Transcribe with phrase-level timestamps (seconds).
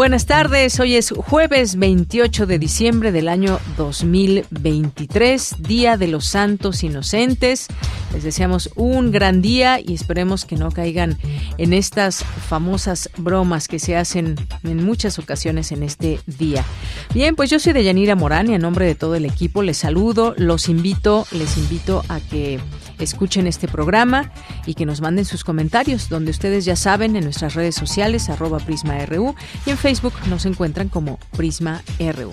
[0.00, 6.82] Buenas tardes, hoy es jueves 28 de diciembre del año 2023, Día de los Santos
[6.82, 7.66] Inocentes.
[8.14, 11.18] Les deseamos un gran día y esperemos que no caigan
[11.58, 16.64] en estas famosas bromas que se hacen en muchas ocasiones en este día.
[17.12, 20.32] Bien, pues yo soy Deyanira Morán y a nombre de todo el equipo les saludo,
[20.38, 22.58] los invito, les invito a que
[23.00, 24.32] escuchen este programa
[24.66, 28.58] y que nos manden sus comentarios, donde ustedes ya saben en nuestras redes sociales, arroba
[28.58, 29.34] PrismaRU,
[29.66, 32.32] y en Facebook nos encuentran como Prisma RU.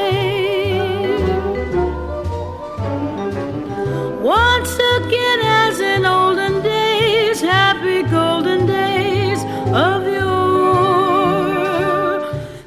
[4.22, 11.42] Once again, as in olden days, happy golden days of yore.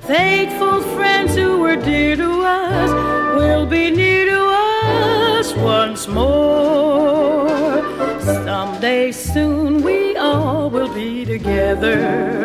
[0.01, 2.91] Faithful friends who were dear to us
[3.39, 4.41] will be near to
[5.33, 7.49] us once more.
[8.21, 12.44] Someday soon we all will be together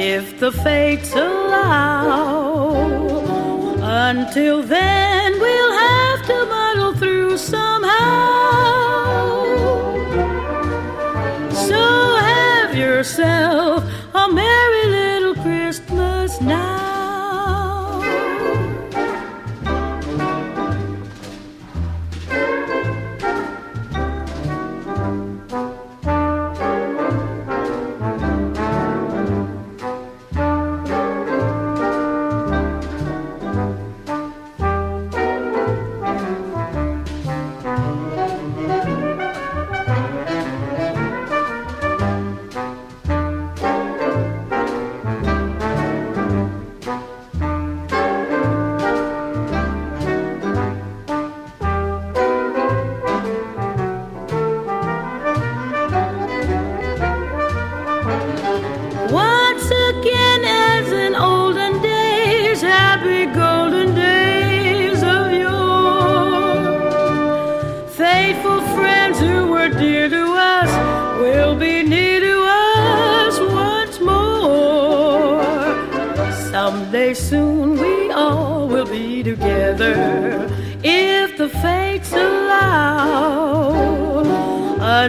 [0.00, 2.72] if the fates allow.
[4.08, 7.90] Until then, we'll have to muddle through somehow.
[11.68, 11.82] So
[12.16, 13.84] have yourself
[14.14, 14.79] a merry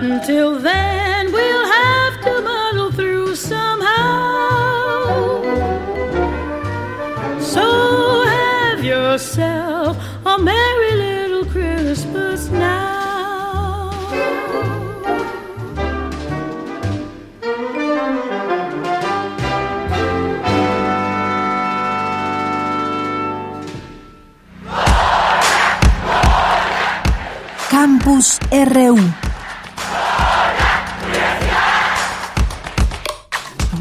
[0.02, 3.84] Until then, we'll have to muddle through somehow.
[7.40, 9.96] So have yourself
[10.26, 13.92] a merry little Christmas now.
[27.70, 29.21] Campus RU.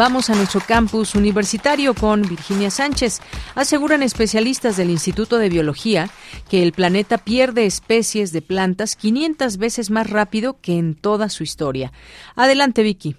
[0.00, 3.20] Vamos a nuestro campus universitario con Virginia Sánchez.
[3.54, 6.08] Aseguran especialistas del Instituto de Biología
[6.48, 11.42] que el planeta pierde especies de plantas 500 veces más rápido que en toda su
[11.42, 11.92] historia.
[12.34, 13.14] Adelante, Vicky.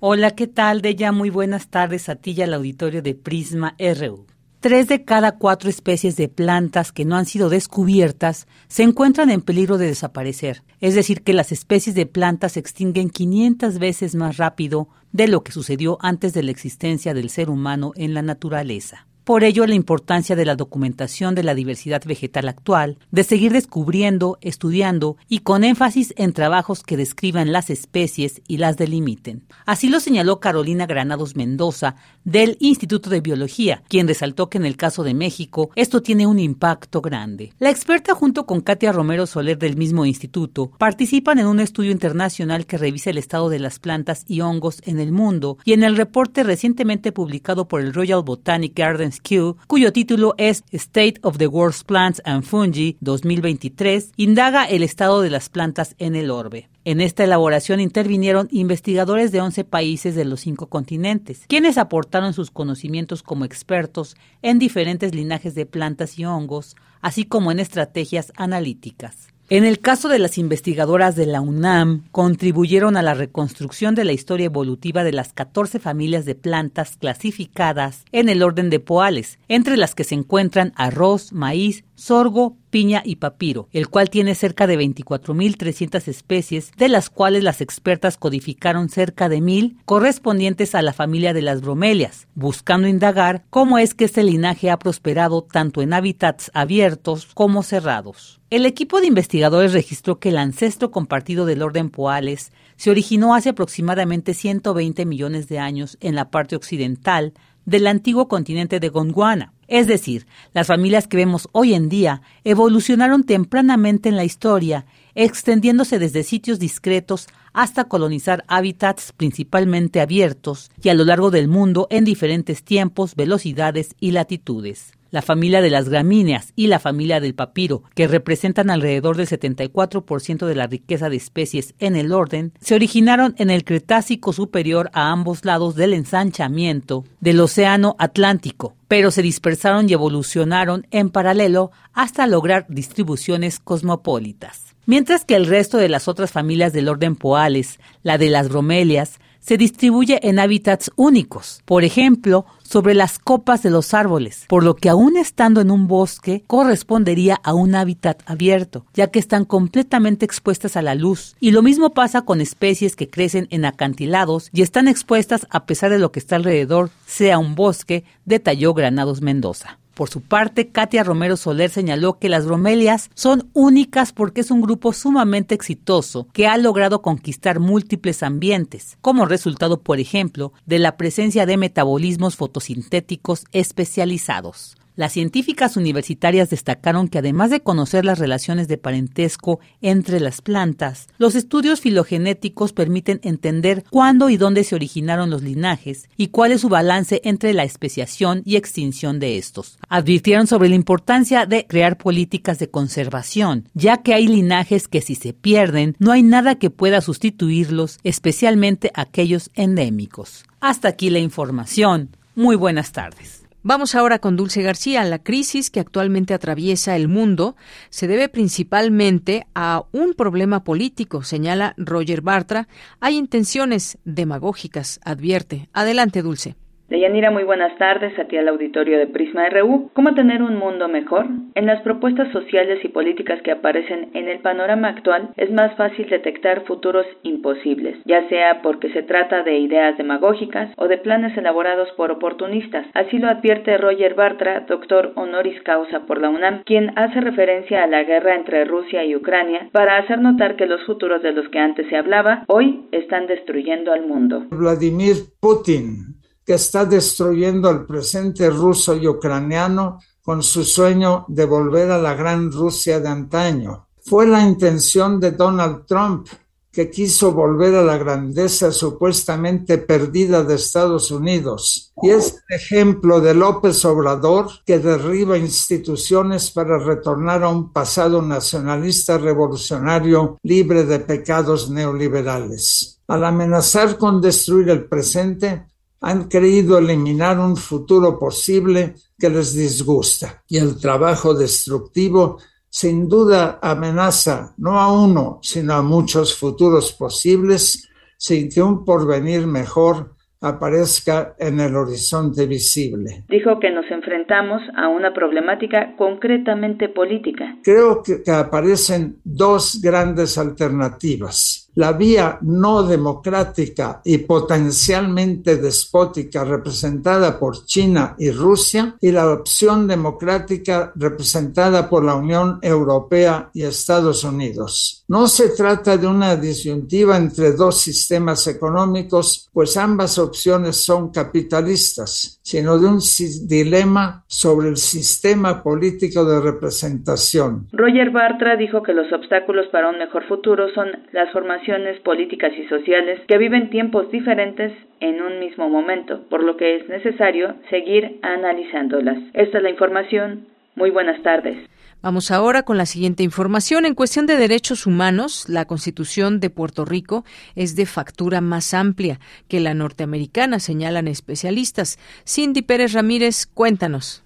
[0.00, 0.82] Hola, ¿qué tal?
[0.82, 4.26] De ya muy buenas tardes a ti y al auditorio de Prisma RU.
[4.60, 9.40] Tres de cada cuatro especies de plantas que no han sido descubiertas se encuentran en
[9.40, 14.36] peligro de desaparecer, es decir, que las especies de plantas se extinguen 500 veces más
[14.36, 19.07] rápido de lo que sucedió antes de la existencia del ser humano en la naturaleza.
[19.28, 24.38] Por ello, la importancia de la documentación de la diversidad vegetal actual, de seguir descubriendo,
[24.40, 29.42] estudiando y con énfasis en trabajos que describan las especies y las delimiten.
[29.66, 34.78] Así lo señaló Carolina Granados Mendoza del Instituto de Biología, quien resaltó que en el
[34.78, 37.52] caso de México esto tiene un impacto grande.
[37.58, 42.64] La experta junto con Katia Romero Soler del mismo instituto participan en un estudio internacional
[42.64, 45.98] que revisa el estado de las plantas y hongos en el mundo y en el
[45.98, 49.17] reporte recientemente publicado por el Royal Botanic Gardens
[49.66, 55.30] cuyo título es State of the World's Plants and Fungi 2023, indaga el estado de
[55.30, 56.68] las plantas en el orbe.
[56.84, 62.50] En esta elaboración intervinieron investigadores de 11 países de los cinco continentes, quienes aportaron sus
[62.50, 69.28] conocimientos como expertos en diferentes linajes de plantas y hongos, así como en estrategias analíticas.
[69.50, 74.12] En el caso de las investigadoras de la UNAM, contribuyeron a la reconstrucción de la
[74.12, 79.78] historia evolutiva de las 14 familias de plantas clasificadas en el orden de Poales, entre
[79.78, 84.78] las que se encuentran arroz, maíz, sorgo, piña y papiro, el cual tiene cerca de
[84.78, 91.32] 24.300 especies, de las cuales las expertas codificaron cerca de 1.000 correspondientes a la familia
[91.32, 96.50] de las bromelias, buscando indagar cómo es que este linaje ha prosperado tanto en hábitats
[96.52, 98.37] abiertos como cerrados.
[98.50, 103.50] El equipo de investigadores registró que el ancestro compartido del orden Poales se originó hace
[103.50, 107.34] aproximadamente 120 millones de años en la parte occidental
[107.66, 109.52] del antiguo continente de Gondwana.
[109.66, 115.98] Es decir, las familias que vemos hoy en día evolucionaron tempranamente en la historia, extendiéndose
[115.98, 122.06] desde sitios discretos hasta colonizar hábitats principalmente abiertos y a lo largo del mundo en
[122.06, 127.82] diferentes tiempos, velocidades y latitudes la familia de las gramíneas y la familia del papiro,
[127.94, 133.34] que representan alrededor del 74% de la riqueza de especies en el orden, se originaron
[133.38, 139.88] en el Cretácico superior a ambos lados del ensanchamiento del Océano Atlántico, pero se dispersaron
[139.88, 144.74] y evolucionaron en paralelo hasta lograr distribuciones cosmopolitas.
[144.86, 149.18] Mientras que el resto de las otras familias del orden Poales, la de las bromelias,
[149.40, 154.76] se distribuye en hábitats únicos, por ejemplo, sobre las copas de los árboles, por lo
[154.76, 160.26] que aún estando en un bosque correspondería a un hábitat abierto, ya que están completamente
[160.26, 161.34] expuestas a la luz.
[161.40, 165.90] Y lo mismo pasa con especies que crecen en acantilados y están expuestas a pesar
[165.90, 169.78] de lo que está alrededor, sea un bosque, detalló Granados Mendoza.
[169.98, 174.60] Por su parte, Katia Romero Soler señaló que las bromelias son únicas porque es un
[174.60, 180.96] grupo sumamente exitoso que ha logrado conquistar múltiples ambientes, como resultado, por ejemplo, de la
[180.96, 184.76] presencia de metabolismos fotosintéticos especializados.
[184.98, 191.06] Las científicas universitarias destacaron que además de conocer las relaciones de parentesco entre las plantas,
[191.18, 196.62] los estudios filogenéticos permiten entender cuándo y dónde se originaron los linajes y cuál es
[196.62, 199.78] su balance entre la especiación y extinción de estos.
[199.88, 205.14] Advirtieron sobre la importancia de crear políticas de conservación, ya que hay linajes que si
[205.14, 210.44] se pierden no hay nada que pueda sustituirlos, especialmente aquellos endémicos.
[210.58, 212.16] Hasta aquí la información.
[212.34, 213.47] Muy buenas tardes.
[213.68, 215.04] Vamos ahora con Dulce García.
[215.04, 217.54] La crisis que actualmente atraviesa el mundo
[217.90, 222.66] se debe principalmente a un problema político, señala Roger Bartra.
[222.98, 225.68] Hay intenciones demagógicas, advierte.
[225.74, 226.56] Adelante, Dulce.
[226.88, 229.90] Deyanira, muy buenas tardes a ti al auditorio de Prisma RU.
[229.92, 231.26] ¿Cómo tener un mundo mejor?
[231.54, 236.08] En las propuestas sociales y políticas que aparecen en el panorama actual es más fácil
[236.08, 241.90] detectar futuros imposibles, ya sea porque se trata de ideas demagógicas o de planes elaborados
[241.94, 242.86] por oportunistas.
[242.94, 247.86] Así lo advierte Roger Bartra, doctor honoris causa por la UNAM, quien hace referencia a
[247.86, 251.58] la guerra entre Rusia y Ucrania para hacer notar que los futuros de los que
[251.58, 254.46] antes se hablaba hoy están destruyendo al mundo.
[254.48, 256.17] Vladimir Putin
[256.48, 262.14] que está destruyendo el presente ruso y ucraniano con su sueño de volver a la
[262.14, 263.88] gran Rusia de antaño.
[264.00, 266.26] Fue la intención de Donald Trump,
[266.72, 271.92] que quiso volver a la grandeza supuestamente perdida de Estados Unidos.
[272.02, 278.22] Y es el ejemplo de López Obrador, que derriba instituciones para retornar a un pasado
[278.22, 283.02] nacionalista revolucionario libre de pecados neoliberales.
[283.06, 285.66] Al amenazar con destruir el presente,
[286.00, 290.42] han querido eliminar un futuro posible que les disgusta.
[290.48, 292.38] Y el trabajo destructivo
[292.70, 299.46] sin duda amenaza no a uno, sino a muchos futuros posibles, sin que un porvenir
[299.46, 303.24] mejor aparezca en el horizonte visible.
[303.28, 307.56] Dijo que nos enfrentamos a una problemática concretamente política.
[307.64, 317.38] Creo que, que aparecen dos grandes alternativas la vía no democrática y potencialmente despótica representada
[317.38, 324.24] por China y Rusia y la opción democrática representada por la Unión Europea y Estados
[324.24, 325.04] Unidos.
[325.06, 332.40] No se trata de una disyuntiva entre dos sistemas económicos, pues ambas opciones son capitalistas,
[332.42, 332.98] sino de un
[333.46, 337.68] dilema sobre el sistema político de representación.
[337.72, 341.67] Roger Bartra dijo que los obstáculos para un mejor futuro son las formaciones
[342.02, 346.88] políticas y sociales que viven tiempos diferentes en un mismo momento, por lo que es
[346.88, 349.18] necesario seguir analizándolas.
[349.34, 350.46] Esta es la información.
[350.76, 351.58] Muy buenas tardes.
[352.00, 353.84] Vamos ahora con la siguiente información.
[353.84, 357.24] En cuestión de derechos humanos, la Constitución de Puerto Rico
[357.56, 361.98] es de factura más amplia que la norteamericana, señalan especialistas.
[362.24, 364.24] Cindy Pérez Ramírez, cuéntanos.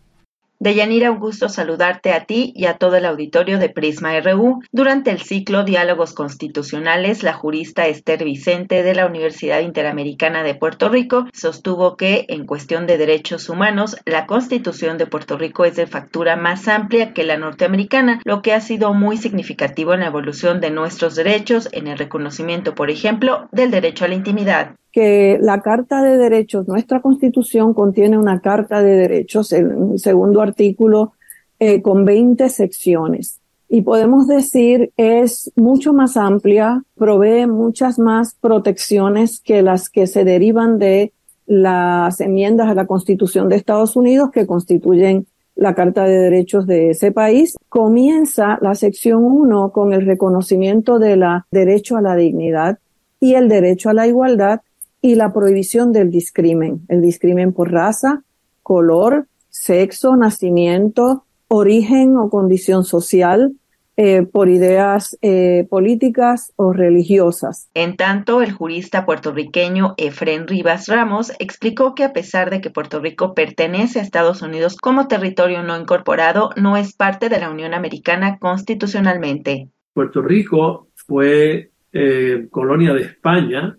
[0.63, 4.61] Deyanira, un gusto saludarte a ti y a todo el auditorio de Prisma RU.
[4.71, 10.89] Durante el ciclo Diálogos Constitucionales, la jurista Esther Vicente de la Universidad Interamericana de Puerto
[10.89, 15.89] Rico sostuvo que, en cuestión de derechos humanos, la Constitución de Puerto Rico es de
[15.89, 20.61] factura más amplia que la norteamericana, lo que ha sido muy significativo en la evolución
[20.61, 25.63] de nuestros derechos, en el reconocimiento, por ejemplo, del derecho a la intimidad que la
[25.63, 31.15] Carta de Derechos, nuestra Constitución contiene una Carta de Derechos, el segundo artículo,
[31.59, 33.41] eh, con 20 secciones.
[33.69, 40.25] Y podemos decir es mucho más amplia, provee muchas más protecciones que las que se
[40.25, 41.15] derivan de
[41.47, 46.91] las enmiendas a la Constitución de Estados Unidos que constituyen la Carta de Derechos de
[46.91, 47.57] ese país.
[47.69, 52.79] Comienza la sección 1 con el reconocimiento de la derecho a la dignidad
[53.21, 54.61] y el derecho a la igualdad
[55.03, 58.23] y la prohibición del discrimen, el discrimen por raza,
[58.63, 63.53] color, sexo, nacimiento, origen o condición social,
[63.99, 67.69] eh, por ideas eh, políticas o religiosas.
[67.75, 73.01] En tanto, el jurista puertorriqueño Efren Rivas Ramos explicó que a pesar de que Puerto
[73.01, 77.75] Rico pertenece a Estados Unidos como territorio no incorporado, no es parte de la Unión
[77.75, 79.69] Americana constitucionalmente.
[79.93, 83.77] Puerto Rico fue eh, colonia de España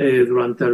[0.00, 0.64] eh, durante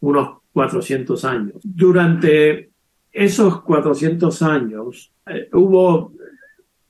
[0.00, 1.54] unos 400 años.
[1.62, 2.70] Durante
[3.12, 6.12] esos 400 años eh, hubo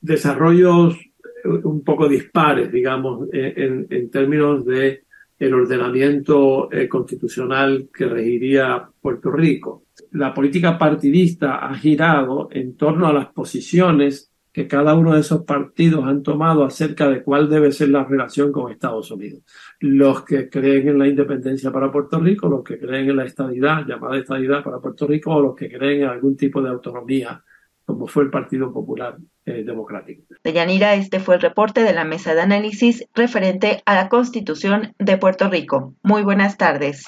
[0.00, 5.04] desarrollos eh, un poco dispares, digamos, en, en términos de
[5.38, 9.82] el ordenamiento constitucional que regiría Puerto Rico.
[10.12, 15.42] La política partidista ha girado en torno a las posiciones que cada uno de esos
[15.42, 19.42] partidos han tomado acerca de cuál debe ser la relación con Estados Unidos.
[19.80, 23.84] Los que creen en la independencia para Puerto Rico, los que creen en la estadidad,
[23.84, 27.42] llamada estadidad para Puerto Rico, o los que creen en algún tipo de autonomía,
[27.84, 30.23] como fue el Partido Popular eh, Democrático.
[30.44, 35.18] Deyanira, este fue el reporte de la mesa de análisis referente a la Constitución de
[35.18, 35.96] Puerto Rico.
[36.04, 37.06] Muy buenas tardes.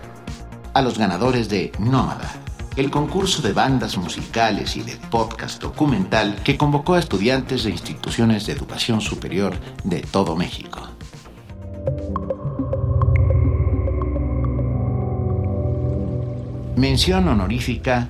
[0.73, 2.33] a los ganadores de Nómada,
[2.77, 8.47] el concurso de bandas musicales y de podcast documental que convocó a estudiantes de instituciones
[8.47, 10.92] de educación superior de todo México.
[16.77, 18.09] Mención honorífica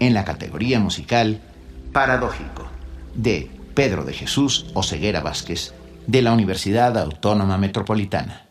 [0.00, 1.40] en la categoría musical
[1.92, 2.66] Paradójico
[3.14, 5.74] de Pedro de Jesús Oseguera Vázquez
[6.06, 8.47] de la Universidad Autónoma Metropolitana.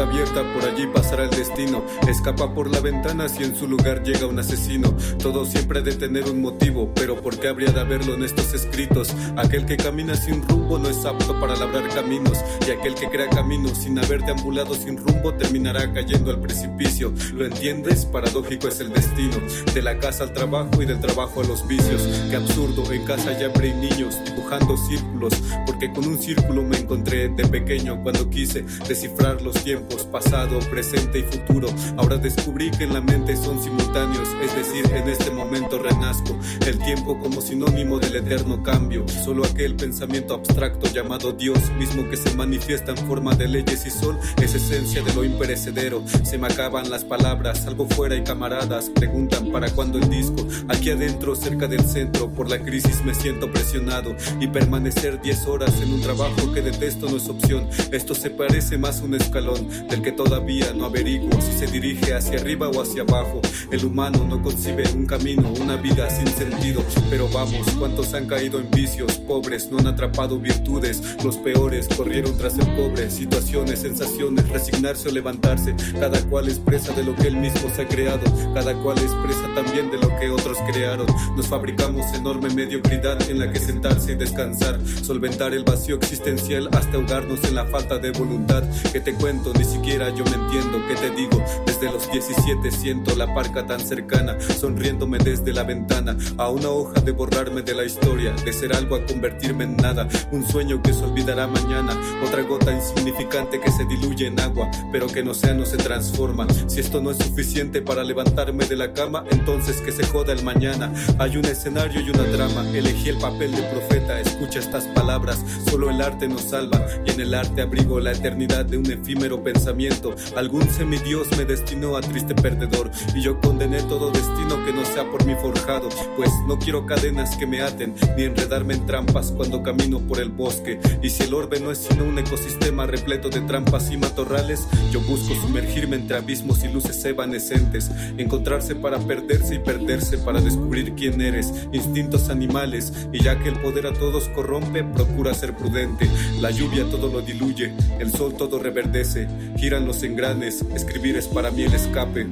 [0.00, 1.84] Abierta, por allí pasará el destino.
[2.08, 4.94] Escapa por la ventana si en su lugar llega un asesino.
[5.18, 8.54] Todo siempre ha de tener un motivo, pero ¿por qué habría de haberlo en estos
[8.54, 9.14] escritos?
[9.36, 13.28] Aquel que camina sin rumbo no es apto para labrar caminos, y aquel que crea
[13.28, 17.12] caminos sin haber deambulado sin rumbo terminará cayendo al precipicio.
[17.34, 18.04] ¿Lo entiendes?
[18.06, 19.36] Paradójico es el destino,
[19.74, 22.02] de la casa al trabajo y del trabajo a los vicios.
[22.30, 25.34] Qué absurdo, en casa ya y niños dibujando círculos,
[25.66, 31.20] porque con un círculo me encontré de pequeño cuando quise descifrar los tiempos, pasado, presente
[31.20, 31.68] y futuro.
[31.96, 36.38] Ahora descubrí que en la mente son simultáneos, es decir, en este momento renazco.
[36.66, 39.06] El tiempo como sinónimo del eterno cambio.
[39.24, 43.90] Solo aquel pensamiento abstracto llamado Dios, mismo que se manifiesta en forma de leyes y
[43.90, 46.02] sol, es esencia de lo imperecedero.
[46.24, 50.46] Se me acaban las palabras, salvo fuera y camaradas preguntan para cuándo el disco.
[50.68, 55.74] Aquí adentro, cerca del centro, por la crisis me siento presionado y permanecer 10 horas
[55.80, 57.68] en un trabajo que detesto no es opción.
[57.92, 62.14] Esto se parece más a un escalón del que todavía no averiguo si se dirige
[62.14, 63.40] hacia arriba o hacia abajo.
[63.72, 66.82] El humano no concibe un camino, una vida sin sentido.
[67.08, 69.18] Pero vamos, ¿cuántos han caído en vicios?
[69.18, 71.02] Pobres no han atrapado virtudes.
[71.24, 73.10] Los peores corrieron tras el pobre.
[73.10, 75.74] Situaciones, sensaciones, resignarse o levantarse.
[75.98, 78.24] Cada cual expresa de lo que él mismo se ha creado.
[78.52, 81.06] Cada cual expresa también de lo que otros crearon.
[81.34, 84.78] Nos fabricamos enorme mediocridad en la que sentarse y descansar.
[85.02, 88.62] Solventar el vacío existencial hasta ahogarnos en la falta de voluntad.
[89.00, 90.78] Te cuento, ni siquiera yo me entiendo.
[90.88, 96.16] Que te digo, desde los 17 siento la parca tan cercana, sonriéndome desde la ventana.
[96.36, 100.08] A una hoja de borrarme de la historia, de ser algo a convertirme en nada.
[100.32, 101.92] Un sueño que se olvidará mañana.
[102.26, 106.46] Otra gota insignificante que se diluye en agua, pero que en océano se transforma.
[106.66, 110.42] Si esto no es suficiente para levantarme de la cama, entonces que se joda el
[110.42, 110.92] mañana.
[111.18, 112.68] Hay un escenario y una trama.
[112.70, 114.20] Elegí el papel de profeta.
[114.20, 115.44] Escucha estas palabras.
[115.70, 116.84] Solo el arte nos salva.
[117.06, 120.14] Y en el arte abrigo la eternidad de un efímero pensamiento.
[120.36, 122.90] Algún semidios me destinó a triste perdedor.
[123.14, 125.88] Y yo condené todo destino que no sea por mi forjado.
[126.16, 130.30] Pues no quiero cadenas que me aten, ni enredarme en trampas cuando camino por el
[130.30, 130.80] bosque.
[131.02, 135.00] Y si el orbe no es sino un ecosistema repleto de trampas y matorrales, yo
[135.00, 137.90] busco sumergirme entre abismos y luces evanescentes.
[138.16, 141.52] Encontrarse para perderse y perderse para descubrir quién eres.
[141.72, 142.92] Instintos animales.
[143.12, 146.08] Y ya que el poder a todos corrompe, procura ser prudente.
[146.40, 149.28] La lluvia todo lo diluye, el sol todo reverdece.
[149.56, 152.26] Giran los engranes, escribir es para mí el escape.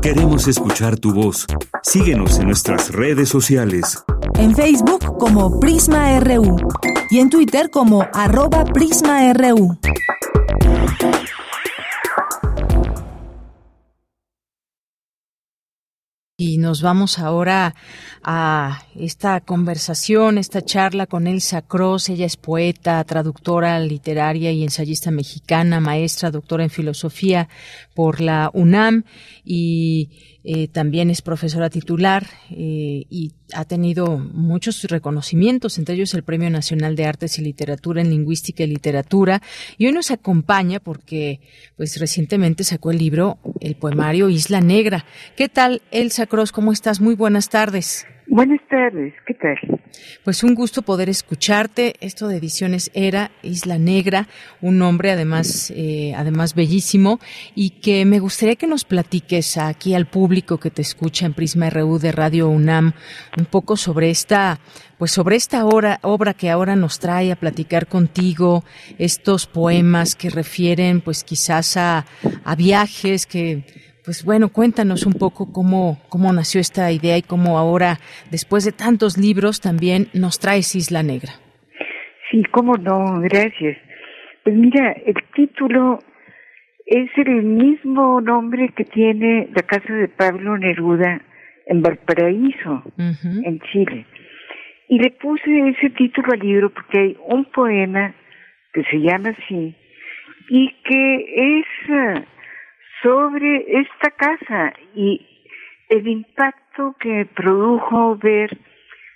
[0.00, 1.46] Queremos escuchar tu voz.
[1.82, 4.04] Síguenos en nuestras redes sociales.
[4.38, 6.56] En Facebook como Prisma RU
[7.10, 9.78] y en Twitter como arroba PrismaRU.
[16.38, 17.74] Y nos vamos ahora
[18.22, 22.10] a esta conversación, esta charla con Elsa Cross.
[22.10, 27.48] Ella es poeta, traductora literaria y ensayista mexicana, maestra, doctora en filosofía
[27.94, 29.04] por la UNAM
[29.44, 36.22] y eh, también es profesora titular eh, y ha tenido muchos reconocimientos, entre ellos el
[36.22, 39.42] Premio Nacional de Artes y Literatura en Lingüística y Literatura.
[39.76, 41.40] Y hoy nos acompaña porque,
[41.76, 45.04] pues, recientemente sacó el libro, el poemario Isla Negra.
[45.36, 46.52] ¿Qué tal, Elsa Cross?
[46.52, 47.00] ¿Cómo estás?
[47.00, 48.06] Muy buenas tardes.
[48.28, 49.56] Buenas tardes, ¿qué tal?
[50.24, 51.94] Pues un gusto poder escucharte.
[52.00, 54.26] Esto de Ediciones Era, Isla Negra,
[54.60, 57.20] un nombre además, eh, además bellísimo,
[57.54, 61.70] y que me gustaría que nos platiques aquí al público que te escucha en Prisma
[61.70, 62.94] RU de Radio UNAM
[63.38, 64.58] un poco sobre esta,
[64.98, 68.64] pues sobre esta obra, obra que ahora nos trae a platicar contigo,
[68.98, 72.04] estos poemas que refieren pues quizás a,
[72.42, 77.58] a viajes que pues bueno, cuéntanos un poco cómo, cómo nació esta idea y cómo
[77.58, 77.98] ahora,
[78.30, 81.32] después de tantos libros, también nos traes Isla Negra.
[82.30, 83.76] Sí, cómo no, gracias.
[84.44, 85.98] Pues mira, el título
[86.86, 91.20] es el mismo nombre que tiene la casa de Pablo Neruda
[91.66, 94.06] en Valparaíso, en Chile.
[94.88, 98.14] Y le puse ese título al libro porque hay un poema
[98.72, 99.74] que se llama así
[100.48, 102.26] y que es
[103.02, 105.26] sobre esta casa y
[105.88, 108.58] el impacto que produjo ver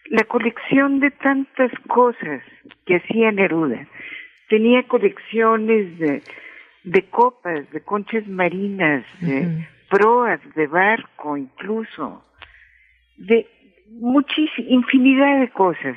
[0.06, 2.42] la colección de tantas cosas
[2.84, 3.86] que hacía Neruda.
[4.48, 6.22] Tenía colecciones de,
[6.84, 12.24] de copas, de conchas marinas, de proas de barco incluso,
[13.16, 13.46] de
[13.88, 15.96] muchísima, infinidad de cosas.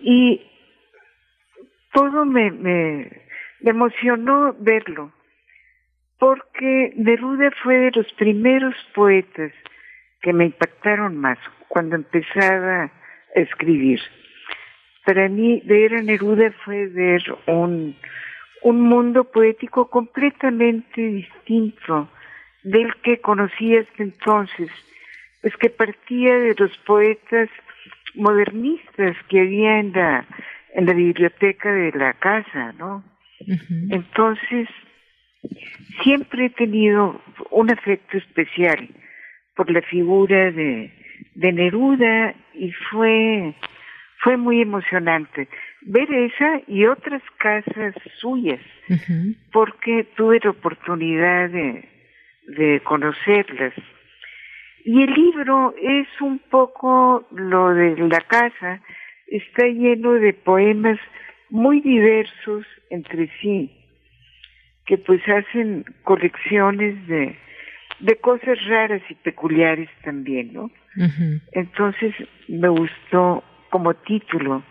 [0.00, 0.42] Y
[1.92, 3.10] todo me, me
[3.62, 5.12] emocionó verlo
[6.18, 9.52] porque Neruda fue de los primeros poetas
[10.20, 12.90] que me impactaron más cuando empezaba a
[13.34, 14.00] escribir.
[15.06, 17.96] Para mí, ver a Neruda fue ver un,
[18.62, 22.10] un mundo poético completamente distinto
[22.64, 24.70] del que conocí hasta entonces,
[25.40, 27.48] pues que partía de los poetas
[28.14, 30.26] modernistas que había en la,
[30.74, 33.04] en la biblioteca de la casa, ¿no?
[33.90, 34.68] Entonces,
[36.02, 37.20] siempre he tenido
[37.50, 38.88] un afecto especial
[39.54, 40.92] por la figura de,
[41.34, 43.54] de Neruda y fue,
[44.22, 45.48] fue muy emocionante
[45.82, 48.60] ver esa y otras casas suyas,
[49.52, 51.88] porque tuve la oportunidad de,
[52.46, 53.74] de conocerlas.
[54.84, 58.80] Y el libro es un poco lo de la casa,
[59.26, 60.98] está lleno de poemas
[61.50, 63.70] muy diversos entre sí,
[64.88, 67.36] que pues hacen colecciones de,
[68.00, 70.70] de cosas raras y peculiares también, ¿no?
[71.52, 72.14] Entonces
[72.48, 74.64] me gustó como título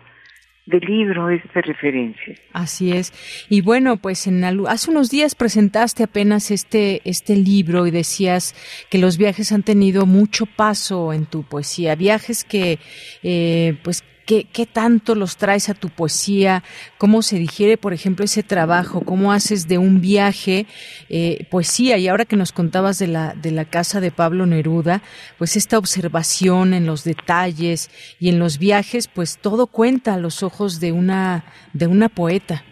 [0.66, 2.34] del libro esta referencia.
[2.52, 3.12] Así es.
[3.48, 8.54] Y bueno, pues en hace unos días presentaste apenas este este libro y decías
[8.90, 12.80] que los viajes han tenido mucho paso en tu poesía, viajes que
[13.22, 16.62] eh, pues ¿Qué, ¿Qué, tanto los traes a tu poesía?
[16.98, 19.00] ¿Cómo se digiere, por ejemplo, ese trabajo?
[19.00, 20.66] ¿Cómo haces de un viaje
[21.08, 21.96] eh, poesía?
[21.96, 25.00] Y ahora que nos contabas de la, de la casa de Pablo Neruda,
[25.38, 27.88] pues esta observación en los detalles
[28.20, 32.64] y en los viajes, pues todo cuenta a los ojos de una, de una poeta.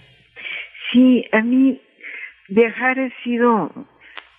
[0.93, 1.81] Sí, a mí
[2.49, 3.73] viajar ha sido,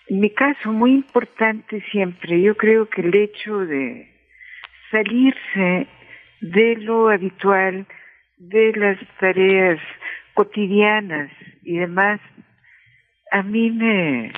[0.05, 2.43] en mi caso, muy importante siempre.
[2.43, 4.07] Yo creo que el hecho de
[4.91, 5.87] salirse
[6.41, 7.85] de lo habitual,
[8.37, 9.79] de las tareas
[10.33, 11.31] cotidianas
[11.63, 12.19] y demás,
[13.31, 14.31] a mí me,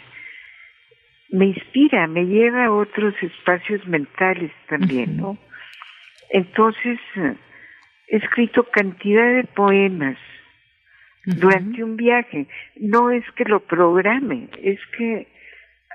[1.29, 5.37] me inspira, me lleva a otros espacios mentales también, ¿no?
[6.31, 6.99] Entonces,
[8.07, 10.17] he escrito cantidad de poemas
[11.25, 12.47] durante un viaje.
[12.77, 15.27] No es que lo programe, es que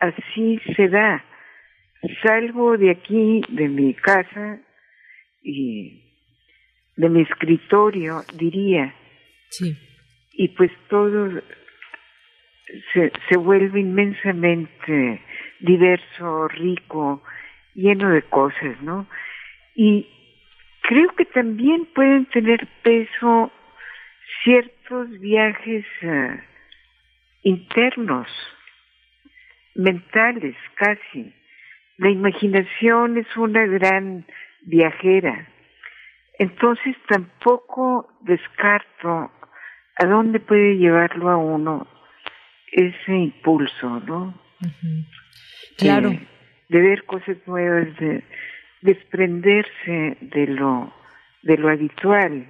[0.01, 1.25] así se da.
[2.23, 4.61] Salgo de aquí, de mi casa,
[5.45, 6.03] y
[6.97, 8.95] de mi escritorio, diría.
[9.51, 9.77] Sí.
[10.33, 11.31] Y pues todo
[12.93, 15.21] se, se vuelve inmensamente
[15.61, 17.23] diverso, rico,
[17.75, 19.07] lleno de cosas, ¿no?
[19.75, 20.09] Y
[20.83, 23.53] creo que también pueden tener peso
[24.43, 26.41] ciertos viajes eh,
[27.43, 28.29] internos,
[29.75, 31.33] mentales casi.
[31.99, 34.27] La imaginación es una gran
[34.66, 35.48] viajera.
[36.38, 39.31] Entonces tampoco descarto
[39.96, 41.87] a dónde puede llevarlo a uno
[42.72, 44.35] ese impulso, ¿no?
[45.79, 46.11] Claro.
[46.68, 48.24] De, ver cosas nuevas, de
[48.83, 50.92] desprenderse de lo,
[51.42, 52.46] de lo habitual,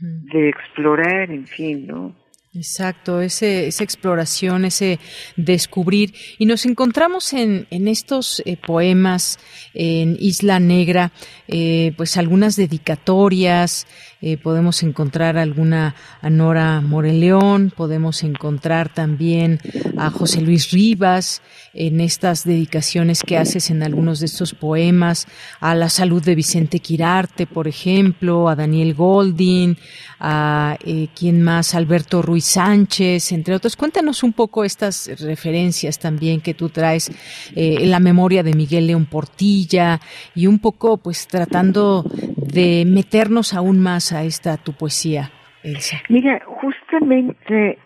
[0.00, 2.16] de explorar, en fin, ¿no?
[2.52, 4.98] Exacto, ese, esa exploración, ese
[5.36, 6.12] descubrir.
[6.36, 9.38] Y nos encontramos en, en estos eh, poemas
[9.72, 11.12] en Isla Negra,
[11.46, 13.86] eh, pues algunas dedicatorias,
[14.20, 19.60] eh, podemos encontrar alguna a Nora Moreleón, podemos encontrar también
[19.96, 25.26] a José Luis Rivas en estas dedicaciones que haces en algunos de estos poemas,
[25.60, 29.78] a la salud de Vicente Quirarte, por ejemplo, a Daniel Goldin,
[30.20, 33.74] a eh, quién más, Alberto Ruiz Sánchez, entre otros.
[33.76, 37.08] Cuéntanos un poco estas referencias también que tú traes
[37.56, 39.98] eh, en la memoria de Miguel León Portilla
[40.34, 42.04] y un poco pues tratando
[42.36, 45.30] de meternos aún más a esta tu poesía,
[45.62, 46.02] Elsa.
[46.10, 47.78] Mira, justamente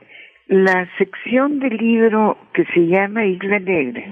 [0.49, 4.05] la sección del libro que se llama Isla Negra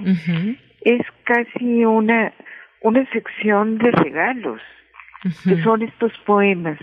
[0.81, 2.33] es casi una,
[2.81, 4.61] una sección de regalos,
[5.43, 6.77] que son estos poemas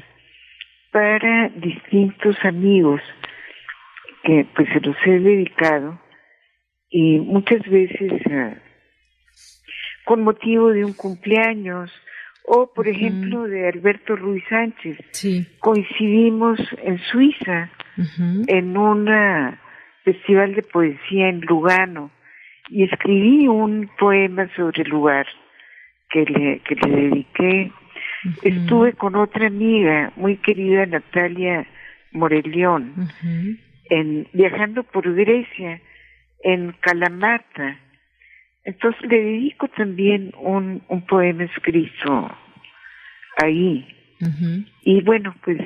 [0.92, 3.00] para distintos amigos
[4.24, 6.00] que pues se los he dedicado
[6.90, 8.57] y muchas veces eh,
[10.05, 11.90] con motivo de un cumpleaños
[12.44, 14.98] o por ejemplo de Alberto Ruiz Sánchez.
[15.61, 17.70] Coincidimos en Suiza
[18.48, 19.09] en un
[20.05, 22.11] festival de poesía en Lugano
[22.68, 25.26] y escribí un poema sobre el lugar
[26.11, 27.72] que le, que le dediqué
[28.42, 31.66] Estuve con otra amiga muy querida, Natalia
[32.12, 33.09] Morelión,
[33.88, 35.80] en, viajando por Grecia,
[36.42, 37.78] en Calamata.
[38.64, 42.30] Entonces le dedico también un, un poema escrito
[43.42, 43.87] ahí.
[44.83, 45.59] Y bueno, pues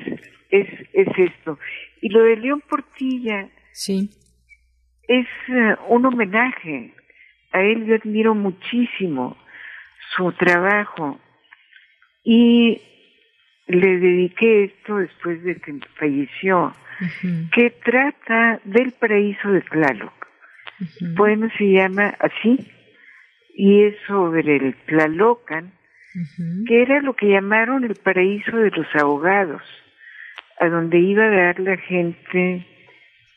[0.49, 1.59] es, es esto.
[2.01, 4.09] Y lo de León Portilla sí.
[5.07, 6.93] es eh, un homenaje.
[7.51, 9.37] A él yo admiro muchísimo
[10.15, 11.19] su trabajo
[12.25, 12.81] y
[13.67, 16.75] le dediqué esto después de que falleció,
[17.53, 20.13] que trata del paraíso de Tlaloc.
[20.99, 22.67] El poema se llama así
[23.55, 25.71] y es sobre el Tlalocan,
[26.67, 29.61] que era lo que llamaron el paraíso de los ahogados,
[30.59, 32.65] a donde iba a dar la gente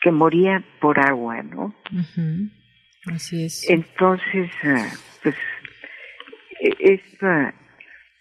[0.01, 1.75] que moría por agua, ¿no?
[3.07, 3.69] Así es.
[3.69, 4.89] Entonces, ah,
[5.23, 5.35] pues,
[6.61, 7.55] e, esta,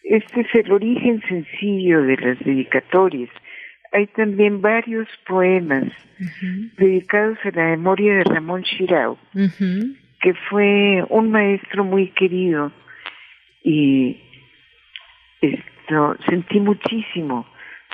[0.10, 3.30] este es el origen sencillo de las dedicatorias.
[3.92, 5.86] Hay también varios poemas
[6.78, 12.72] dedicados a la memoria de Ramón Chirau, que fue un maestro muy querido
[13.64, 14.18] y
[15.42, 17.46] esto sentí muchísimo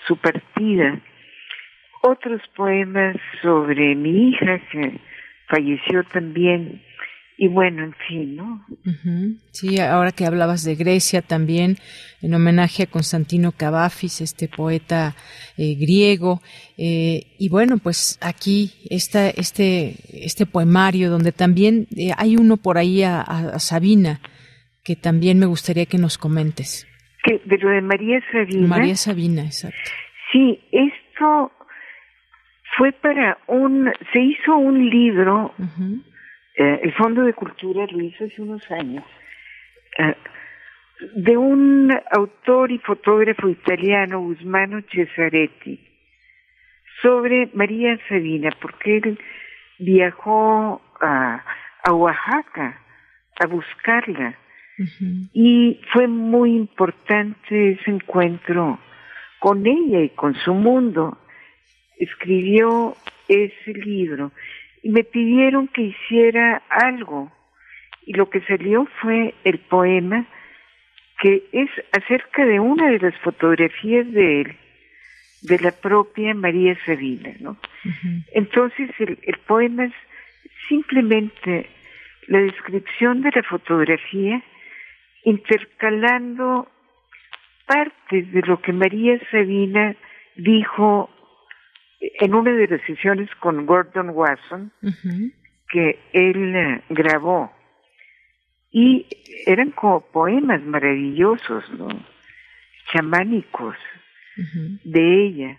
[0.08, 1.00] su partida.
[2.02, 5.00] Otros poemas sobre mi hija que
[5.48, 6.82] falleció también
[7.38, 8.66] y bueno, en fin, ¿no?
[9.52, 11.78] Sí, ahora que hablabas de Grecia también,
[12.22, 15.16] en homenaje a Constantino Cavafis, este poeta
[15.58, 16.42] eh, griego,
[16.78, 22.78] eh, y bueno, pues aquí está este, este poemario donde también eh, hay uno por
[22.78, 23.26] ahí a,
[23.60, 24.20] Sabina,
[24.84, 26.88] que también me gustaría que nos comentes.
[27.24, 28.68] ¿Que, de lo de María Sabina.
[28.68, 29.92] María Sabina, exacto.
[30.32, 31.52] Sí, esto
[32.78, 35.54] fue para un, se hizo un libro,
[36.56, 39.04] eh, el Fondo de Cultura lo hizo hace unos años,
[39.98, 40.16] eh,
[41.16, 45.80] de un autor y fotógrafo italiano, Guzmano Cesaretti,
[47.02, 49.20] sobre María Sabina, porque él
[49.80, 51.44] viajó a,
[51.84, 52.80] a Oaxaca
[53.40, 54.38] a buscarla.
[55.34, 58.80] Y fue muy importante ese encuentro
[59.40, 61.18] con ella y con su mundo.
[61.98, 62.96] Escribió
[63.28, 64.32] ese libro
[64.84, 67.32] y me pidieron que hiciera algo.
[68.06, 70.28] Y lo que salió fue el poema
[71.20, 74.56] que es acerca de una de las fotografías de él,
[75.44, 77.58] de la propia María Sabina, ¿no?
[78.34, 79.94] Entonces el, el poema es
[80.68, 81.70] simplemente
[82.28, 84.44] la descripción de la fotografía
[85.24, 86.68] intercalando
[87.66, 89.96] partes de lo que María Sabina
[90.36, 91.10] dijo
[92.20, 94.72] en una de las sesiones con Gordon Wasson
[95.70, 97.52] que él eh, grabó
[98.72, 99.06] y
[99.46, 101.88] eran como poemas maravillosos, ¿no?
[102.92, 103.76] chamánicos
[104.84, 105.58] de ella.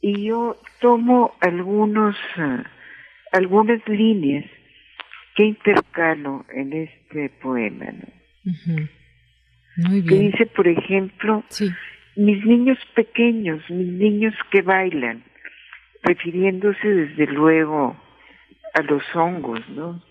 [0.00, 2.62] Y yo tomo algunos, eh,
[3.32, 4.44] algunas líneas
[5.34, 7.86] que intercalo en este poema.
[7.86, 8.88] ¿no?
[9.76, 10.06] Muy bien.
[10.06, 11.44] Que dice, por ejemplo,
[12.16, 15.24] mis niños pequeños, mis niños que bailan,
[16.02, 17.96] refiriéndose desde luego
[18.74, 20.02] a los hongos, ¿no?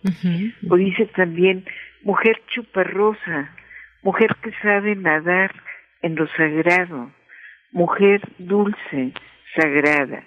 [0.69, 1.65] O dice también,
[2.03, 3.55] mujer chuparrosa,
[4.03, 5.51] mujer que sabe nadar
[6.01, 7.11] en lo sagrado,
[7.71, 9.13] mujer dulce,
[9.55, 10.23] sagrada.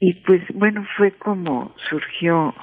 [0.00, 2.54] Y pues bueno, fue como surgió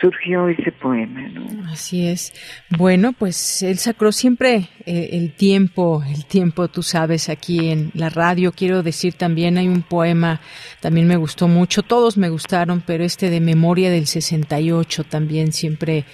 [0.00, 1.28] surgió ese poema.
[1.28, 1.70] ¿no?
[1.70, 2.32] Así es.
[2.70, 8.08] Bueno, pues el sacro siempre eh, el tiempo, el tiempo, tú sabes, aquí en la
[8.08, 8.52] radio.
[8.52, 10.40] Quiero decir también hay un poema,
[10.80, 16.04] también me gustó mucho, todos me gustaron, pero este de Memoria del 68 también siempre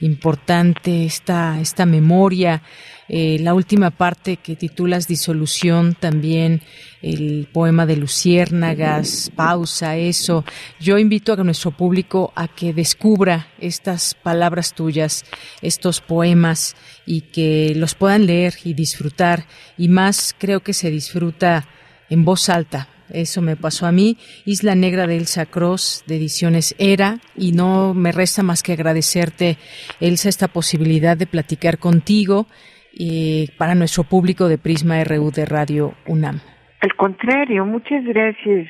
[0.00, 2.62] importante esta esta memoria
[3.08, 6.62] eh, la última parte que titulas Disolución también,
[7.02, 10.44] el poema de Luciérnagas, pausa, eso.
[10.80, 15.24] Yo invito a nuestro público a que descubra estas palabras tuyas,
[15.60, 19.46] estos poemas y que los puedan leer y disfrutar.
[19.76, 21.68] Y más creo que se disfruta
[22.08, 24.18] en voz alta, eso me pasó a mí.
[24.44, 29.56] Isla Negra de Elsa Cross, de Ediciones Era, y no me resta más que agradecerte,
[30.00, 32.46] Elsa, esta posibilidad de platicar contigo
[32.92, 36.40] y para nuestro público de Prisma RU de Radio UNAM.
[36.80, 38.68] Al contrario, muchas gracias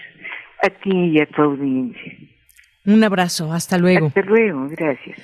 [0.63, 2.13] a ti y a tu audiencia.
[2.87, 4.09] Un abrazo, hasta luego.
[4.09, 5.19] Hasta luego, gracias.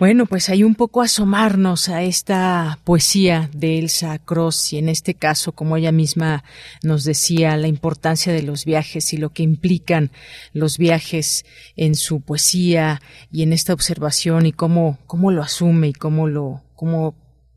[0.00, 5.14] Bueno, pues hay un poco asomarnos a esta poesía de Elsa Cross y en este
[5.14, 6.42] caso, como ella misma
[6.82, 10.10] nos decía, la importancia de los viajes y lo que implican
[10.52, 15.92] los viajes en su poesía y en esta observación y cómo, cómo lo asume y
[15.92, 17.14] cómo lo, cómo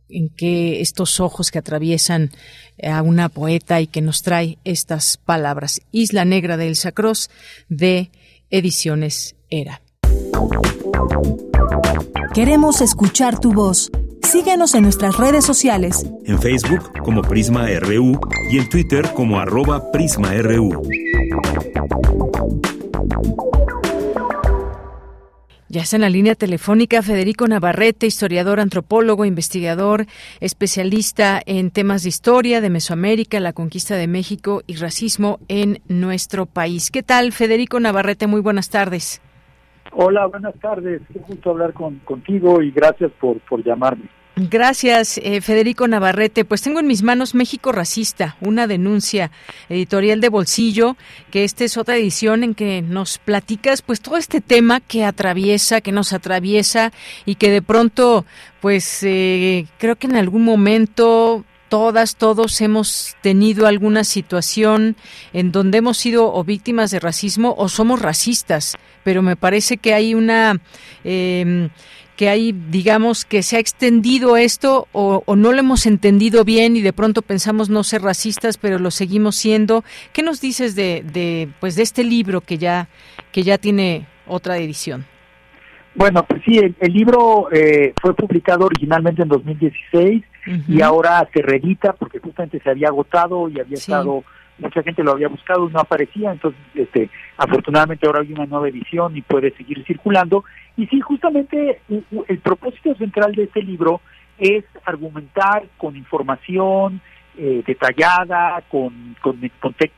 [0.08, 2.30] en que estos ojos que atraviesan
[2.84, 5.82] a una poeta y que nos trae estas palabras.
[5.92, 7.32] Isla Negra de Elsa Cross
[7.68, 8.12] de
[8.52, 9.82] Ediciones Era.
[12.34, 13.90] Queremos escuchar tu voz.
[14.22, 16.06] Síguenos en nuestras redes sociales.
[16.26, 18.20] En Facebook como Prisma RU
[18.52, 20.84] y en Twitter como arroba PrismaRU.
[25.70, 30.08] Ya está en la línea telefónica Federico Navarrete, historiador, antropólogo, investigador,
[30.40, 36.46] especialista en temas de historia de Mesoamérica, la conquista de México y racismo en nuestro
[36.46, 36.90] país.
[36.92, 38.28] ¿Qué tal, Federico Navarrete?
[38.28, 39.22] Muy buenas tardes.
[40.00, 41.02] Hola, buenas tardes.
[41.12, 44.06] Qué gusto hablar con, contigo y gracias por, por llamarme.
[44.36, 46.46] Gracias, eh, Federico Navarrete.
[46.46, 49.32] Pues tengo en mis manos México Racista, una denuncia
[49.70, 50.98] editorial de bolsillo,
[51.32, 55.82] que esta es otra edición en que nos platicas pues todo este tema que atraviesa,
[55.82, 56.92] que nos atraviesa
[57.26, 58.24] y que de pronto
[58.62, 64.96] pues eh, creo que en algún momento todas, todos hemos tenido alguna situación
[65.34, 69.94] en donde hemos sido o víctimas de racismo o somos racistas, pero me parece que
[69.94, 70.60] hay una...
[71.04, 71.70] Eh,
[72.18, 76.82] que hay, digamos, que se ha extendido esto o, no lo hemos entendido bien y
[76.82, 79.84] de pronto pensamos no ser racistas, pero lo seguimos siendo.
[80.14, 82.90] ¿Qué nos dices de, de pues de este libro que ya
[83.32, 85.06] que ya tiene otra edición?
[85.94, 90.24] Bueno, pues sí, el, libro eh, fue publicado originalmente en 2016
[90.68, 94.24] y ahora se reedita porque justamente se había agotado y había estado
[94.60, 98.70] mucha gente lo había buscado y no aparecía, entonces este, afortunadamente ahora hay una nueva
[98.70, 100.44] edición y puede seguir circulando.
[100.76, 104.02] Y sí, justamente el propósito central de este libro
[104.38, 107.02] es argumentar con información
[107.38, 109.40] eh, detallada, con, con,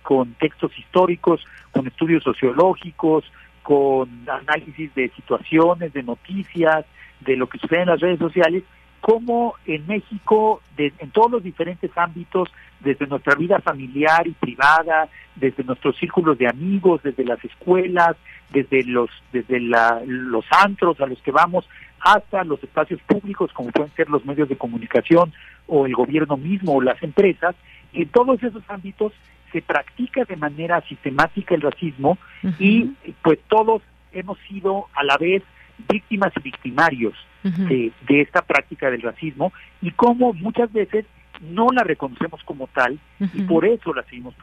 [0.03, 3.23] con, textos históricos, con estudios sociológicos,
[3.63, 6.85] con análisis de situaciones, de noticias,
[7.21, 8.63] de lo que sucede en las redes sociales,
[9.01, 15.63] cómo en México, en todos los diferentes ámbitos, desde nuestra vida familiar y privada, desde
[15.63, 18.15] nuestros círculos de amigos, desde las escuelas,
[18.51, 21.67] desde los desde los antros a los que vamos,
[21.99, 25.33] hasta los espacios públicos, como pueden ser los medios de comunicación
[25.67, 27.55] o el gobierno mismo o las empresas,
[27.93, 29.13] en todos esos ámbitos
[29.51, 32.17] se practica de manera sistemática el racismo
[32.59, 32.85] y
[33.23, 33.81] pues todos
[34.11, 35.43] hemos sido a la vez
[35.87, 37.13] víctimas y victimarios
[37.43, 41.05] de, esta práctica del racismo y cómo muchas veces
[41.41, 44.35] no la reconocemos como tal y por eso la seguimos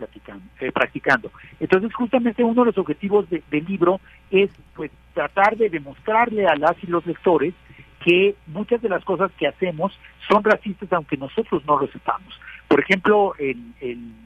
[0.60, 1.30] eh, practicando.
[1.60, 6.82] Entonces, justamente uno de los objetivos del libro es pues tratar de demostrarle a las
[6.82, 7.52] y los lectores
[8.04, 9.92] que muchas de las cosas que hacemos
[10.28, 12.40] son racistas aunque nosotros no lo sepamos.
[12.68, 13.34] Por ejemplo,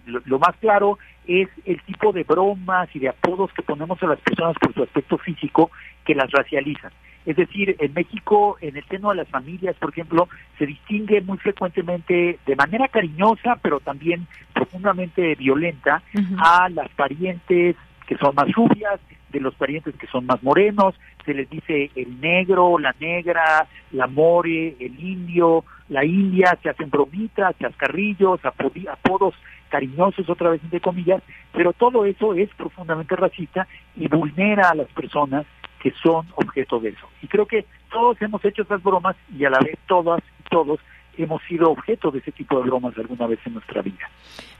[0.06, 4.20] lo, más claro es el tipo de bromas y de apodos que ponemos a las
[4.20, 5.70] personas por su aspecto físico
[6.04, 6.90] que las racializan.
[7.26, 11.36] Es decir, en México, en el seno de las familias, por ejemplo, se distingue muy
[11.36, 16.02] frecuentemente de manera cariñosa, pero también profundamente violenta,
[16.38, 17.76] a las parientes
[18.06, 18.98] que son más rubias,
[19.30, 24.06] de los parientes que son más morenos, se les dice el negro, la negra, la
[24.06, 29.34] more, el indio, la india, se hacen bromitas, chascarrillos, apodos
[29.68, 33.66] cariñosos, otra vez entre comillas, pero todo eso es profundamente racista
[33.96, 35.46] y vulnera a las personas
[35.80, 37.08] que son objeto de eso.
[37.22, 40.80] Y creo que todos hemos hecho esas bromas y a la vez todas y todos
[41.22, 44.08] hemos sido objeto de ese tipo de bromas alguna vez en nuestra vida.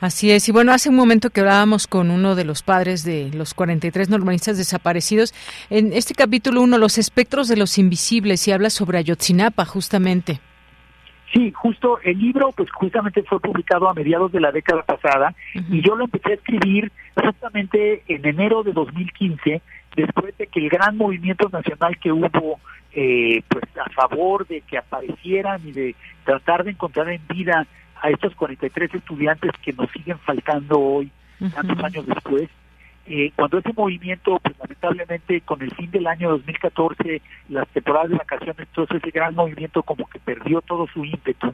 [0.01, 0.49] Así es.
[0.49, 4.09] Y bueno, hace un momento que hablábamos con uno de los padres de los 43
[4.09, 5.35] normalistas desaparecidos.
[5.69, 10.41] En este capítulo uno, Los espectros de los invisibles, y habla sobre Ayotzinapa, justamente.
[11.33, 15.33] Sí, justo el libro pues justamente fue publicado a mediados de la década pasada
[15.71, 19.63] y yo lo empecé a escribir justamente en enero de 2015
[19.95, 22.59] después de que el gran movimiento nacional que hubo
[22.93, 27.67] eh, pues a favor de que aparecieran y de tratar de encontrar en vida
[28.01, 31.11] a estos 43 estudiantes que nos siguen faltando hoy,
[31.55, 32.49] tantos años después,
[33.13, 38.17] eh, cuando ese movimiento, pues lamentablemente con el fin del año 2014, las temporadas de
[38.17, 41.53] vacaciones, entonces ese gran movimiento como que perdió todo su ímpetu,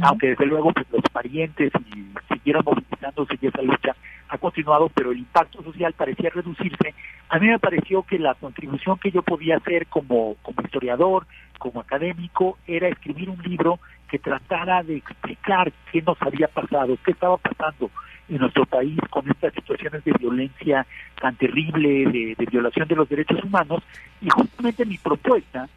[0.00, 3.94] aunque desde luego pues los parientes y siguieron movilizándose y esa lucha
[4.30, 6.94] ha continuado, pero el impacto social parecía reducirse.
[7.28, 11.26] A mí me pareció que la contribución que yo podía hacer como, como historiador,
[11.58, 17.10] como académico, era escribir un libro que tratara de explicar qué nos había pasado, qué
[17.10, 17.90] estaba pasando
[18.28, 20.86] en nuestro país con estas situaciones de violencia
[21.20, 23.82] tan terrible, de, violación de los derechos humanos,
[24.20, 25.68] y justamente mi propuesta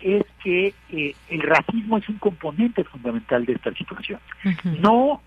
[0.00, 4.18] es que eh, el racismo es un componente fundamental de esta situación.
[4.80, 5.20] No,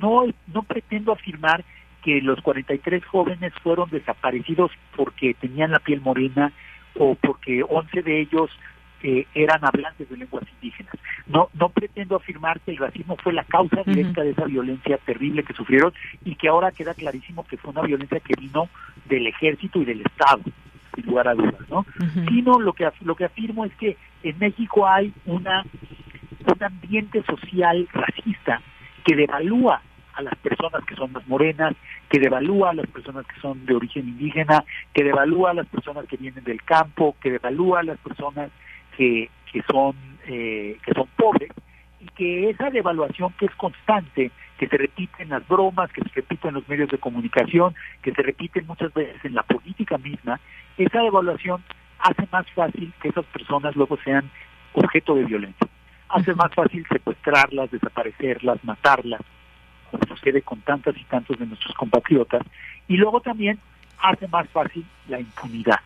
[0.00, 1.64] no, no pretendo afirmar
[2.02, 6.52] que los 43 jóvenes fueron desaparecidos porque tenían la piel morena
[6.94, 8.50] o porque 11 de ellos
[9.02, 10.94] eh, eran hablantes de lenguas indígenas.
[11.26, 15.42] No, no pretendo afirmar que el racismo fue la causa directa de esa violencia terrible
[15.42, 15.92] que sufrieron
[16.24, 18.68] y que ahora queda clarísimo que fue una violencia que vino
[19.06, 20.42] del ejército y del Estado,
[20.94, 21.84] sin lugar a dudas, ¿no?
[22.28, 25.64] Sino lo que lo que afirmo es que en México hay una
[26.46, 28.62] un ambiente social racista
[29.04, 29.82] que devalúa
[30.14, 31.74] a las personas que son más morenas,
[32.10, 36.06] que devalúa a las personas que son de origen indígena, que devalúa a las personas
[36.06, 38.50] que vienen del campo, que devalúa a las personas
[38.98, 39.94] que, que son
[40.26, 41.50] eh, que son pobres
[42.00, 46.10] y que esa devaluación que es constante, que se repite en las bromas, que se
[46.14, 50.38] repite en los medios de comunicación, que se repite muchas veces en la política misma,
[50.76, 51.62] esa devaluación
[52.00, 54.30] hace más fácil que esas personas luego sean
[54.74, 55.66] objeto de violencia.
[56.10, 59.20] hace más fácil secuestrarlas, desaparecerlas, matarlas,
[59.90, 62.42] como sucede con tantas y tantos de nuestros compatriotas,
[62.88, 63.58] y luego también
[64.00, 65.80] hace más fácil la impunidad.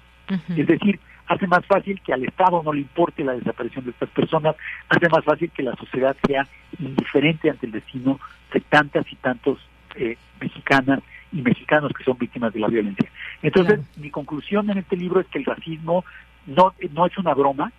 [0.57, 0.99] Es decir,
[1.33, 4.57] hace más fácil que al Estado no le importe la desaparición de estas personas,
[4.89, 6.47] hace más fácil que la sociedad sea
[6.78, 8.20] indiferente ante el destino
[8.53, 9.59] de tantas y tantos
[9.97, 11.01] eh, mexicanas
[11.33, 13.09] y mexicanos que son víctimas de la violencia.
[13.43, 16.05] Entonces, mi conclusión en este libro es que el racismo
[16.47, 17.72] no, no es una broma,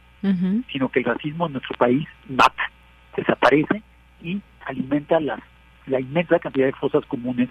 [0.72, 2.72] sino que el racismo en nuestro país mata,
[3.18, 3.84] desaparece
[4.22, 5.38] y alimenta la,
[5.86, 7.50] la inmensa cantidad de fosas comunes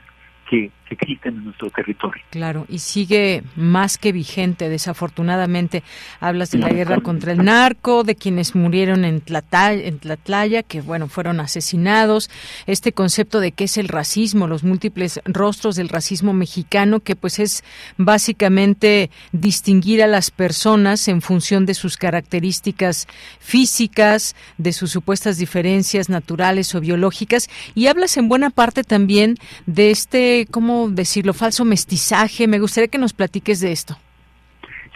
[0.53, 2.23] que, existen en nuestro territorio.
[2.29, 5.83] Claro, y sigue más que vigente, desafortunadamente.
[6.21, 11.09] Hablas de la guerra contra el narco, de quienes murieron en, Tlatlaya, en que bueno,
[11.09, 12.29] fueron asesinados.
[12.67, 17.39] Este concepto de qué es el racismo, los múltiples rostros del racismo mexicano, que pues
[17.39, 17.65] es
[17.97, 26.11] básicamente distinguir a las personas en función de sus características físicas, de sus supuestas diferencias
[26.11, 27.49] naturales o biológicas.
[27.75, 32.47] Y hablas en buena parte también de este ¿cómo decirlo?, falso mestizaje.
[32.47, 33.97] Me gustaría que nos platiques de esto.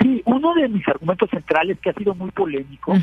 [0.01, 2.94] Sí, uno de mis argumentos centrales que ha sido muy polémico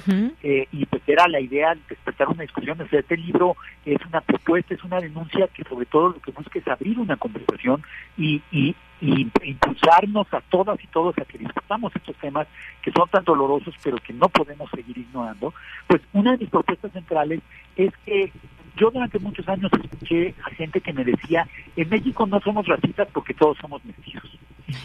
[0.43, 4.21] eh, y pues era la idea de despertar una discusión, o este libro es una
[4.21, 7.81] propuesta, es una denuncia que sobre todo lo que busca es abrir una conversación
[8.15, 12.47] y, y, y impulsarnos a todas y todos a que discutamos estos temas
[12.83, 15.51] que son tan dolorosos pero que no podemos seguir ignorando.
[15.87, 17.41] Pues una de mis propuestas centrales
[17.75, 18.31] es que
[18.75, 23.07] yo durante muchos años escuché a gente que me decía, en México no somos racistas
[23.13, 24.37] porque todos somos mestizos.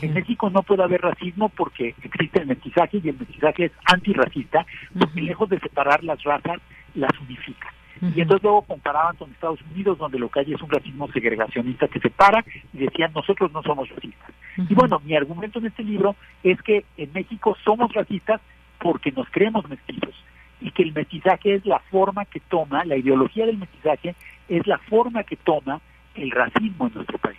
[0.03, 4.66] En México no puede haber racismo porque existe el mestizaje y el mestizaje es antirracista,
[4.99, 6.61] porque lejos de separar las razas,
[6.95, 7.72] las unifica.
[8.01, 11.89] Y entonces luego comparaban con Estados Unidos, donde lo que hay es un racismo segregacionista
[11.89, 14.30] que separa, y decían, nosotros no somos racistas.
[14.57, 16.14] Y bueno, mi argumento en este libro
[16.45, 18.41] es que en México somos racistas
[18.78, 20.14] porque nos creemos mestizos
[20.61, 24.15] y que el mestizaje es la forma que toma, la ideología del mestizaje
[24.49, 25.81] es la forma que toma
[26.15, 27.39] el racismo en nuestro país.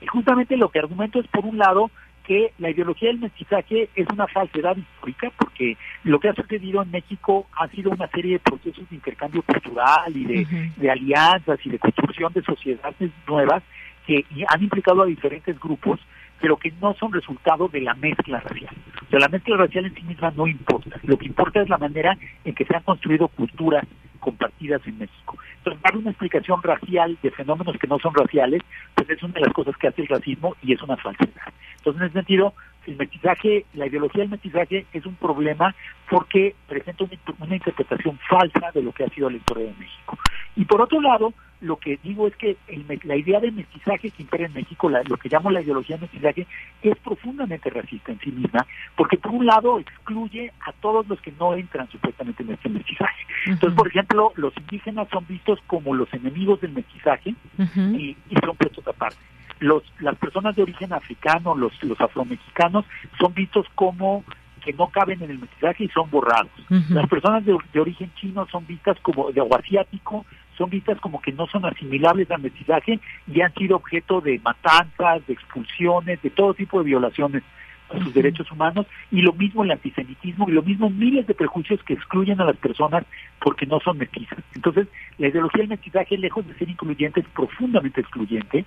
[0.00, 1.90] Y justamente lo que argumento es, por un lado,
[2.24, 6.90] que la ideología del mestizaje es una falsedad histórica, porque lo que ha sucedido en
[6.90, 11.70] México ha sido una serie de procesos de intercambio cultural y de, de alianzas y
[11.70, 13.62] de construcción de sociedades nuevas
[14.06, 16.00] que han implicado a diferentes grupos
[16.40, 18.74] pero que no son resultado de la mezcla racial.
[19.06, 20.98] O sea, la mezcla racial en sí misma no importa.
[21.02, 23.84] Lo que importa es la manera en que se han construido culturas
[24.20, 25.38] compartidas en México.
[25.58, 28.62] Entonces, dar una explicación racial de fenómenos que no son raciales,
[28.94, 31.52] pues es una de las cosas que hace el racismo y es una falsedad.
[31.78, 32.54] Entonces, en ese sentido,
[32.86, 35.74] el mestizaje, la ideología del mestizaje es un problema
[36.08, 37.04] porque presenta
[37.38, 40.18] una, interpretación falsa de lo que ha sido la historia de México.
[40.56, 42.56] Y por otro lado, lo que digo es que
[43.04, 46.46] la idea de mestizaje que impera en México, lo que llamo la ideología de mestizaje,
[46.82, 48.66] es profundamente racista en sí misma,
[48.96, 53.26] porque por un lado excluye a todos los que no entran supuestamente en este mestizaje.
[53.46, 58.56] Entonces, por ejemplo, los indígenas son vistos como los enemigos del mestizaje y, y son
[58.56, 59.18] puestos aparte
[59.58, 62.84] los, las personas de origen africano, los, los afromexicanos,
[63.18, 64.24] son vistos como
[64.60, 66.50] que no caben en el mestizaje y son borrados.
[66.90, 70.26] Las personas de, origen chino son vistas como, de, o asiático,
[70.56, 75.26] son vistas como que no son asimilables al mestizaje y han sido objeto de matanzas,
[75.26, 77.42] de expulsiones, de todo tipo de violaciones
[77.92, 81.82] a sus derechos humanos y lo mismo el antisemitismo y lo mismo miles de prejuicios
[81.84, 83.04] que excluyen a las personas
[83.40, 84.38] porque no son mestizas.
[84.54, 84.88] Entonces,
[85.18, 88.64] la ideología del mestizaje, lejos de ser incluyente, es profundamente excluyente.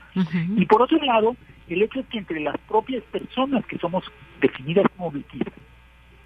[0.56, 1.36] Y por otro lado,
[1.68, 4.04] el hecho es que entre las propias personas que somos
[4.42, 5.54] definidas como mestizas,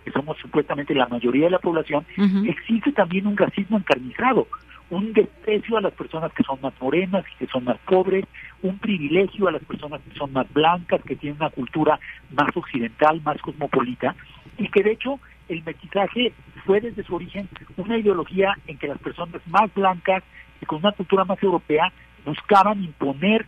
[0.03, 2.05] que somos supuestamente la mayoría de la población,
[2.45, 4.47] existe también un racismo encarnizado
[4.89, 8.25] un desprecio a las personas que son más morenas y que son más pobres,
[8.61, 11.99] un privilegio a las personas que son más blancas, que tienen una cultura
[12.31, 14.15] más occidental, más cosmopolita,
[14.57, 15.19] y que de hecho
[15.49, 16.33] el mestizaje
[16.65, 20.23] fue desde su origen una ideología en que las personas más blancas
[20.61, 21.91] y con una cultura más europea
[22.25, 23.45] buscaban imponer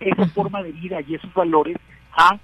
[0.00, 1.76] esa forma de vida y esos valores
[2.12, 2.38] a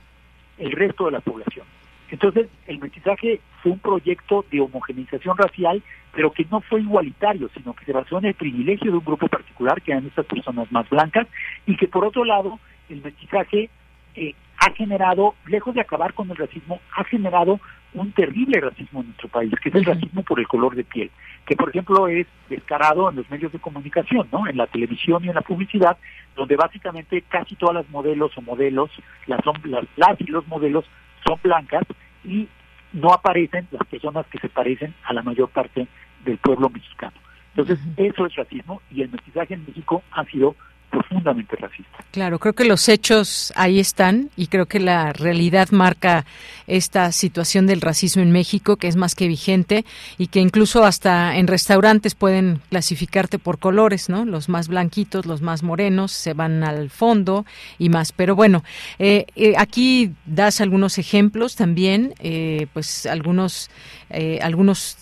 [0.59, 1.66] el resto de la población.
[2.15, 7.75] Entonces, el mestizaje fue un proyecto de homogeneización racial, pero que no fue igualitario, sino
[7.75, 10.89] que se basó en el privilegio de un grupo particular, que eran estas personas más
[10.89, 11.27] blancas,
[11.67, 13.69] y que por otro lado, el mestizaje
[14.15, 17.59] eh, ha generado, lejos de acabar con el racismo, ha generado
[17.95, 21.11] un terrible racismo en nuestro país, que es el racismo por el color de piel,
[21.45, 24.47] que por ejemplo es descarado en los medios de comunicación, ¿no?
[24.47, 25.97] En la televisión y en la publicidad,
[26.37, 28.91] donde básicamente casi todas las modelos o modelos,
[29.27, 30.85] las, las, las y los modelos
[31.27, 31.83] son blancas
[32.25, 32.49] y
[32.93, 35.87] no aparecen las personas que se parecen a la mayor parte
[36.25, 37.16] del pueblo mexicano.
[37.57, 40.57] Entonces, eso es racismo y el mestizaje en México ha sido
[40.91, 42.05] profundamente racista.
[42.11, 46.24] Claro, creo que los hechos ahí están y creo que la realidad marca
[46.66, 49.85] esta situación del racismo en México que es más que vigente
[50.16, 54.24] y que incluso hasta en restaurantes pueden clasificarte por colores, ¿no?
[54.24, 57.45] Los más blanquitos, los más morenos se van al fondo
[57.78, 58.12] y más.
[58.12, 58.62] Pero bueno,
[58.99, 63.70] eh, eh, aquí das algunos ejemplos también, eh, pues algunos
[64.43, 64.99] algunos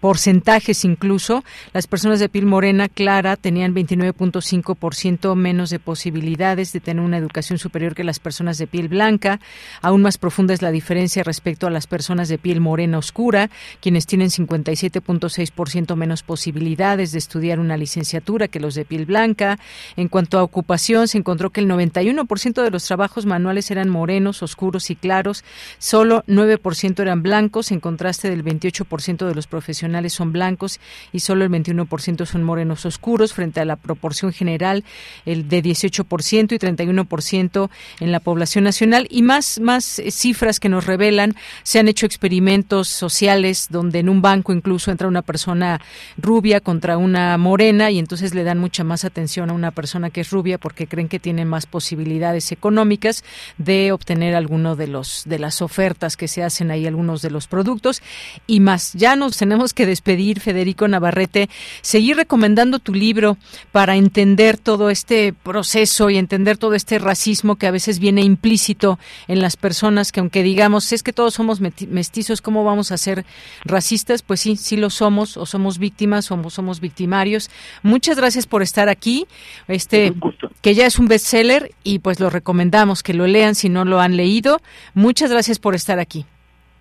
[0.00, 1.44] porcentajes incluso.
[1.74, 7.58] Las personas de piel morena clara tenían 29.5% menos de posibilidades de tener una educación
[7.58, 9.40] superior que las personas de piel blanca.
[9.82, 13.50] Aún más profunda es la diferencia respecto a las personas de piel morena oscura,
[13.80, 19.58] quienes tienen 57.6% menos posibilidades de estudiar una licenciatura que los de piel blanca.
[19.96, 24.42] En cuanto a ocupación, se encontró que el 91% de los trabajos manuales eran morenos,
[24.42, 25.44] oscuros y claros,
[25.78, 30.80] solo 9% eran blancos, en contraste del 28% de los profesionales son blancos
[31.12, 34.84] y solo el 21% son morenos oscuros, frente a la proporción general
[35.24, 39.06] el de 18% y 31% en la población nacional.
[39.10, 41.34] Y más más eh, cifras que nos revelan.
[41.62, 45.80] Se han hecho experimentos sociales donde en un banco incluso entra una persona
[46.16, 50.22] rubia contra una morena y entonces le dan mucha más atención a una persona que
[50.22, 53.24] es rubia porque creen que tiene más posibilidades económicas
[53.58, 57.46] de obtener alguno de los de las ofertas que se hacen ahí algunos de los
[57.46, 58.02] productos.
[58.46, 61.48] Y más ya nos tenemos que despedir Federico Navarrete.
[61.82, 63.36] Seguir recomendando tu libro
[63.72, 68.98] para entender todo este proceso y entender todo este racismo que a veces viene implícito
[69.28, 73.26] en las personas que aunque digamos es que todos somos mestizos, ¿cómo vamos a ser
[73.64, 74.22] racistas?
[74.22, 77.50] Pues sí, sí lo somos, o somos víctimas, o somos victimarios.
[77.82, 79.26] Muchas gracias por estar aquí,
[79.68, 80.14] este
[80.62, 84.00] que ya es un bestseller y pues lo recomendamos que lo lean si no lo
[84.00, 84.60] han leído.
[84.94, 86.24] Muchas gracias por estar aquí.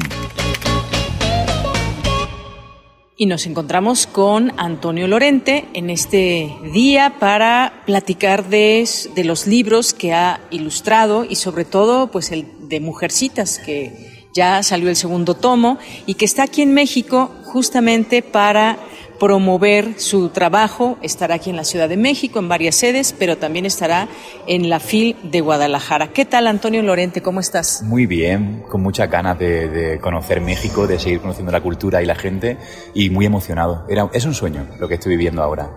[3.17, 8.87] Y nos encontramos con Antonio Lorente en este día para platicar de,
[9.25, 14.91] los libros que ha ilustrado y sobre todo pues el de Mujercitas que ya salió
[14.91, 18.79] el segundo tomo y que está aquí en México justamente para
[19.19, 20.99] promover su trabajo.
[21.03, 24.09] Estará aquí en la Ciudad de México, en varias sedes, pero también estará
[24.47, 26.13] en la FIL de Guadalajara.
[26.13, 27.23] ¿Qué tal, Antonio Lorente?
[27.23, 27.83] ¿Cómo estás?
[27.83, 32.15] Muy bien, con muchas ganas de, conocer México, de seguir conociendo la cultura y la
[32.15, 32.59] gente
[32.95, 33.85] y muy emocionado.
[33.89, 35.71] Era, es un sueño lo que estoy viviendo ahora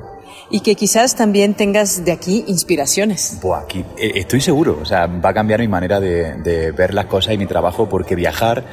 [0.50, 3.40] y que quizás también tengas de aquí inspiraciones.
[3.62, 7.06] Aquí eh, estoy seguro, o sea, va a cambiar mi manera de, de, ver las
[7.06, 8.64] cosas y mi trabajo porque viajar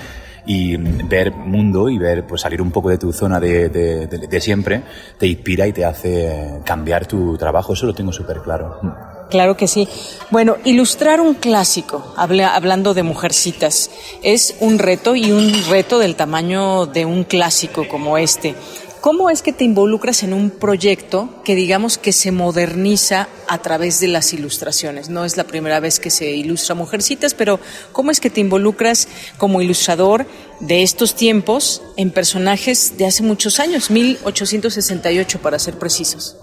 [0.47, 4.82] y ver mundo y ver, pues salir un poco de tu zona de, de, siempre,
[5.18, 7.72] te inspira y te hace cambiar tu trabajo.
[7.72, 8.80] Eso lo tengo súper claro.
[9.30, 9.88] Claro que sí.
[10.30, 13.90] Bueno, ilustrar un clásico, hablando de mujercitas,
[14.22, 18.55] es un reto y un reto del tamaño de un clásico como este.
[19.05, 24.00] ¿Cómo es que te involucras en un proyecto que digamos que se moderniza a través
[24.00, 25.11] de las ilustraciones?
[25.11, 27.61] No es la primera vez que se ilustra Mujercitas, pero
[27.92, 30.24] ¿cómo es que te involucras como ilustrador
[30.61, 36.38] de estos tiempos en personajes de hace muchos años, 1868 para ser precisos?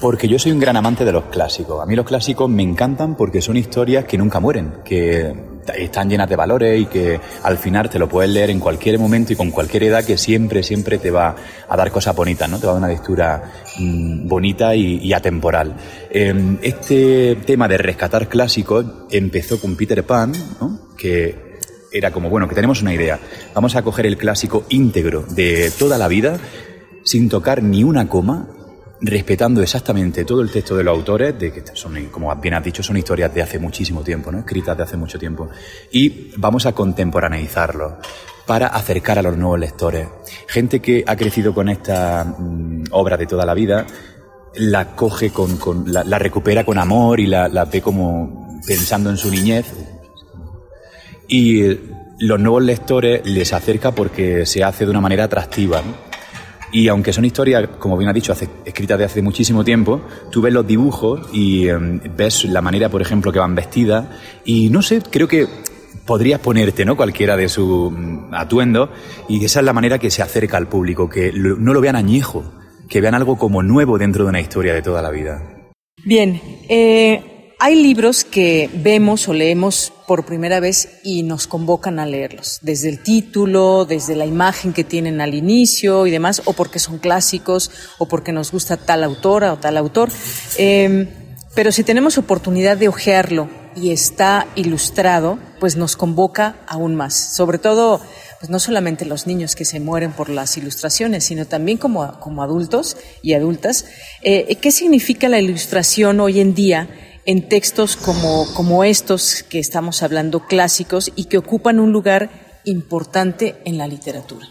[0.00, 1.82] Porque yo soy un gran amante de los clásicos.
[1.82, 5.34] A mí los clásicos me encantan porque son historias que nunca mueren, que
[5.76, 9.32] están llenas de valores y que al final te lo puedes leer en cualquier momento
[9.32, 11.34] y con cualquier edad que siempre, siempre te va
[11.68, 12.58] a dar cosas bonitas, ¿no?
[12.58, 13.42] Te va a dar una lectura
[13.78, 15.74] mm, bonita y, atemporal.
[16.10, 20.80] Em, este tema de rescatar clásicos empezó con Peter Pan, ¿no?
[20.96, 21.58] Que
[21.92, 23.18] era como, bueno, que tenemos una idea.
[23.54, 26.38] Vamos a coger el clásico íntegro de toda la vida
[27.04, 28.48] sin tocar ni una coma
[29.04, 32.82] respetando exactamente todo el texto de los autores, de que son, como bien has dicho,
[32.82, 34.38] son historias de hace muchísimo tiempo, ¿no?
[34.38, 35.48] escritas de hace mucho tiempo,
[35.90, 37.98] y vamos a contemporaneizarlo
[38.46, 40.08] para acercar a los nuevos lectores.
[40.48, 43.86] Gente que ha crecido con esta mm, obra de toda la vida,
[44.56, 49.16] la coge con, con la, recupera con amor y la, la ve como pensando en
[49.16, 49.66] su niñez.
[51.26, 51.78] Y
[52.20, 55.82] los nuevos lectores les acerca porque se hace de una manera atractiva.
[56.74, 60.00] Y aunque son historias, como bien ha dicho, escritas de hace muchísimo tiempo,
[60.32, 64.08] tú ves los dibujos y em, ves la manera, por ejemplo, que van vestidas.
[64.44, 65.46] Y no sé, creo que
[66.04, 66.96] podrías ponerte, ¿no?
[66.96, 68.90] Cualquiera de su mm, atuendo
[69.28, 72.42] y esa es la manera que se acerca al público, que no lo vean añejo,
[72.88, 75.70] que vean algo como nuevo dentro de una historia de toda la vida.
[76.04, 82.06] Bien, eh, hay libros que vemos o leemos por primera vez y nos convocan a
[82.06, 86.78] leerlos, desde el título, desde la imagen que tienen al inicio y demás, o porque
[86.78, 90.10] son clásicos, o porque nos gusta tal autora o tal autor.
[90.58, 91.08] Em,
[91.54, 97.14] pero si tenemos oportunidad de hojearlo y está ilustrado, pues nos convoca aún más.
[97.14, 98.00] Sobre todo,
[98.40, 102.42] pues no solamente los niños que se mueren por las ilustraciones, sino también como, como
[102.42, 103.86] adultos y adultas.
[104.22, 106.88] Eh, ¿Qué significa la ilustración hoy en día?
[107.26, 113.56] En textos como, como estos que estamos hablando clásicos y que ocupan un lugar importante
[113.64, 114.48] en la literatura.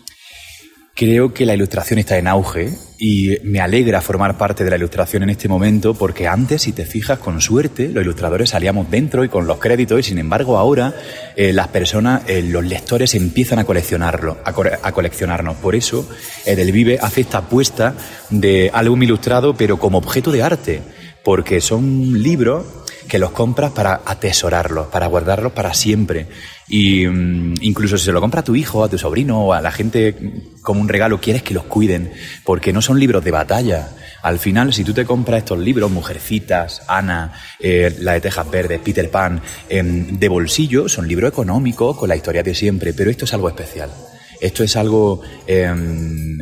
[0.96, 2.70] Creo que la ilustración está en auge
[3.00, 6.86] y me alegra formar parte de la ilustración en este momento porque antes, si te
[6.86, 10.94] fijas, con suerte, los ilustradores salíamos dentro y con los créditos y sin embargo ahora
[11.36, 15.56] eh, las personas, eh, los lectores empiezan a coleccionarlo, a, coleccionarnos.
[15.58, 16.08] Por eso
[16.46, 17.96] el Vive hace esta apuesta
[18.30, 20.82] de álbum ilustrado pero como objeto de arte
[21.24, 22.66] porque son libros
[23.08, 26.28] que los compras para atesorarlos, para guardarlos para siempre.
[26.68, 29.62] Y mm, incluso si se lo compra a tu hijo, a tu sobrino o a
[29.62, 30.16] la gente
[30.62, 32.14] como un regalo, quieres que los cuiden,
[32.44, 33.90] porque no son libros de batalla.
[34.22, 38.80] Al final, si tú te compras estos libros, Mujercitas, Ana, eh, La de Tejas Verdes,
[38.80, 43.26] Peter Pan, em, de bolsillo, son libros económicos con la historia de siempre, pero esto
[43.26, 43.92] es algo especial.
[44.40, 46.38] Esto es algo em,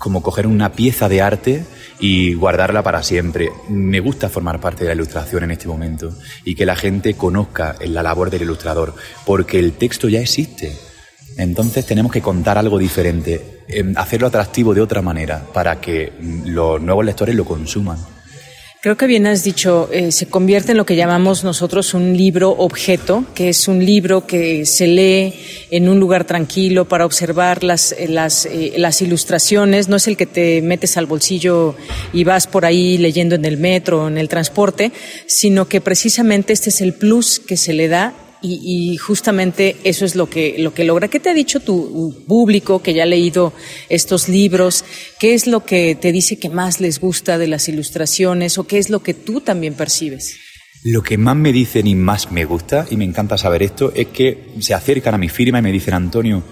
[0.00, 1.62] como coger una pieza de arte
[1.98, 3.50] y guardarla para siempre.
[3.68, 7.76] Me gusta formar parte de la ilustración en este momento y que la gente conozca
[7.84, 8.94] la labor del ilustrador,
[9.26, 10.74] porque el texto ya existe.
[11.36, 16.46] Entonces tenemos que contar algo diferente, em, hacerlo atractivo de otra manera para que mm,
[16.46, 17.98] los nuevos lectores lo consuman.
[18.82, 22.48] Creo que bien has dicho, eh, se convierte en lo que llamamos nosotros un libro
[22.52, 25.34] objeto, que es un libro que se lee
[25.70, 30.16] en un lugar tranquilo para observar las, eh, las, eh, las ilustraciones, no es el
[30.16, 31.74] que te metes al bolsillo
[32.14, 34.92] y vas por ahí leyendo en el metro en el transporte,
[35.26, 40.14] sino que precisamente este es el plus que se le da y, justamente eso es
[40.14, 41.08] lo que, lo que logra.
[41.08, 43.52] ¿Qué te ha dicho tu público que ya ha leído
[43.88, 44.84] estos libros?
[45.18, 48.78] ¿Qué es lo que te dice que más les gusta de las ilustraciones o qué
[48.78, 50.38] es lo que tú también percibes?
[50.82, 54.06] Lo que más me dicen y más me gusta, y me encanta saber esto, es
[54.08, 56.42] que se acercan a mi firma y me dicen, Antonio,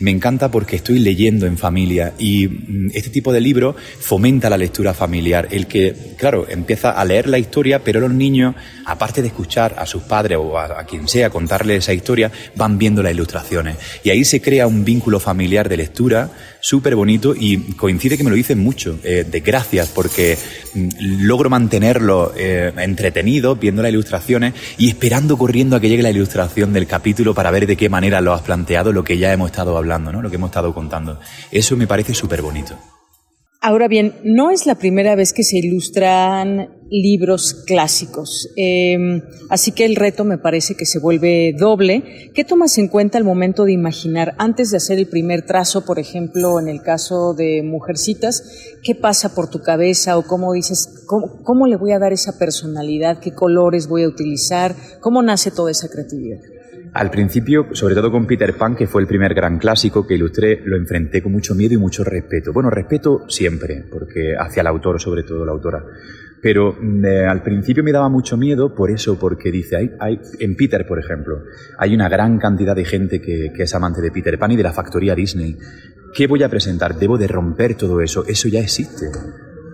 [0.00, 4.56] me encanta porque estoy leyendo en familia y mm, este tipo de libro fomenta la
[4.56, 5.48] lectura familiar.
[5.50, 9.86] El que, claro, empieza a leer la historia, pero los niños, aparte de escuchar a
[9.86, 13.76] sus padres o a, quien sea contarle esa historia, van viendo las ilustraciones.
[14.02, 16.30] Y ahí se crea un vínculo familiar de lectura
[16.64, 18.98] súper bonito y coincide que me lo dicen mucho.
[19.04, 20.38] Eh, de gracias porque
[20.72, 20.88] mm,
[21.26, 26.72] logro mantenerlo eh, entretenido viendo las ilustraciones y esperando corriendo a que llegue la ilustración
[26.72, 29.76] del capítulo para ver de qué manera lo has planteado, lo que ya hemos estado
[29.76, 30.22] hablando, ¿no?
[30.22, 31.20] lo que hemos estado contando.
[31.50, 32.78] Eso me parece súper bonito.
[33.66, 39.86] Ahora bien, no es la primera vez que se ilustran libros clásicos, em, así que
[39.86, 42.30] el reto me parece que se vuelve doble.
[42.34, 45.98] ¿Qué tomas en cuenta al momento de imaginar, antes de hacer el primer trazo, por
[45.98, 48.42] ejemplo, en el caso de Mujercitas,
[48.82, 52.38] qué pasa por tu cabeza o cómo dices, cómo, cómo le voy a dar esa
[52.38, 56.40] personalidad, qué colores voy a utilizar, cómo nace toda esa creatividad?
[56.94, 60.60] Al principio, sobre todo con Peter Pan, que fue el primer gran clásico que ilustré,
[60.64, 62.52] lo enfrenté con mucho miedo y mucho respeto.
[62.52, 65.84] Bueno, respeto siempre, porque hacia el autor, sobre todo la autora.
[66.40, 70.20] Pero mm, eh, al principio me daba mucho miedo por eso, porque dice, hay, hay,
[70.38, 71.42] en Peter, por ejemplo,
[71.78, 74.72] hay una gran cantidad de gente que, es amante de Peter Pan y de la
[74.72, 75.56] factoría Disney.
[76.14, 76.96] ¿Qué voy a presentar?
[76.96, 78.24] Debo de romper todo eso.
[78.24, 79.06] Eso ya existe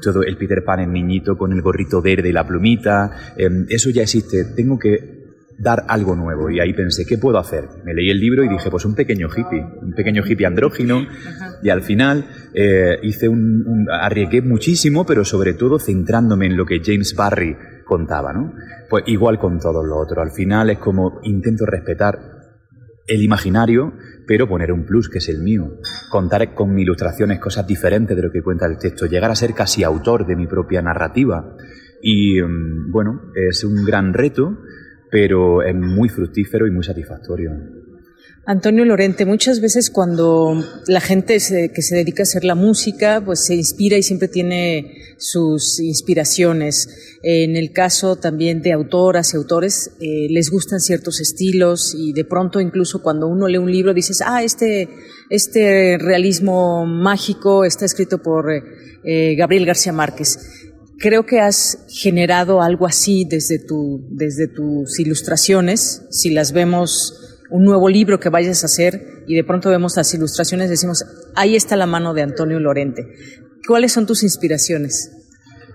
[0.00, 3.90] todo el Peter Pan en niñito con el gorrito verde y la plumita, em, eso
[3.90, 4.46] ya existe.
[4.56, 5.19] Tengo que
[5.60, 6.50] dar algo nuevo.
[6.50, 7.68] Y ahí pensé, ¿qué puedo hacer?
[7.84, 11.06] Me leí el libro y dije, pues un pequeño hippie, un pequeño hippie andrógino.
[11.62, 16.80] Y al final eh, hice un, arriesgué muchísimo, pero sobre todo centrándome en lo que
[16.82, 18.54] James Barry contaba, ¿no?
[18.88, 20.22] Pues igual con todo lo otro.
[20.22, 22.18] Al final es como intento respetar
[23.06, 23.92] el imaginario,
[24.26, 25.78] pero poner un plus que es el mío.
[26.10, 29.06] Contar con mis ilustraciones cosas diferentes de lo que cuenta el texto.
[29.06, 31.54] Llegar a ser casi autor de mi propia narrativa.
[32.00, 34.56] Y mm, bueno, es un gran reto
[35.10, 37.52] pero es muy fructífero y muy satisfactorio.
[38.46, 41.34] Antonio Lorente, muchas veces cuando la gente
[41.72, 47.18] que se dedica a hacer la música, pues se inspira y siempre tiene sus inspiraciones.
[47.22, 52.24] En el caso también de autoras y autores, eh, les gustan ciertos estilos y de
[52.24, 54.88] pronto incluso cuando uno lee un libro dices, ah, este,
[55.28, 60.59] este realismo mágico está escrito por eh, Gabriel García Márquez.
[61.00, 67.64] Creo que has generado algo así desde, tu, desde tus ilustraciones, si las vemos un
[67.64, 71.02] nuevo libro que vayas a hacer y de pronto vemos las ilustraciones, decimos,
[71.34, 73.14] ahí está la mano de Antonio Lorente.
[73.66, 75.10] ¿Cuáles son tus inspiraciones?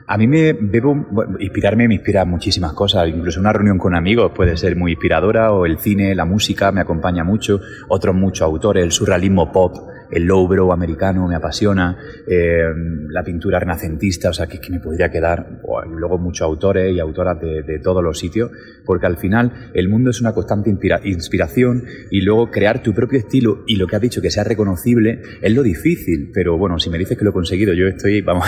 [0.06, 0.96] A mí me debo
[1.40, 3.08] inspirarme, me inspira muchísimas cosas.
[3.10, 6.82] Incluso una reunión con amigos puede ser muy inspiradora, o el cine, la música me
[6.82, 7.60] acompaña mucho,
[7.90, 9.76] otros muchos autores, el surrealismo pop
[10.12, 11.98] el lowbrow americano me apasiona,
[12.28, 12.64] eh,
[13.10, 17.00] la pintura renacentista, o sea, que, que me podría quedar, y luego muchos autores y
[17.00, 18.52] autoras de, todos los sitios,
[18.86, 20.70] porque al final el mundo es una constante
[21.04, 25.22] inspiración y luego crear tu propio estilo y lo que has dicho, que sea reconocible,
[25.42, 28.48] es lo difícil, pero bueno, si me dices que lo he conseguido, yo estoy, vamos,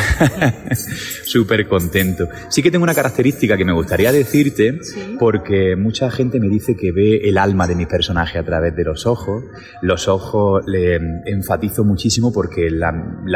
[1.23, 2.27] súper contento.
[2.49, 4.79] Sí que tengo una característica que me gustaría decirte,
[5.19, 8.83] porque mucha gente me dice que ve el alma de mi personaje a través de
[8.83, 9.43] los ojos,
[9.81, 10.99] los ojos le
[11.47, 12.91] enfatizo muchísimo porque la,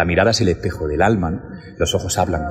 [0.06, 1.42] mirada es el espejo del alma,
[1.78, 2.44] los ojos hablan.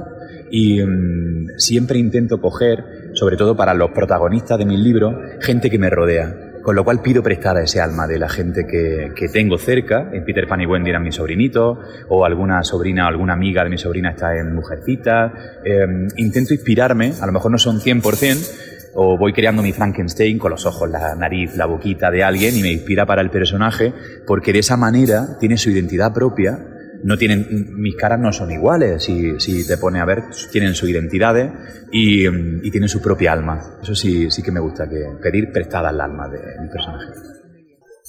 [0.51, 5.79] Y mm, siempre intento coger, sobre todo para los protagonistas de mis libros, gente que
[5.79, 6.47] me rodea.
[6.63, 10.11] Con lo cual pido prestada ese alma de la gente que, tengo cerca.
[10.13, 13.79] En Peter Pan y Wendy eran mis sobrinitos, o alguna sobrina, alguna amiga de mi
[13.79, 15.33] sobrina está en Mujercita.
[15.65, 20.51] Em, intento inspirarme, a lo mejor no son 100%, o voy creando mi Frankenstein con
[20.51, 23.93] los ojos, la nariz, la boquita de alguien y me inspira para el personaje
[24.27, 26.59] porque de esa manera tiene su identidad propia.
[27.03, 30.87] No tienen, mis caras no son iguales, si, si te pone a ver, tienen su
[30.87, 31.35] identidad
[31.91, 33.79] y, y tienen su propia alma.
[33.83, 37.40] Eso sí, sí que me gusta, que pedir prestada el alma de mi personaje.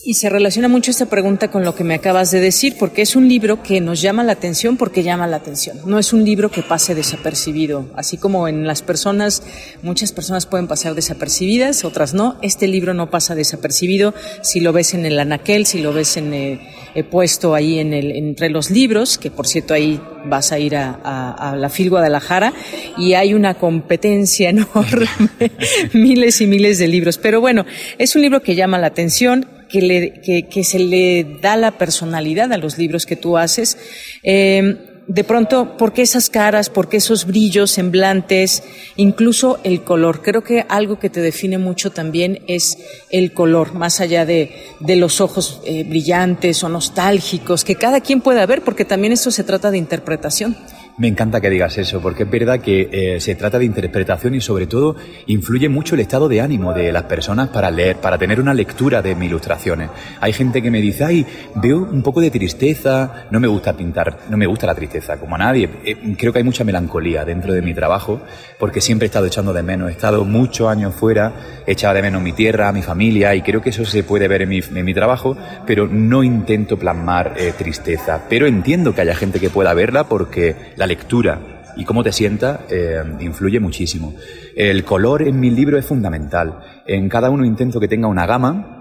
[0.03, 3.15] Y se relaciona mucho esta pregunta con lo que me acabas de decir, porque es
[3.15, 5.77] un libro que nos llama la atención porque llama la atención.
[5.85, 7.85] No es un libro que pase desapercibido.
[7.95, 9.43] Así como en las personas,
[9.83, 12.37] muchas personas pueden pasar desapercibidas, otras no.
[12.41, 16.33] Este libro no pasa desapercibido si lo ves en el anaquel, si lo ves en
[16.33, 16.59] el,
[16.95, 20.77] eh, puesto ahí en el, entre los libros, que por cierto ahí vas a ir
[20.77, 20.93] a,
[21.31, 22.53] a la FIL Guadalajara,
[22.97, 25.51] y hay una competencia enorme,
[25.93, 27.19] miles y miles de libros.
[27.19, 27.67] Pero bueno,
[27.99, 32.51] es un libro que llama la atención que, le, que, se le da la personalidad
[32.51, 33.77] a los libros que tú haces.
[34.23, 36.69] Eh, de pronto, ¿por qué esas caras?
[36.69, 38.63] ¿Por qué esos brillos, semblantes?
[38.95, 40.21] Incluso el color.
[40.21, 42.77] Creo que algo que te define mucho también es
[43.09, 48.21] el color, más allá de, de los ojos eh, brillantes o nostálgicos, que cada quien
[48.21, 50.55] pueda ver, porque también esto se trata de interpretación.
[50.97, 54.41] Me encanta que digas eso, porque es verdad que eh, se trata de interpretación y
[54.41, 54.95] sobre todo
[55.27, 59.01] influye mucho el estado de ánimo de las personas para leer, para tener una lectura
[59.01, 59.89] de mis ilustraciones.
[60.19, 61.25] Hay gente que me dice, ay,
[61.55, 65.35] veo un poco de tristeza, no me gusta pintar, no me gusta la tristeza, como
[65.35, 65.69] a nadie.
[65.85, 68.21] Eh, creo que hay mucha melancolía dentro de mi trabajo,
[68.59, 71.33] porque siempre he estado echando de menos, he estado muchos años fuera,
[71.65, 74.49] he de menos mi tierra, mi familia, y creo que eso se puede ver en
[74.49, 75.35] mi, en mi trabajo,
[75.65, 78.21] pero no intento plasmar eh, tristeza.
[78.29, 81.39] Pero entiendo que haya gente que pueda verla porque la lectura
[81.77, 84.15] y cómo te sientas eh, influye muchísimo.
[84.55, 86.57] El color en mi libro es fundamental.
[86.87, 88.79] En cada uno intento que tenga una gama.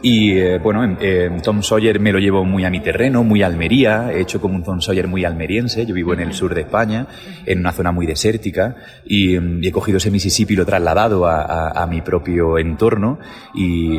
[0.00, 4.12] Y eh, bueno, en, Tom Sawyer me lo llevo muy a mi terreno, muy Almería.
[4.12, 5.84] He hecho como un Tom Sawyer muy almeriense.
[5.84, 7.08] Yo vivo en el sur de España,
[7.44, 8.76] en una zona muy desértica.
[9.04, 9.36] Y,
[9.66, 13.18] he cogido ese Mississippi y lo he trasladado a, a mi propio entorno.
[13.56, 13.98] Y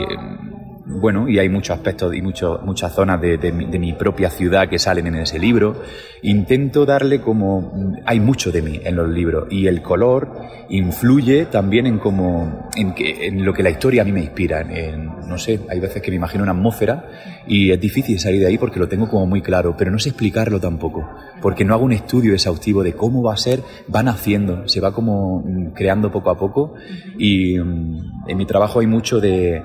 [1.00, 5.16] bueno, y hay muchos aspectos y muchas zonas de, mi, propia ciudad que salen en
[5.16, 5.82] ese libro.
[6.22, 7.96] Intento darle como...
[8.06, 10.32] Hay mucho de mí en los libros y el color
[10.70, 14.64] influye también en, como, en, que, en lo que la historia a mí me inspira.
[15.28, 17.10] No sé, hay veces que me imagino una atmósfera
[17.48, 20.10] y es difícil salir de ahí porque lo tengo como muy claro, pero no sé
[20.10, 21.10] explicarlo tampoco,
[21.42, 24.94] porque no hago un estudio exhaustivo de cómo va a ser, van haciendo, se va
[24.94, 26.74] como creando poco a poco
[27.18, 29.62] y mm, en mi trabajo hay mucho de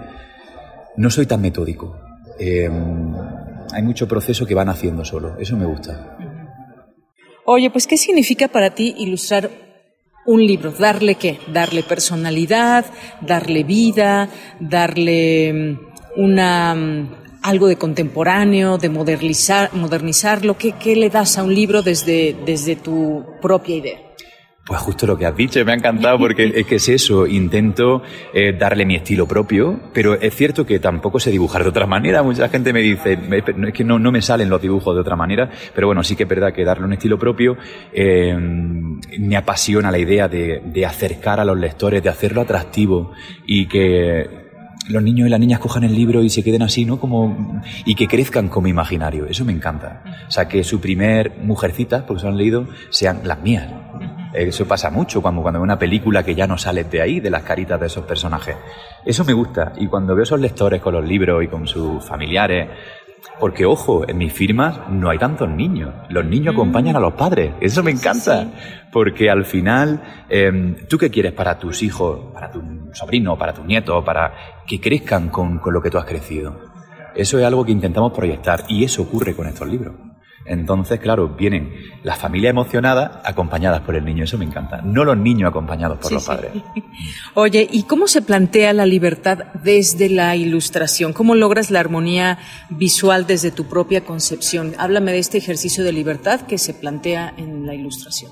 [0.96, 1.96] no soy tan metódico.
[2.38, 2.68] Eh,
[3.72, 5.36] hay mucho proceso que van haciendo solo.
[5.38, 6.16] Eso me gusta.
[7.44, 9.50] Oye, pues ¿qué significa para ti ilustrar
[10.26, 10.72] un libro?
[10.72, 11.38] ¿Darle qué?
[11.52, 12.84] Darle personalidad,
[13.20, 14.28] darle vida,
[14.58, 20.58] darle mm, una mm, algo de contemporáneo, de modernizar, modernizarlo.
[20.58, 24.05] ¿Qué, ¿Qué le das a un libro desde, desde tu propia idea?
[24.66, 28.02] Pues justo lo que has dicho, me ha encantado porque es que es eso, intento
[28.34, 32.24] eh, darle mi estilo propio, pero es cierto que tampoco sé dibujar de otra manera.
[32.24, 35.48] Mucha gente me dice, es que no, no me salen los dibujos de otra manera,
[35.72, 37.56] pero bueno, sí que es verdad que darle un estilo propio
[37.92, 43.12] eh, me apasiona la idea de, de acercar a los lectores, de hacerlo atractivo
[43.46, 44.45] y que
[44.88, 46.98] los niños y las niñas cojan el libro y se queden así, ¿no?
[46.98, 49.26] Como, y que crezcan como imaginario.
[49.26, 50.02] Eso me encanta.
[50.28, 53.68] O sea, que su primer mujercita, porque se han leído, sean las mías.
[54.32, 57.30] Eso pasa mucho cuando, cuando veo una película que ya no sales de ahí, de
[57.30, 58.56] las caritas de esos personajes.
[59.04, 59.72] Eso me gusta.
[59.78, 62.68] Y cuando veo esos lectores con los libros y con sus familiares,
[63.38, 65.92] porque, ojo, en mis firmas no hay tantos niños.
[66.08, 66.58] Los niños Mm.
[66.58, 67.52] acompañan a los padres.
[67.60, 68.48] Eso me encanta.
[68.92, 72.62] Porque al final, em, ¿tú qué quieres para tus hijos, para tu
[72.92, 74.32] sobrino, para tus nietos, para
[74.66, 76.58] que crezcan con, con lo que tú has crecido?
[77.14, 79.94] Eso es algo que intentamos proyectar y eso ocurre con estos libros.
[80.48, 84.24] Entonces, claro, vienen las familias emocionadas acompañadas por el niño.
[84.24, 84.80] Eso me encanta.
[84.82, 86.28] No los niños acompañados por Sí, los sí.
[86.28, 86.52] padres.
[87.34, 91.12] Oye, ¿y cómo se plantea la libertad desde la ilustración?
[91.12, 92.38] ¿Cómo logras la armonía
[92.70, 94.74] visual desde tu propia concepción?
[94.78, 98.30] Háblame de este ejercicio de libertad que se plantea en la ilustración.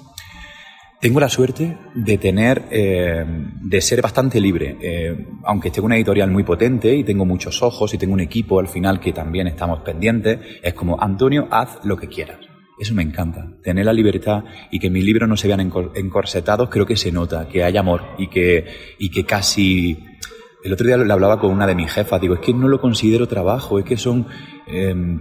[1.04, 6.30] Tengo la suerte de tener, eh, de ser bastante libre, eh, aunque tengo una editorial
[6.30, 9.80] muy potente y tengo muchos ojos y tengo un equipo al final que también estamos
[9.80, 12.38] pendientes, es como, Antonio, haz lo que quieras.
[12.78, 16.70] Eso me encanta, tener la libertad y que mis libros no se vean encor- encorsetados,
[16.70, 18.64] creo que se nota, que hay amor y que,
[18.98, 20.02] y que casi...
[20.62, 22.80] El otro día le hablaba con una de mis jefas, digo, es que no lo
[22.80, 24.26] considero trabajo, es que son...
[24.66, 25.18] eh,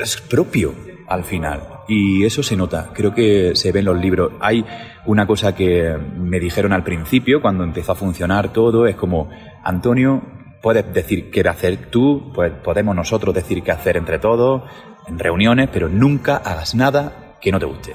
[0.00, 0.72] es propio
[1.08, 1.62] al final.
[1.88, 4.32] Y eso se nota, creo que se ve en los libros.
[4.40, 4.64] Hay
[5.06, 9.30] una cosa que me dijeron al principio, cuando empezó a funcionar todo, es como,
[9.62, 10.22] Antonio,
[10.62, 14.62] puedes decir qué hacer tú, pues podemos nosotros decir qué hacer entre todos,
[15.06, 17.94] en reuniones, pero nunca hagas nada que no te guste.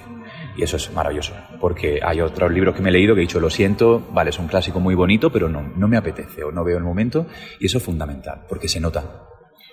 [0.55, 3.39] Y eso es maravilloso, porque hay otros libros que me he leído que he dicho,
[3.39, 6.63] lo siento, vale, es un clásico muy bonito, pero no, no me apetece o no
[6.63, 7.27] veo el momento,
[7.59, 9.29] y eso es fundamental, porque se nota.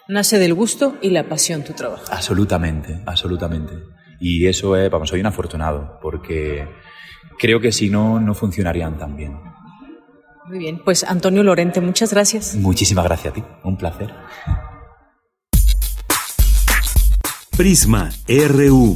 [0.09, 2.05] Nace del gusto y la pasión tu trabajo.
[2.11, 3.75] Absolutamente, absolutamente.
[4.21, 6.69] Y eso es, vamos, soy un afortunado, porque
[7.39, 9.37] creo que si no, no funcionarían tan bien.
[10.47, 12.55] Muy bien, pues Antonio Lorente, muchas gracias.
[12.55, 14.15] Muchísimas gracias a ti, un placer.
[17.57, 18.95] Prisma RU.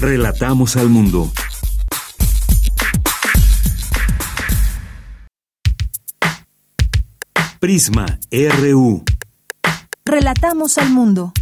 [0.00, 1.30] Relatamos al mundo.
[7.60, 9.04] Prisma RU.
[10.08, 11.32] Relatamos al mundo.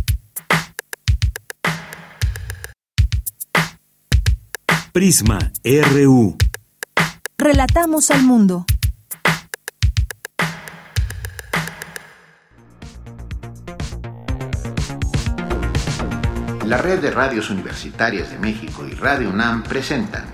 [4.90, 6.38] Prisma RU.
[7.36, 8.64] Relatamos al mundo.
[16.64, 20.24] La red de radios universitarias de México y Radio UNAM presentan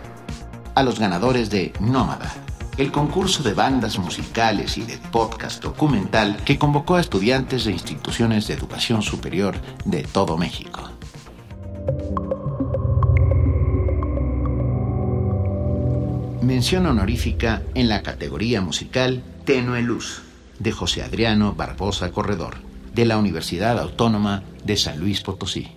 [0.77, 2.33] a los ganadores de Nómada,
[2.77, 8.47] el concurso de bandas musicales y de podcast documental que convocó a estudiantes de instituciones
[8.47, 10.91] de educación superior de todo México.
[16.43, 20.23] Mención honorífica en la categoría musical Tenue Luz
[20.59, 22.57] de José Adriano Barbosa Corredor
[22.95, 25.69] de la Universidad Autónoma de San Luis Potosí.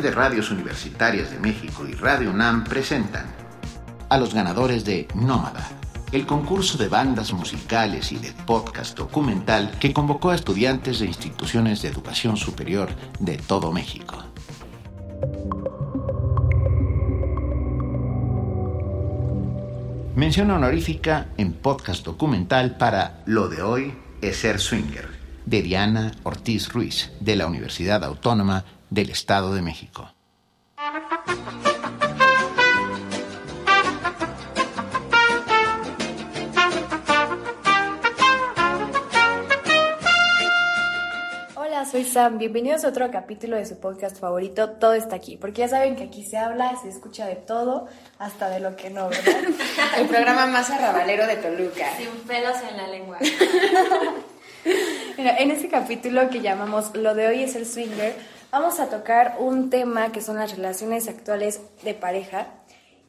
[0.00, 3.26] De radios universitarias de México y Radio UNAM presentan
[4.08, 5.68] a los ganadores de Nómada,
[6.10, 11.82] el concurso de bandas musicales y de podcast documental que convocó a estudiantes de instituciones
[11.82, 12.88] de educación superior
[13.18, 14.24] de todo México.
[20.16, 25.08] Mención honorífica en podcast documental para Lo de hoy es ser swinger,
[25.44, 30.12] de Diana Ortiz Ruiz, de la Universidad Autónoma del Estado de México.
[41.54, 42.38] Hola, soy Sam.
[42.38, 45.36] Bienvenidos a otro capítulo de su podcast favorito, Todo está aquí.
[45.36, 47.86] Porque ya saben que aquí se habla, se escucha de todo,
[48.18, 49.40] hasta de lo que no, ¿verdad?
[49.98, 51.96] El programa más arrabalero de Toluca.
[51.96, 53.18] Sin pelos en la lengua.
[55.16, 58.14] Mira, en este capítulo que llamamos Lo de hoy es el swinger,
[58.50, 62.48] vamos a tocar un tema que son las relaciones actuales de pareja.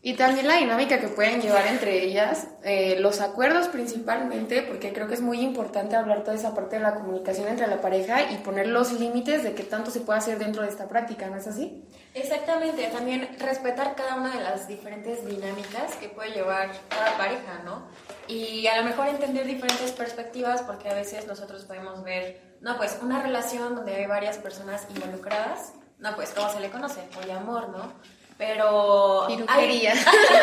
[0.04, 5.08] Y también la dinámica que pueden llevar entre ellas, eh, los acuerdos principalmente, porque creo
[5.08, 8.38] que es muy importante hablar toda esa parte de la comunicación entre la pareja y
[8.38, 11.46] poner los límites de qué tanto se puede hacer dentro de esta práctica, ¿no es
[11.46, 11.86] así?
[12.16, 17.84] Exactamente, también respetar cada una de las diferentes dinámicas que puede llevar cada pareja, ¿no?
[18.28, 22.98] Y a lo mejor entender diferentes perspectivas, porque a veces nosotros podemos ver, no, pues
[23.02, 27.02] una relación donde hay varias personas involucradas, no, pues, ¿cómo se le conoce?
[27.14, 27.94] Poliamor, ¿no?
[28.38, 29.28] Pero...
[29.48, 29.68] Hay-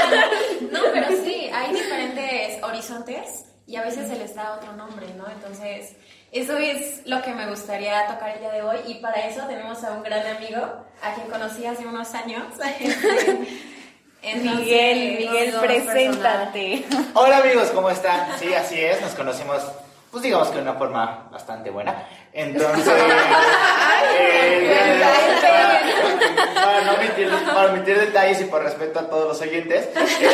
[0.70, 5.26] no, pero sí, hay diferentes horizontes y a veces se les da otro nombre, ¿no?
[5.28, 5.94] Entonces,
[6.30, 9.82] eso es lo que me gustaría tocar el día de hoy y para eso tenemos
[9.82, 10.60] a un gran amigo,
[11.02, 12.44] a quien conocí hace unos años.
[14.22, 16.84] Entonces, Miguel, Miguel, preséntate.
[17.14, 18.38] Hola amigos, ¿cómo están?
[18.38, 19.62] Sí, así es, nos conocimos,
[20.18, 22.08] pues digamos que de una forma bastante buena.
[22.32, 22.88] Entonces,
[24.18, 25.00] eh,
[26.56, 30.28] para, no omitir, para omitir detalles y por respeto a todos los oyentes, este,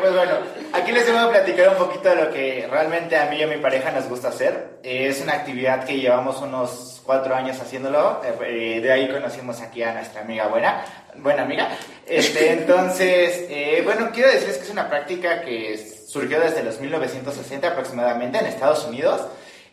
[0.00, 0.34] pues bueno,
[0.72, 3.48] aquí les voy a platicar un poquito de lo que realmente a mí y a
[3.48, 4.78] mi pareja nos gusta hacer.
[4.84, 9.82] Eh, es una actividad que llevamos unos cuatro años haciéndolo, eh, de ahí conocimos aquí
[9.82, 10.84] a nuestra amiga buena,
[11.16, 11.68] buena amiga.
[12.06, 17.68] Este, entonces, eh, bueno, quiero decirles que es una práctica que surgió desde los 1960
[17.68, 19.20] aproximadamente en Estados Unidos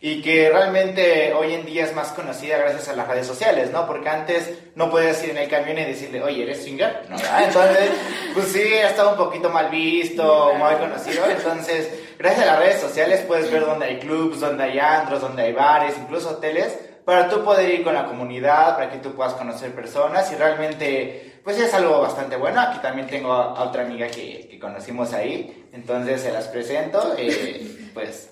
[0.00, 3.84] y que realmente hoy en día es más conocida gracias a las redes sociales, ¿no?
[3.88, 7.06] Porque antes no podías ir en el camión y decirle, oye, ¿eres swinger?
[7.08, 7.16] ¿No?
[7.16, 7.42] ¿verdad?
[7.48, 7.90] Entonces,
[8.32, 11.24] pues sí, ha estado un poquito mal visto, muy conocido.
[11.28, 15.42] Entonces, gracias a las redes sociales puedes ver dónde hay clubs, dónde hay antros, dónde
[15.42, 19.34] hay bares, incluso hoteles, para tú poder ir con la comunidad, para que tú puedas
[19.34, 22.60] conocer personas y realmente, pues es algo bastante bueno.
[22.60, 27.90] Aquí también tengo a, otra amiga que, que conocimos ahí, entonces se las presento, eh,
[27.94, 28.30] pues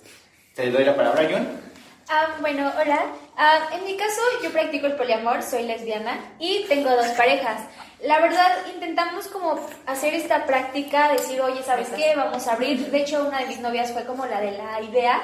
[0.55, 1.67] te doy la palabra, Jun.
[2.09, 3.07] Ah, bueno, hola.
[3.37, 7.63] Ah, en mi caso, yo practico el poliamor, soy lesbiana y tengo dos parejas.
[8.03, 12.15] La verdad, intentamos como hacer esta práctica, decir, oye, ¿sabes qué?
[12.15, 12.91] Vamos a abrir.
[12.91, 15.21] De hecho, una de mis novias fue como la de la idea.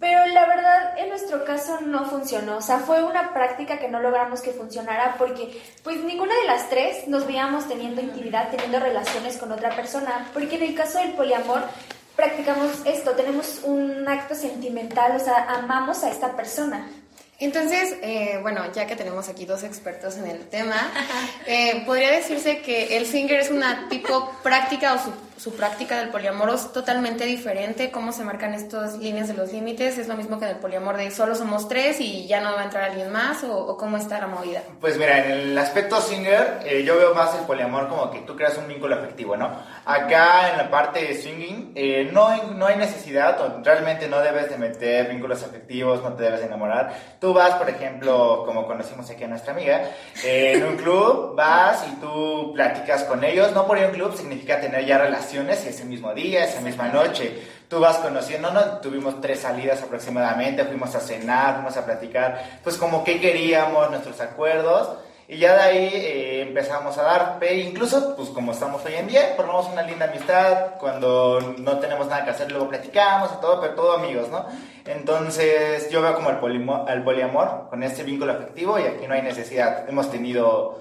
[0.00, 2.58] Pero la verdad, en nuestro caso no funcionó.
[2.58, 6.70] O sea, fue una práctica que no logramos que funcionara porque, pues, ninguna de las
[6.70, 10.30] tres nos veíamos teniendo intimidad, teniendo relaciones con otra persona.
[10.32, 11.62] Porque en el caso del poliamor,
[12.14, 16.88] practicamos esto, tenemos un acto sentimental, o sea, amamos a esta persona.
[17.40, 20.76] Entonces, eh, bueno, ya que tenemos aquí dos expertos en el tema,
[21.46, 26.08] eh, podría decirse que el swinger es una tipo práctica o su, su práctica del
[26.08, 27.92] poliamor es totalmente diferente.
[27.92, 29.96] ¿Cómo se marcan estas líneas de los límites?
[29.96, 32.62] ¿Es lo mismo que en el poliamor de solo somos tres y ya no va
[32.62, 33.44] a entrar alguien más?
[33.44, 34.62] ¿O, cómo está la movida?
[34.80, 38.34] Pues mira, en el aspecto swinger, eh, yo veo más el poliamor como que tú
[38.34, 39.52] creas un vínculo afectivo, ¿no?
[39.84, 44.50] Acá en la parte de swinging, eh, no, hay, no hay necesidad, realmente no debes
[44.50, 46.92] de meter vínculos afectivos, no te debes de enamorar.
[47.20, 49.82] Tú vas, por ejemplo, como conocimos aquí a nuestra amiga,
[50.24, 53.52] eh, en un club, vas y tú platicas con ellos.
[53.52, 56.88] No por ir a un club significa tener ya relaciones ese mismo día, esa misma
[56.88, 57.32] noche.
[57.68, 58.78] Tú vas conociendo, ¿no?
[58.80, 64.20] Tuvimos tres salidas aproximadamente, fuimos a cenar, fuimos a platicar, pues como qué queríamos, nuestros
[64.20, 64.88] acuerdos.
[65.30, 69.08] Y ya de ahí eh, empezamos a dar, pe- incluso pues como estamos hoy en
[69.08, 73.60] día, formamos una linda amistad, cuando no tenemos nada que hacer luego platicamos y todo,
[73.60, 74.46] pero todo amigos, ¿no?
[74.86, 79.12] Entonces yo veo como el, polimo- el poliamor con este vínculo afectivo y aquí no
[79.12, 79.86] hay necesidad.
[79.86, 80.80] Hemos tenido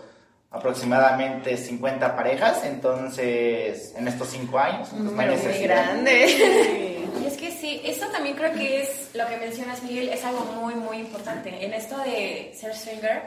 [0.51, 6.97] aproximadamente 50 parejas, entonces en estos 5 años, pues no hay Número muy grande.
[7.21, 10.45] Y es que sí, esto también creo que es lo que mencionas, Miguel, es algo
[10.59, 11.65] muy, muy importante.
[11.65, 13.23] En esto de ser swinger,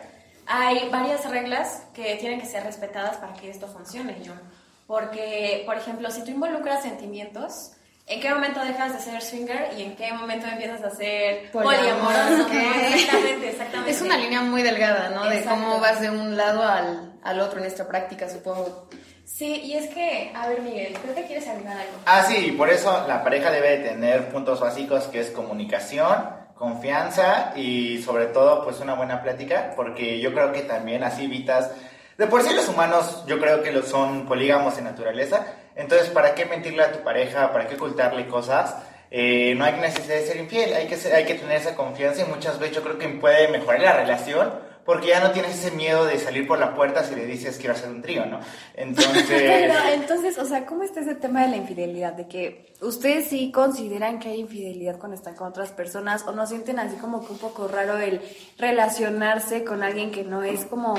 [0.46, 4.40] hay varias reglas que tienen que ser respetadas para que esto funcione, John.
[4.86, 7.72] Porque, por ejemplo, si tú involucras sentimientos,
[8.06, 12.48] ¿en qué momento dejas de ser swinger y en qué momento empiezas a ser Poliamoroso.
[12.52, 13.90] Exactamente, exactamente.
[13.90, 15.24] Es una línea muy delgada, ¿no?
[15.26, 15.60] De Exacto.
[15.62, 18.88] cómo vas de un lado al, al otro en esta práctica, supongo.
[19.24, 21.92] Sí, y es que, a ver Miguel, creo que quieres agregar algo.
[22.06, 26.28] Ah, sí, por eso la pareja debe de tener puntos básicos que es comunicación,
[26.74, 31.70] confianza y sobre todo pues una buena plática, porque yo creo que también así evitas...
[32.18, 36.34] De por sí los humanos yo creo que lo son polígamos en naturaleza, entonces ¿para
[36.34, 37.50] qué mentirle a tu pareja?
[37.52, 38.74] ¿Para qué ocultarle cosas?
[39.10, 42.22] Eh, no hay necesidad de ser infiel, hay que, ser- hay que tener esa confianza
[42.22, 44.52] y muchas veces yo creo que puede mejorar la relación
[44.84, 47.74] porque ya no tienes ese miedo de salir por la puerta si le dices quiero
[47.74, 48.40] hacer un trío, ¿no?
[48.74, 49.24] Entonces...
[49.28, 52.12] Pero entonces, o sea, ¿cómo está ese tema de la infidelidad?
[52.12, 56.46] De que ustedes sí consideran que hay infidelidad cuando están con otras personas o no
[56.46, 58.20] sienten así como que un poco raro el
[58.58, 60.94] relacionarse con alguien que no es como,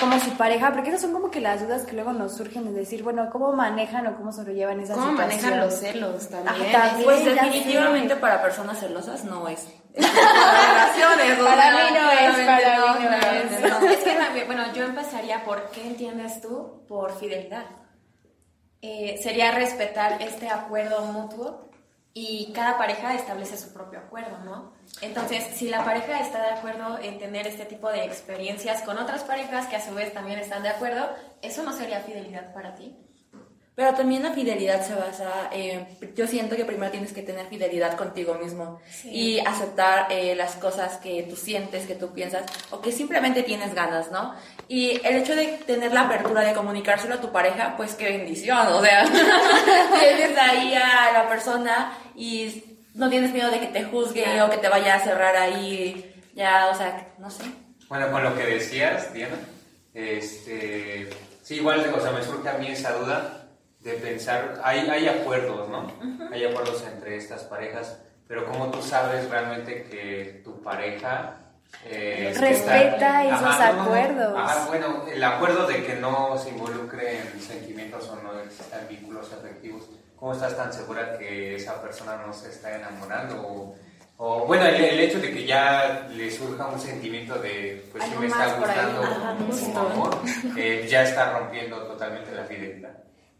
[0.00, 2.72] como su pareja, porque esas son como que las dudas que luego nos surgen de
[2.72, 5.40] decir, bueno, ¿cómo manejan o cómo sobrellevan esa ¿Cómo situación?
[5.42, 6.74] manejan los celos también?
[6.74, 9.66] Ah, también, Pues definitivamente para personas celosas no es.
[9.92, 13.70] Es relaciones, Para mí no es, para mí no es.
[13.82, 13.88] no.
[13.88, 17.64] Es que también, bueno, yo empezaría por qué entiendes tú por fidelidad.
[18.82, 21.68] Eh, sería respetar este acuerdo mutuo
[22.14, 24.72] y cada pareja establece su propio acuerdo, ¿no?
[25.00, 29.22] Entonces, si la pareja está de acuerdo en tener este tipo de experiencias con otras
[29.24, 31.08] parejas que a su vez también están de acuerdo,
[31.42, 32.96] ¿eso no sería fidelidad para ti?
[33.80, 37.96] Pero también la fidelidad se basa, eh, yo siento que primero tienes que tener fidelidad
[37.96, 42.92] contigo mismo y aceptar eh, las cosas que tú sientes, que tú piensas o que
[42.92, 44.34] simplemente tienes ganas, ¿no?
[44.68, 48.66] Y el hecho de tener la apertura de comunicárselo a tu pareja, pues qué bendición,
[48.66, 49.02] o sea,
[49.98, 52.62] tienes ahí a la persona y
[52.92, 56.68] no tienes miedo de que te juzgue o que te vaya a cerrar ahí, ya,
[56.70, 57.44] o sea, no sé.
[57.88, 59.38] Bueno, con lo que decías, Diana,
[59.94, 61.08] este,
[61.42, 63.39] sí, igual, o sea, me surge a mí esa duda
[63.80, 65.86] de pensar, hay, hay acuerdos, ¿no?
[66.32, 67.98] Hay acuerdos entre estas parejas,
[68.28, 71.36] pero ¿cómo tú sabes realmente que tu pareja...
[71.86, 73.82] eh, Respeta esos Ajá, no, no, no.
[73.94, 74.34] acuerdos.
[74.38, 79.84] Ajá, bueno, el acuerdo de que no se involucren sentimientos o no existan vínculos afectivos,
[80.16, 83.40] ¿cómo estás tan segura que esa persona no se está enamorando?
[83.40, 83.74] O,
[84.18, 88.20] o, bueno, el, el hecho de que ya le surja un sentimiento de, pues Algo
[88.20, 89.02] me está gustando
[89.46, 89.80] justo.
[89.80, 90.10] amor,
[90.58, 92.92] eh, ya está rompiendo totalmente la fidelidad.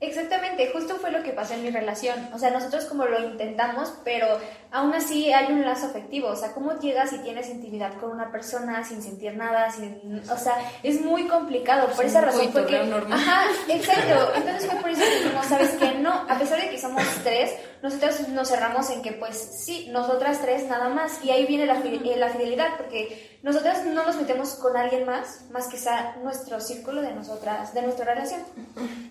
[0.03, 2.31] Exactamente, justo fue lo que pasó en mi relación.
[2.33, 4.27] O sea, nosotros como lo intentamos, pero
[4.71, 6.29] aún así hay un lazo afectivo.
[6.29, 9.71] O sea, ¿cómo llegas y tienes intimidad con una persona sin sentir nada?
[9.71, 11.89] Sin, o sea, es muy complicado.
[11.89, 12.77] Por Es esa razón fue que...
[12.79, 14.33] Ajá, exacto.
[14.37, 15.95] Entonces fue por eso que dijimos, ¿sabes qué?
[15.99, 17.51] No, a pesar de que somos tres,
[17.83, 21.25] nosotros nos cerramos en que, pues, sí, nosotras tres nada más.
[21.25, 25.47] Y ahí viene la, eh, la fidelidad, porque nosotras no nos metemos con alguien más,
[25.51, 28.43] más que sea nuestro círculo de nosotras, de nuestra relación.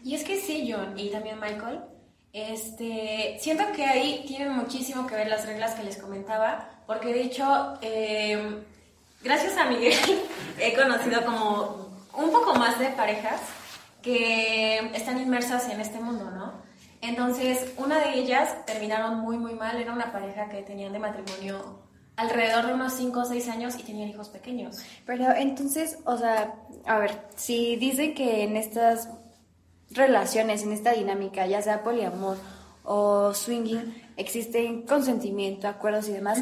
[0.03, 1.81] Y es que sí, John, y también Michael,
[2.31, 7.21] este, siento que ahí tienen muchísimo que ver las reglas que les comentaba, porque de
[7.21, 8.63] hecho, eh,
[9.23, 9.97] gracias a Miguel,
[10.59, 13.41] he conocido como un poco más de parejas
[14.03, 16.68] que están inmersas en este mundo, ¿no?
[17.01, 21.79] Entonces, una de ellas terminaron muy, muy mal, era una pareja que tenían de matrimonio
[22.17, 24.77] alrededor de unos 5 o 6 años y tenían hijos pequeños.
[25.05, 26.55] Pero entonces, o sea,
[26.85, 29.09] a ver, si dicen que en estas
[29.91, 32.37] relaciones, en esta dinámica, ya sea poliamor
[32.83, 36.39] o swinging, existen consentimiento, acuerdos y demás,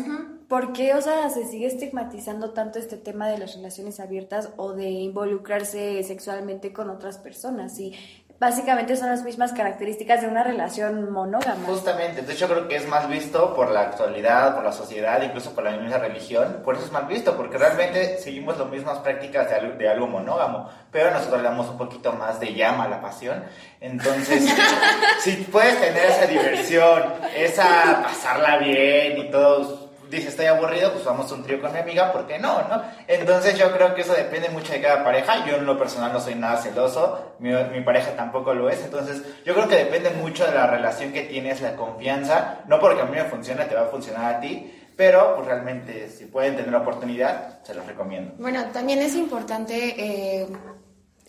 [0.48, 4.74] ¿por qué, o sea, se sigue estigmatizando tanto este tema de las relaciones abiertas o
[4.74, 7.80] de involucrarse sexualmente con otras personas?
[7.80, 7.94] Y
[8.40, 11.66] básicamente son las mismas características de una relación monógama.
[11.66, 15.54] Justamente, de hecho creo que es más visto por la actualidad, por la sociedad, incluso
[15.54, 19.50] por la misma religión, por eso es mal visto, porque realmente seguimos las mismas prácticas
[19.50, 22.90] de algo, de algo monógamo, pero nosotros le damos un poquito más de llama a
[22.90, 23.44] la pasión,
[23.82, 24.48] entonces
[25.22, 27.04] si puedes tener esa diversión,
[27.36, 31.80] esa pasarla bien y todo, dice estoy aburrido, pues vamos a un trío con mi
[31.80, 32.62] amiga, ¿por qué no?
[32.68, 32.84] no?
[33.08, 36.20] Entonces yo creo que eso depende mucho de cada pareja, yo en lo personal no
[36.20, 40.46] soy nada celoso, mi, mi pareja tampoco lo es, entonces yo creo que depende mucho
[40.46, 43.82] de la relación que tienes, la confianza, no porque a mí me funcione te va
[43.82, 48.34] a funcionar a ti, pero pues realmente si pueden tener la oportunidad, se los recomiendo.
[48.40, 50.48] Bueno, también es importante eh,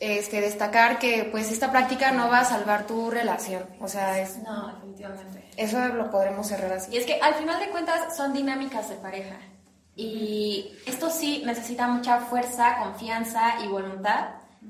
[0.00, 3.64] este, destacar que pues esta práctica no va a salvar tu relación.
[3.80, 5.47] O sea, es, No, definitivamente.
[5.58, 6.94] Eso lo podremos cerrar así.
[6.94, 9.36] Y es que al final de cuentas son dinámicas de pareja.
[9.96, 14.28] Y esto sí necesita mucha fuerza, confianza y voluntad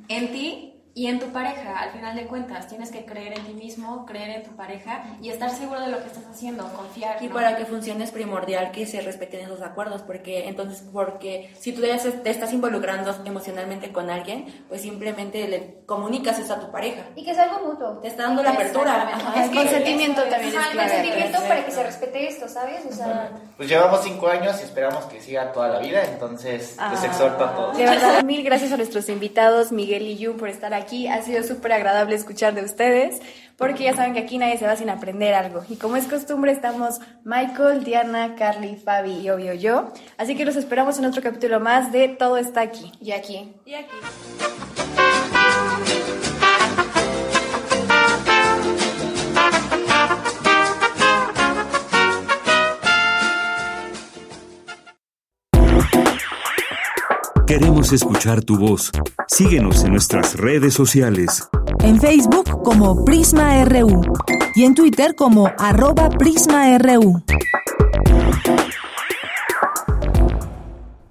[0.09, 0.68] en ti
[0.99, 4.31] y en tu pareja, al final de cuentas, tienes que creer en ti mismo, creer
[4.31, 7.23] en tu pareja y estar seguro de lo que estás haciendo, confiar.
[7.23, 7.35] Y ¿no?
[7.35, 11.83] para que funcione es primordial que se respeten esos acuerdos, porque entonces, porque si tú
[11.83, 16.71] ya se- te estás involucrando emocionalmente con alguien, pues simplemente le comunicas eso a tu
[16.73, 17.03] pareja.
[17.15, 17.99] Y que es algo mutuo.
[17.99, 19.09] Te está dando la apertura.
[19.15, 20.89] Ajá, Es el que consentimiento eso también es el clave.
[20.91, 22.85] consentimiento para que se respete esto, ¿sabes?
[22.87, 27.05] O sea, Pues llevamos cinco años y esperamos que siga toda la vida, entonces les
[27.05, 27.77] exhorto a todos.
[27.77, 30.75] De verdad, mil gracias a nuestros invitados, Miguel y Yu, por estar
[31.09, 33.21] Ha sido súper agradable escuchar de ustedes,
[33.57, 35.63] porque ya saben que aquí nadie se va sin aprender algo.
[35.69, 39.93] Y como es costumbre, estamos Michael, Diana, Carly, Fabi y obvio yo.
[40.17, 42.91] Así que los esperamos en otro capítulo más de Todo está aquí.
[43.01, 43.53] Y aquí.
[43.67, 44.88] Y aquí.
[57.49, 58.93] Queremos escuchar tu voz.
[59.27, 61.49] Síguenos en nuestras redes sociales.
[61.83, 64.03] En Facebook como Prisma RU
[64.55, 67.23] y en Twitter como arroba PrismaRU.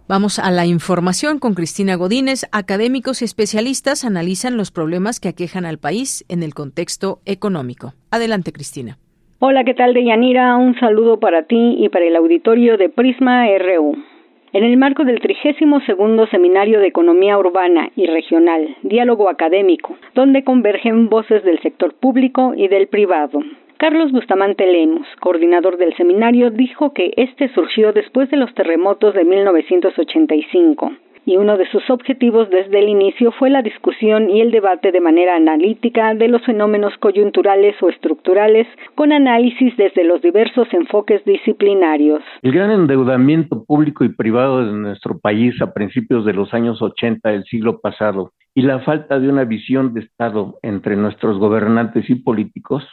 [0.08, 2.46] Vamos a la información con Cristina Godínez.
[2.52, 7.96] Académicos y especialistas analizan los problemas que aquejan al país en el contexto económico.
[8.12, 9.00] Adelante, Cristina.
[9.40, 10.56] Hola, ¿qué tal, Deyanira?
[10.56, 14.16] Un saludo para ti y para el auditorio de Prisma RU.
[14.53, 21.10] En el marco del 32 Seminario de Economía Urbana y Regional, Diálogo Académico, donde convergen
[21.10, 23.41] voces del sector público y del privado.
[23.76, 29.26] Carlos Bustamante Lemos, coordinador del seminario, dijo que este surgió después de los terremotos de
[29.26, 30.94] 1985
[31.28, 35.02] y uno de sus objetivos desde el inicio fue la discusión y el debate de
[35.02, 42.22] manera analítica de los fenómenos coyunturales o estructurales con análisis desde los diversos enfoques disciplinarios.
[42.41, 47.30] El gran endeudamiento público y privado de nuestro país a principios de los años 80
[47.30, 52.16] del siglo pasado y la falta de una visión de Estado entre nuestros gobernantes y
[52.16, 52.88] políticos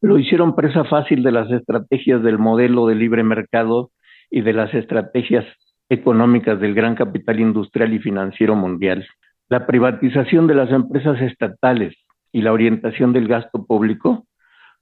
[0.00, 3.90] lo hicieron presa fácil de las estrategias del modelo de libre mercado
[4.30, 5.44] y de las estrategias
[5.92, 9.06] económicas del gran capital industrial y financiero mundial.
[9.50, 11.94] La privatización de las empresas estatales
[12.32, 14.24] y la orientación del gasto público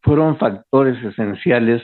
[0.03, 1.83] fueron factores esenciales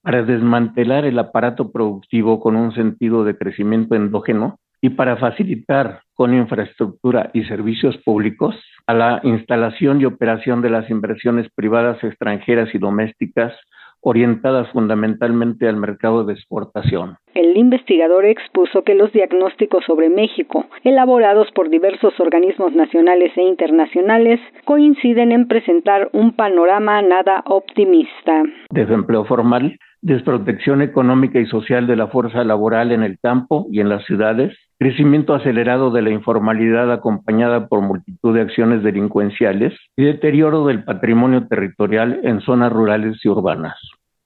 [0.00, 6.32] para desmantelar el aparato productivo con un sentido de crecimiento endógeno y para facilitar con
[6.32, 8.54] infraestructura y servicios públicos
[8.86, 13.52] a la instalación y operación de las inversiones privadas extranjeras y domésticas
[14.00, 17.16] orientadas fundamentalmente al mercado de exportación.
[17.34, 24.40] El investigador expuso que los diagnósticos sobre México, elaborados por diversos organismos nacionales e internacionales,
[24.64, 28.42] coinciden en presentar un panorama nada optimista.
[28.70, 33.88] Desempleo formal, desprotección económica y social de la fuerza laboral en el campo y en
[33.88, 40.66] las ciudades, crecimiento acelerado de la informalidad acompañada por multitud de acciones delincuenciales y deterioro
[40.66, 43.76] del patrimonio territorial en zonas rurales y urbanas.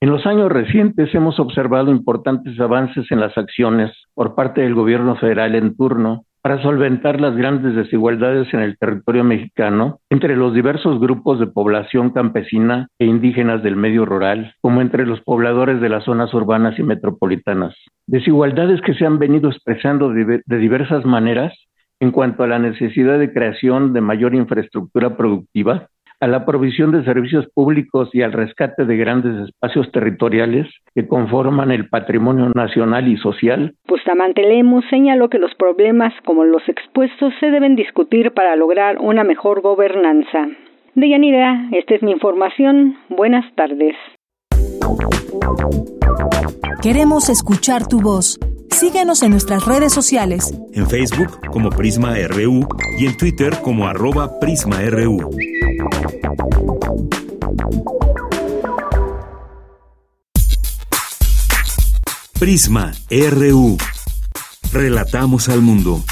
[0.00, 5.16] En los años recientes hemos observado importantes avances en las acciones por parte del gobierno
[5.16, 10.98] federal en turno para solventar las grandes desigualdades en el territorio mexicano entre los diversos
[10.98, 16.04] grupos de población campesina e indígenas del medio rural, como entre los pobladores de las
[16.04, 17.76] zonas urbanas y metropolitanas.
[18.08, 21.54] Desigualdades que se han venido expresando de diversas maneras
[22.00, 25.86] en cuanto a la necesidad de creación de mayor infraestructura productiva,
[26.22, 31.72] a la provisión de servicios públicos y al rescate de grandes espacios territoriales que conforman
[31.72, 33.74] el patrimonio nacional y social.
[33.88, 39.24] Bustamante Lemus señaló que los problemas como los expuestos se deben discutir para lograr una
[39.24, 40.46] mejor gobernanza.
[40.94, 42.96] Deyanira, esta es mi información.
[43.08, 43.96] Buenas tardes.
[46.80, 48.38] Queremos escuchar tu voz.
[48.72, 50.52] Síguenos en nuestras redes sociales.
[50.72, 52.66] En Facebook como Prisma RU
[52.98, 55.30] y en Twitter como arroba PrismaRU.
[62.38, 63.76] Prisma RU.
[64.72, 66.02] Relatamos al mundo.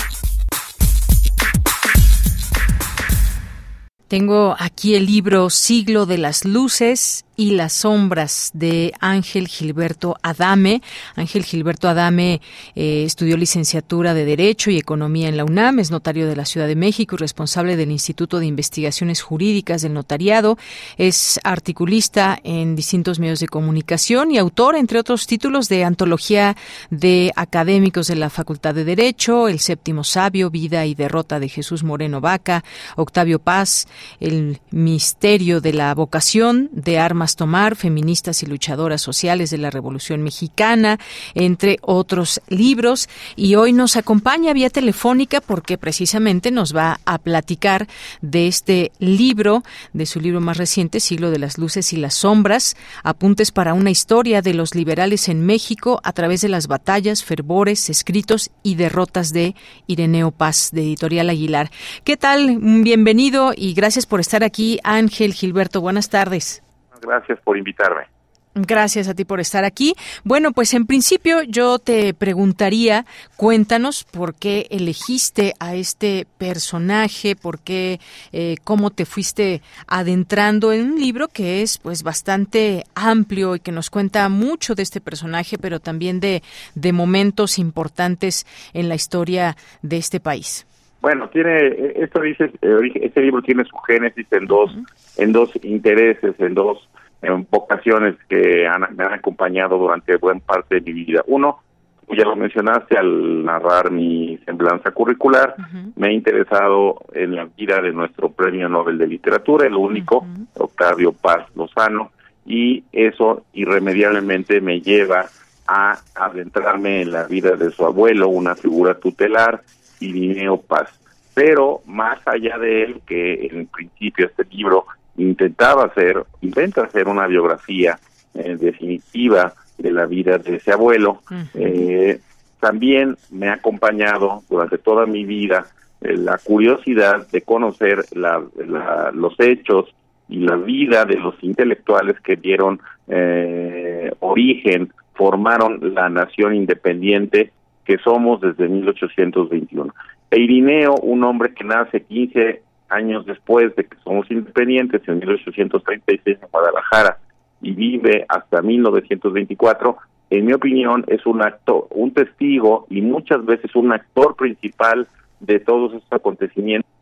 [4.06, 10.82] Tengo aquí el libro Siglo de las Luces y las sombras de Ángel Gilberto Adame.
[11.16, 12.42] Ángel Gilberto Adame
[12.74, 16.66] eh, estudió licenciatura de Derecho y Economía en la UNAM, es notario de la Ciudad
[16.66, 20.58] de México y responsable del Instituto de Investigaciones Jurídicas del Notariado.
[20.98, 26.58] Es articulista en distintos medios de comunicación y autor, entre otros títulos, de antología
[26.90, 31.84] de académicos de la Facultad de Derecho, El Séptimo Sabio, Vida y Derrota de Jesús
[31.84, 32.64] Moreno Vaca,
[32.96, 33.88] Octavio Paz,
[34.20, 40.22] El Misterio de la Vocación, de Armas Tomar, Feministas y luchadoras sociales de la Revolución
[40.22, 40.98] Mexicana,
[41.34, 43.08] entre otros libros.
[43.36, 47.88] Y hoy nos acompaña vía telefónica porque precisamente nos va a platicar
[48.20, 49.62] de este libro,
[49.92, 53.90] de su libro más reciente, Siglo de las Luces y las Sombras, apuntes para una
[53.90, 59.32] historia de los liberales en México a través de las batallas, fervores, escritos y derrotas
[59.32, 59.54] de
[59.86, 61.70] Ireneo Paz, de Editorial Aguilar.
[62.04, 62.58] ¿Qué tal?
[62.60, 65.80] Bienvenido y gracias por estar aquí, Ángel Gilberto.
[65.80, 66.62] Buenas tardes.
[67.00, 68.06] Gracias por invitarme.
[68.54, 69.94] Gracias a ti por estar aquí.
[70.24, 73.06] Bueno, pues en principio yo te preguntaría,
[73.36, 78.00] cuéntanos por qué elegiste a este personaje, por qué,
[78.32, 83.70] eh, cómo te fuiste adentrando en un libro que es pues bastante amplio y que
[83.70, 86.42] nos cuenta mucho de este personaje, pero también de,
[86.74, 90.66] de momentos importantes en la historia de este país.
[91.00, 94.76] Bueno, tiene esto dice eh, este libro tiene su génesis en dos
[95.16, 96.88] en dos intereses, en dos
[97.22, 101.22] en vocaciones que han, me han acompañado durante buena parte de mi vida.
[101.26, 101.60] Uno,
[102.08, 105.54] ya lo mencionaste al narrar mi semblanza curricular,
[105.96, 111.12] me he interesado en la vida de nuestro Premio Nobel de Literatura, el único, Octavio
[111.12, 112.10] Paz Lozano,
[112.44, 115.26] y eso irremediablemente me lleva
[115.68, 119.62] a adentrarme en la vida de su abuelo, una figura tutelar,
[120.00, 120.88] Irineo Paz.
[121.34, 124.86] Pero más allá de él, que en principio este libro
[125.16, 127.98] intentaba hacer, intenta hacer una biografía
[128.34, 131.22] eh, definitiva de la vida de ese abuelo.
[131.54, 132.18] Eh,
[132.58, 135.66] también me ha acompañado durante toda mi vida
[136.02, 139.94] eh, la curiosidad de conocer la, la- los hechos
[140.28, 147.52] y la vida de los intelectuales que dieron eh, origen, formaron la nación independiente
[147.90, 149.92] que somos desde 1821.
[150.30, 156.38] E Irineo, un hombre que nace 15 años después de que somos independientes, en 1836
[156.40, 157.18] en Guadalajara,
[157.60, 159.96] y vive hasta 1924,
[160.30, 165.08] en mi opinión es un actor, un testigo y muchas veces un actor principal
[165.40, 166.92] de todos estos acontecimientos.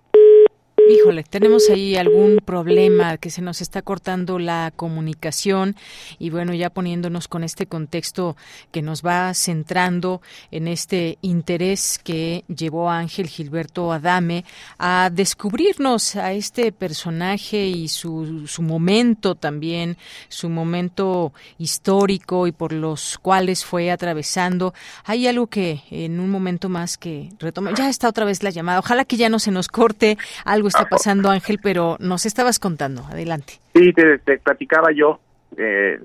[0.88, 5.76] Híjole, tenemos ahí algún problema que se nos está cortando la comunicación
[6.18, 8.38] y bueno, ya poniéndonos con este contexto
[8.72, 14.46] que nos va centrando en este interés que llevó a Ángel Gilberto Adame
[14.78, 19.98] a descubrirnos a este personaje y su, su momento también,
[20.30, 24.72] su momento histórico y por los cuales fue atravesando.
[25.04, 27.72] Hay algo que en un momento más que retome.
[27.76, 28.78] Ya está otra vez la llamada.
[28.78, 30.16] Ojalá que ya no se nos corte.
[30.46, 33.02] Algo está pasando, Ángel, pero nos estabas contando.
[33.04, 33.54] Adelante.
[33.74, 35.20] Sí, te, te platicaba yo,
[35.56, 36.00] eh,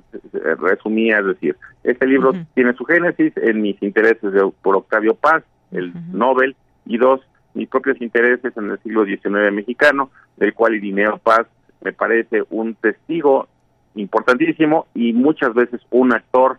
[0.60, 5.44] resumía, es decir, este libro tiene su génesis en mis intereses de- por Octavio Paz,
[5.72, 6.56] el Nobel,
[6.86, 7.22] y dos,
[7.54, 11.45] mis propios intereses en el siglo XIX mexicano, del cual Irineo Paz
[11.82, 13.48] me parece un testigo
[13.95, 16.58] importantísimo y muchas veces un actor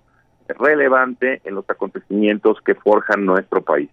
[0.49, 3.89] relevante en los acontecimientos que forjan nuestro país.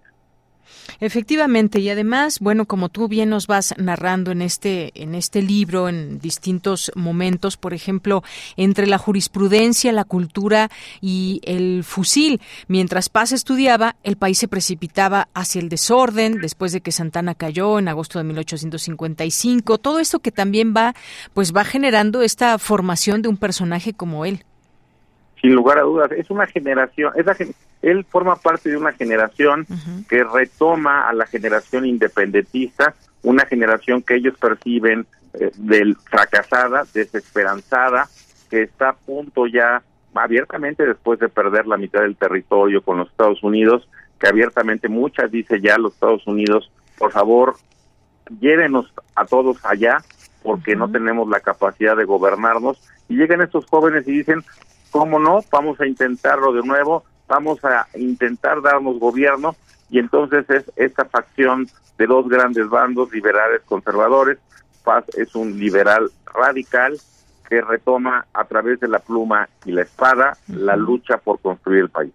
[1.00, 5.90] Efectivamente, y además, bueno, como tú bien nos vas narrando en este en este libro
[5.90, 8.24] en distintos momentos, por ejemplo,
[8.58, 10.70] entre la jurisprudencia, la cultura
[11.02, 16.82] y el fusil, mientras Paz estudiaba, el país se precipitaba hacia el desorden después de
[16.82, 20.94] que Santana cayó en agosto de 1855, todo esto que también va
[21.34, 24.44] pues va generando esta formación de un personaje como él.
[25.42, 29.66] sin lugar a dudas, es una generación, esa gen- él forma parte de una generación
[30.08, 38.08] que retoma a la generación independentista, una generación que ellos perciben eh, del fracasada, desesperanzada,
[38.50, 39.82] que está a punto ya
[40.14, 43.88] abiertamente después de perder la mitad del territorio con los Estados Unidos,
[44.20, 47.56] que abiertamente muchas dice ya los Estados Unidos, por favor,
[48.40, 49.98] llévenos a todos allá
[50.44, 54.44] porque no tenemos la capacidad de gobernarnos y llegan estos jóvenes y dicen,
[54.92, 55.40] ¿cómo no?
[55.52, 59.56] Vamos a intentarlo de nuevo, vamos a intentar darnos gobierno
[59.90, 61.66] y entonces es esta facción
[61.98, 64.38] de dos grandes bandos, liberales conservadores,
[64.84, 67.00] Paz es un liberal radical
[67.48, 71.90] que retoma a través de la pluma y la espada la lucha por construir el
[71.90, 72.12] país.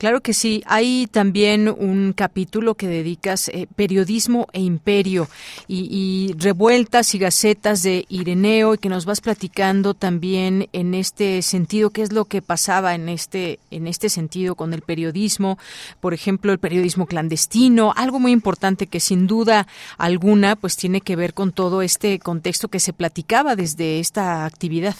[0.00, 0.62] Claro que sí.
[0.64, 5.28] Hay también un capítulo que dedicas eh, periodismo e imperio
[5.68, 11.42] y, y revueltas y gacetas de Ireneo y que nos vas platicando también en este
[11.42, 15.58] sentido qué es lo que pasaba en este en este sentido con el periodismo,
[16.00, 19.66] por ejemplo el periodismo clandestino, algo muy importante que sin duda
[19.98, 24.96] alguna pues tiene que ver con todo este contexto que se platicaba desde esta actividad.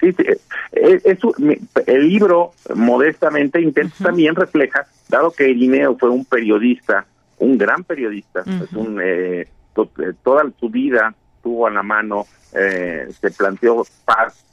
[0.00, 0.24] Sí, sí,
[0.72, 6.24] eh, es un- mi- el libro modestamente intenta también refleja, dado que Irineo fue un
[6.24, 7.04] periodista,
[7.38, 12.26] un gran periodista, es un, eh, to- eh, toda su vida tuvo a la mano,
[12.54, 14.44] eh, se planteó paz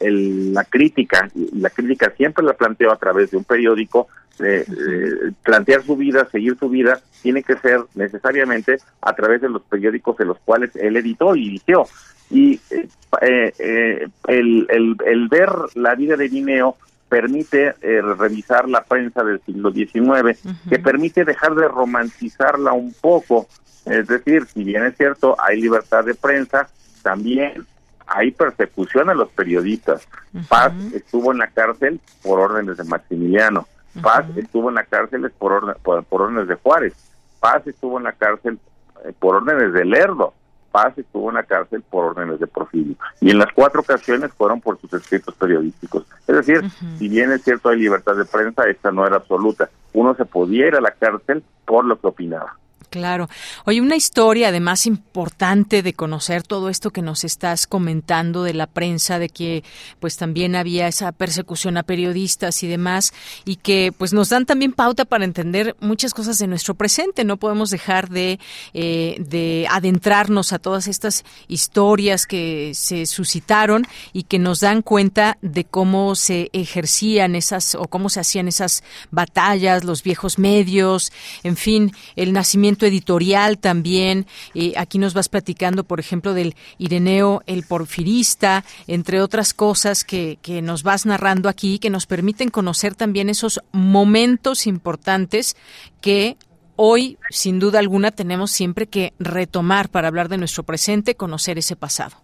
[0.00, 4.08] el- la crítica, la crítica siempre la planteó a través de un periódico,
[4.40, 9.48] eh, eh, plantear su vida, seguir su vida, tiene que ser necesariamente a través de
[9.48, 11.84] los periódicos en los cuales él editó y dirigió.
[12.30, 12.88] Y eh,
[13.22, 16.76] eh, eh, el, el, el ver la vida de Linneo
[17.08, 23.48] permite eh, revisar la prensa del siglo XIX, que permite dejar de romantizarla un poco.
[23.86, 26.68] Es decir, si bien es cierto, hay libertad de prensa,
[27.02, 27.64] también
[28.08, 30.06] hay persecución a los periodistas.
[30.48, 33.66] Paz estuvo en la cárcel por órdenes de Maximiliano.
[34.02, 36.94] Paz estuvo en la cárcel por, orden- por, por órdenes de Juárez.
[37.40, 38.58] Paz estuvo en la cárcel
[39.04, 40.34] eh, por órdenes de Lerdo.
[40.70, 42.94] Paz estuvo en la cárcel por órdenes de Porfirio.
[43.20, 46.04] Y en las cuatro ocasiones fueron por sus escritos periodísticos.
[46.26, 46.62] Es decir,
[46.98, 49.68] si bien es cierto hay libertad de prensa, esta no era absoluta.
[49.94, 52.56] Uno se podía ir a la cárcel por lo que opinaba.
[52.90, 53.28] Claro.
[53.66, 58.66] Oye, una historia además importante de conocer todo esto que nos estás comentando de la
[58.66, 59.62] prensa, de que
[60.00, 63.12] pues también había esa persecución a periodistas y demás,
[63.44, 67.24] y que pues nos dan también pauta para entender muchas cosas de nuestro presente.
[67.24, 68.38] No podemos dejar de,
[68.72, 75.36] eh, de adentrarnos a todas estas historias que se suscitaron y que nos dan cuenta
[75.42, 81.12] de cómo se ejercían esas o cómo se hacían esas batallas, los viejos medios,
[81.42, 84.26] en fin, el nacimiento editorial también.
[84.54, 90.38] Eh, aquí nos vas platicando, por ejemplo, del Ireneo el Porfirista, entre otras cosas que,
[90.42, 95.56] que nos vas narrando aquí, que nos permiten conocer también esos momentos importantes
[96.00, 96.36] que
[96.76, 101.74] hoy, sin duda alguna, tenemos siempre que retomar para hablar de nuestro presente, conocer ese
[101.76, 102.16] pasado.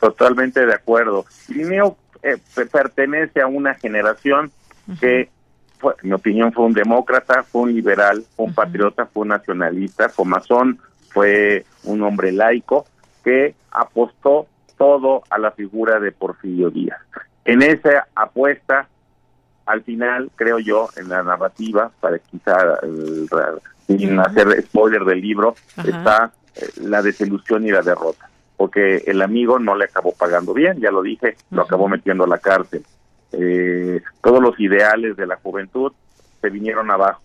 [0.00, 1.24] Totalmente de acuerdo.
[1.48, 4.50] Linneo eh, pe- pertenece a una generación
[4.98, 5.30] que,
[5.82, 9.28] fue, en mi opinión, fue un demócrata, fue un liberal, fue un patriota, fue un
[9.28, 10.78] nacionalista, fue masón,
[11.10, 12.86] fue un hombre laico
[13.24, 14.46] que apostó
[14.78, 17.00] todo a la figura de Porfirio Díaz.
[17.44, 18.88] En esa apuesta,
[19.66, 23.26] al final, creo yo, en la narrativa, para quizá eh,
[23.88, 25.88] sin hacer spoiler del libro, Ajá.
[25.88, 28.30] está eh, la desilusión y la derrota
[28.62, 32.28] porque el amigo no le acabó pagando bien, ya lo dije, lo acabó metiendo a
[32.28, 32.84] la cárcel.
[33.32, 35.92] Eh, todos los ideales de la juventud
[36.40, 37.22] se vinieron abajo.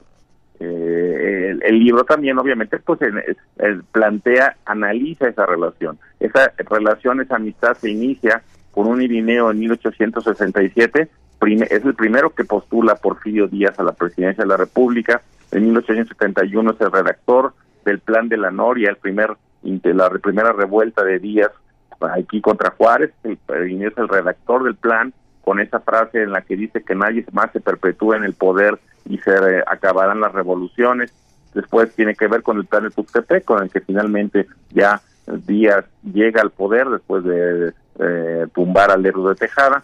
[0.59, 3.37] Eh, el, libro también, obviamente, pues es-
[3.91, 5.99] plantea, analiza esa relación.
[6.19, 11.09] Esa relación, esa amistad se inicia con un Irineo en 1867,
[11.39, 15.21] prime- es el primero que postula Porfirio Díaz a la presidencia de la República.
[15.51, 17.53] En 1871 es el redactor
[17.85, 19.35] del Plan de la Noria, el primer
[19.83, 21.51] la primera revuelta de Díaz
[21.99, 23.37] aquí contra Juárez, el,
[23.83, 25.13] es el redactor del plan
[25.47, 28.77] con esa frase en la que dice que nadie más se perpetúe en el poder
[29.05, 31.13] y se eh, acabarán las revoluciones.
[31.53, 35.85] Después tiene que ver con el plan de Tuxtepec, con el que finalmente ya Díaz
[36.03, 39.83] llega al poder después de eh, tumbar al de Tejada.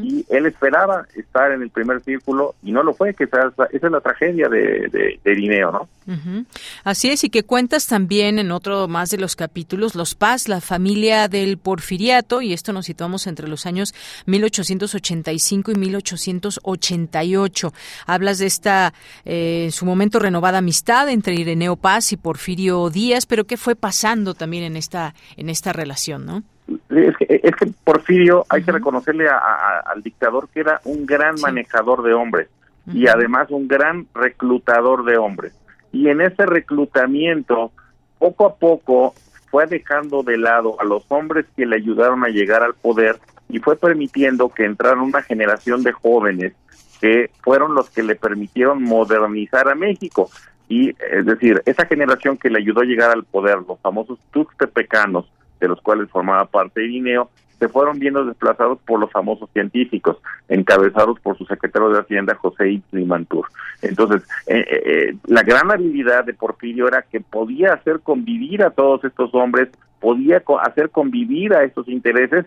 [0.00, 3.86] Y él esperaba estar en el primer círculo y no lo fue, que esa, esa
[3.86, 5.88] es la tragedia de, de, de Irineo, ¿no?
[6.06, 6.44] Ujú.
[6.84, 10.60] Así es, y que cuentas también en otro más de los capítulos, Los Paz, la
[10.60, 13.94] familia del porfiriato, y esto nos situamos entre los años
[14.26, 17.72] 1885 y 1888.
[18.06, 18.94] Hablas de esta,
[19.24, 23.74] eh, en su momento, renovada amistad entre Ireneo Paz y Porfirio Díaz, pero ¿qué fue
[23.74, 26.42] pasando también en esta, en esta relación, no?
[26.90, 31.06] Es que, es que Porfirio, hay que reconocerle a- a- al dictador que era un
[31.06, 32.48] gran manejador de hombres
[32.92, 35.52] y además un gran reclutador de hombres.
[35.92, 37.72] Y en ese reclutamiento,
[38.18, 39.14] poco a poco,
[39.50, 43.18] fue dejando de lado a los hombres que le ayudaron a llegar al poder
[43.48, 46.52] y fue permitiendo que entrara una generación de jóvenes
[47.00, 50.30] que fueron los que le permitieron modernizar a México.
[50.68, 55.30] Y es decir, esa generación que le ayudó a llegar al poder, los famosos tuxtepecanos,
[55.60, 60.16] de los cuales formaba parte Irineo, se fueron viendo desplazados por los famosos científicos,
[60.48, 63.46] encabezados por su secretario de Hacienda, José Itzli Mantur.
[63.82, 68.70] Entonces, eh, eh, eh, la gran habilidad de Porfirio era que podía hacer convivir a
[68.70, 69.68] todos estos hombres,
[70.00, 72.46] podía hacer convivir a estos intereses,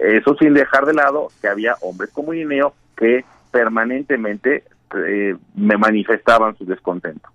[0.00, 4.64] eso sin dejar de lado que había hombres como Irineo que permanentemente
[5.54, 7.33] me manifestaban su descontento.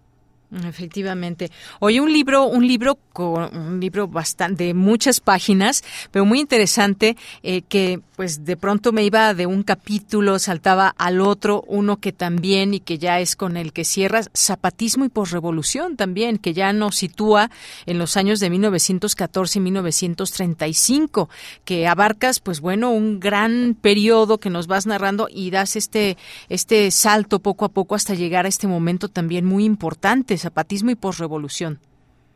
[0.52, 1.52] Efectivamente.
[1.80, 7.18] Oye, un libro, un libro con un libro bastante de muchas páginas, pero muy interesante
[7.44, 12.12] eh, que pues de pronto me iba de un capítulo saltaba al otro, uno que
[12.12, 16.74] también y que ya es con el que cierras zapatismo y posrevolución también, que ya
[16.74, 17.52] nos sitúa
[17.86, 21.30] en los años de 1914 y 1935,
[21.64, 26.18] que abarcas pues bueno, un gran periodo que nos vas narrando y das este
[26.50, 30.95] este salto poco a poco hasta llegar a este momento también muy importante zapatismo y
[30.95, 31.80] posrevolución.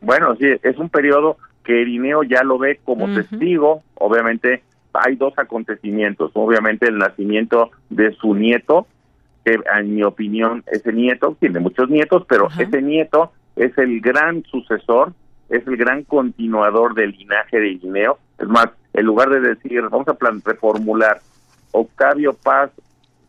[0.00, 4.62] Bueno, sí, es un periodo que Irineo ya lo ve como testigo, obviamente
[4.94, 6.30] hay dos acontecimientos.
[6.34, 8.86] Obviamente el nacimiento de su nieto,
[9.44, 14.44] que en mi opinión ese nieto tiene muchos nietos, pero ese nieto es el gran
[14.44, 15.12] sucesor,
[15.48, 18.18] es el gran continuador del linaje de Irineo.
[18.38, 21.20] Es más, en lugar de decir, vamos a plan reformular
[21.72, 22.70] Octavio Paz,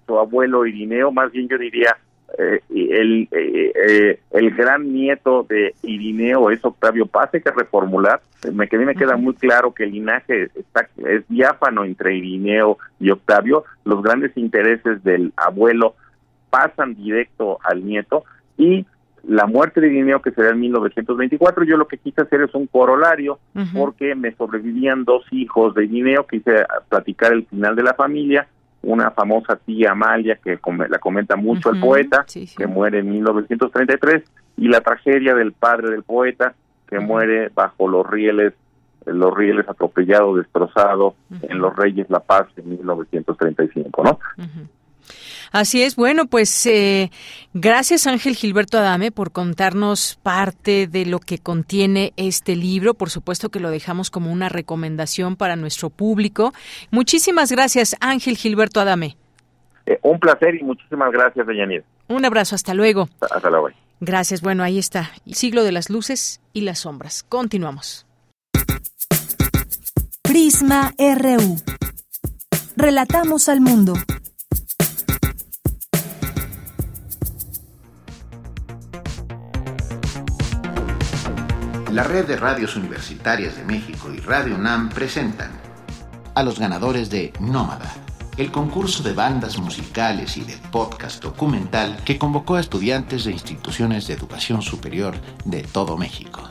[0.06, 1.97] su abuelo Irineo, más bien yo diría
[2.38, 8.22] eh, el, eh, eh, el gran nieto de Irineo es Octavio Paz, hay que reformular.
[8.52, 12.15] Me, que a mí me queda muy claro que el linaje está, es diáfano entre
[12.15, 13.64] Irineo y Octavio.
[13.85, 15.95] Los grandes intereses del abuelo
[16.49, 18.23] pasan directo al nieto
[18.57, 18.85] y
[19.27, 22.68] la muerte de Irineo que será en 1924, yo lo que quise hacer es un
[22.68, 23.39] corolario
[23.73, 28.47] porque me sobrevivían dos hijos de Irineo, quise platicar el final de la familia,
[28.86, 30.60] una famosa tía Amalia que
[30.90, 32.56] la comenta mucho el poeta, sí, sí.
[32.56, 34.24] que muere en 1933,
[34.57, 36.53] y la tragedia del padre del poeta
[36.88, 38.53] que muere bajo los rieles
[39.06, 41.14] los rieles atropellado, destrozado
[41.44, 44.20] en Los Reyes La Paz en 1935, ¿no?
[45.52, 45.95] Así es.
[45.95, 47.11] Bueno, pues eh,
[47.53, 52.94] gracias Ángel Gilberto Adame por contarnos parte de lo que contiene este libro.
[52.94, 56.53] Por supuesto que lo dejamos como una recomendación para nuestro público.
[56.91, 59.18] Muchísimas gracias Ángel Gilberto Adame.
[59.86, 61.84] Eh, un placer y muchísimas gracias, Deyanir.
[62.07, 63.07] Un abrazo, hasta luego.
[63.22, 63.69] Hasta luego.
[63.99, 64.41] Gracias.
[64.41, 65.11] Bueno, ahí está.
[65.32, 67.23] Siglo de las luces y las sombras.
[67.23, 68.06] Continuamos.
[70.22, 71.57] Prisma RU.
[72.76, 73.94] Relatamos al mundo.
[81.95, 85.49] La red de radios universitarias de México y Radio UNAM presentan
[86.34, 87.89] a los ganadores de Nómada,
[88.35, 94.07] el concurso de bandas musicales y de podcast documental que convocó a estudiantes de instituciones
[94.07, 95.15] de educación superior
[95.45, 96.41] de todo México.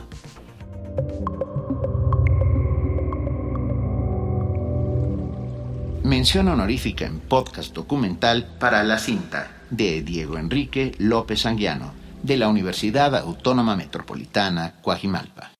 [6.03, 12.47] Mención honorífica en podcast documental para La Cinta de Diego Enrique López Anguiano de la
[12.47, 15.51] Universidad Autónoma Metropolitana Coajimalpa.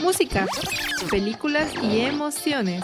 [0.00, 0.46] Música,
[1.10, 2.82] películas y emociones.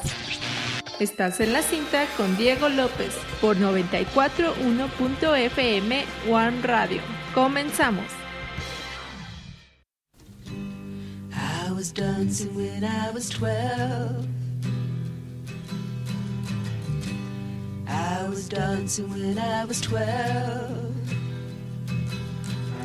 [1.01, 7.03] Estás en la cinta con Diego López por 941.fm One Radio.
[7.35, 8.05] Comenzamos.
[11.33, 14.29] I was dancing when I was 12.
[17.89, 20.98] I was dancing when I was 12.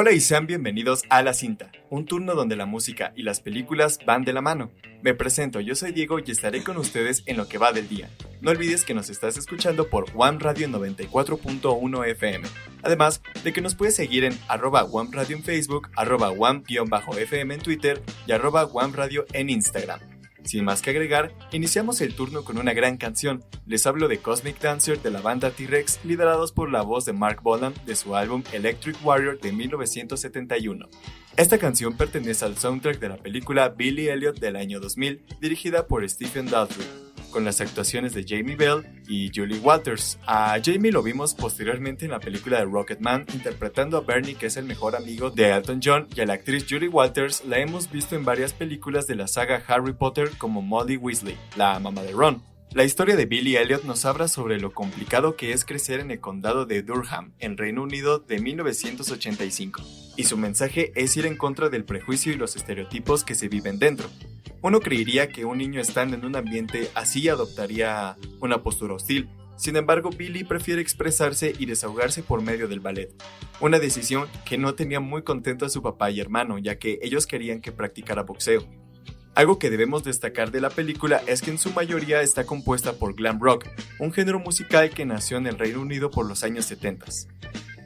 [0.00, 3.98] Hola y sean bienvenidos a La Cinta, un turno donde la música y las películas
[4.06, 4.70] van de la mano.
[5.02, 8.08] Me presento, yo soy Diego y estaré con ustedes en lo que va del día.
[8.40, 12.46] No olvides que nos estás escuchando por One Radio 94.1 FM.
[12.84, 17.60] Además de que nos puedes seguir en arroba One Radio en Facebook, arroba One-FM en
[17.60, 20.17] Twitter y arroba One Radio en Instagram.
[20.48, 23.44] Sin más que agregar, iniciamos el turno con una gran canción.
[23.66, 27.42] Les hablo de Cosmic Dancer de la banda T-Rex, liderados por la voz de Mark
[27.42, 30.88] Bolan de su álbum Electric Warrior de 1971.
[31.38, 36.06] Esta canción pertenece al soundtrack de la película Billy Elliot del año 2000, dirigida por
[36.10, 36.84] Stephen Daldry,
[37.30, 40.18] con las actuaciones de Jamie Bell y Julie Walters.
[40.26, 44.56] A Jamie lo vimos posteriormente en la película de Rocketman interpretando a Bernie que es
[44.56, 48.16] el mejor amigo de Elton John y a la actriz Julie Walters la hemos visto
[48.16, 52.42] en varias películas de la saga Harry Potter como Molly Weasley, la mamá de Ron.
[52.74, 56.20] La historia de Billy Elliot nos habla sobre lo complicado que es crecer en el
[56.20, 59.82] condado de Durham, en Reino Unido, de 1985,
[60.18, 63.78] y su mensaje es ir en contra del prejuicio y los estereotipos que se viven
[63.78, 64.10] dentro.
[64.60, 69.76] Uno creería que un niño estando en un ambiente así adoptaría una postura hostil, sin
[69.76, 73.10] embargo Billy prefiere expresarse y desahogarse por medio del ballet,
[73.60, 77.26] una decisión que no tenía muy contento a su papá y hermano, ya que ellos
[77.26, 78.62] querían que practicara boxeo.
[79.38, 83.14] Algo que debemos destacar de la película es que en su mayoría está compuesta por
[83.14, 83.68] glam rock,
[84.00, 87.06] un género musical que nació en el Reino Unido por los años 70,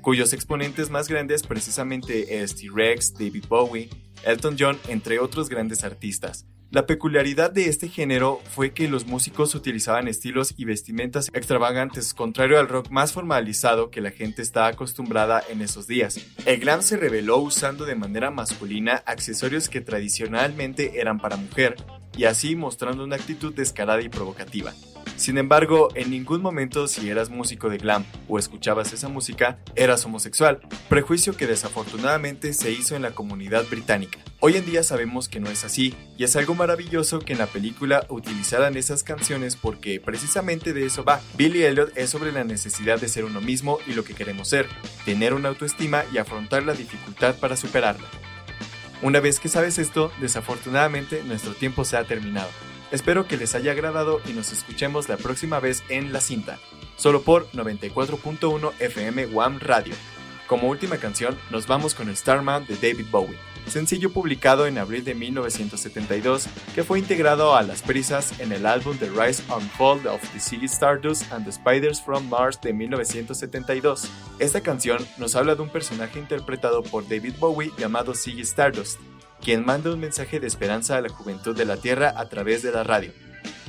[0.00, 3.90] cuyos exponentes más grandes precisamente es T-Rex, David Bowie,
[4.24, 6.46] Elton John, entre otros grandes artistas.
[6.72, 12.58] La peculiaridad de este género fue que los músicos utilizaban estilos y vestimentas extravagantes, contrario
[12.58, 16.18] al rock más formalizado que la gente está acostumbrada en esos días.
[16.46, 21.76] El glam se reveló usando de manera masculina accesorios que tradicionalmente eran para mujer,
[22.16, 24.72] y así mostrando una actitud descarada y provocativa.
[25.16, 30.04] Sin embargo, en ningún momento si eras músico de glam o escuchabas esa música, eras
[30.04, 34.18] homosexual, prejuicio que desafortunadamente se hizo en la comunidad británica.
[34.40, 37.46] Hoy en día sabemos que no es así, y es algo maravilloso que en la
[37.46, 41.20] película utilizaran esas canciones porque precisamente de eso va.
[41.36, 44.66] Billy Elliot es sobre la necesidad de ser uno mismo y lo que queremos ser,
[45.04, 48.08] tener una autoestima y afrontar la dificultad para superarla.
[49.02, 52.48] Una vez que sabes esto, desafortunadamente nuestro tiempo se ha terminado.
[52.92, 56.58] Espero que les haya agradado y nos escuchemos la próxima vez en La Cinta,
[56.96, 59.94] solo por 94.1 FM One Radio.
[60.46, 65.14] Como última canción, nos vamos con Starman de David Bowie, sencillo publicado en abril de
[65.14, 70.20] 1972 que fue integrado a las prisas en el álbum The Rise and Fall of
[70.34, 74.10] the Ziggy Stardust and the Spiders from Mars de 1972.
[74.38, 79.00] Esta canción nos habla de un personaje interpretado por David Bowie llamado Ziggy Stardust,
[79.42, 82.72] quien manda un mensaje de esperanza a la juventud de la Tierra a través de
[82.72, 83.12] la radio.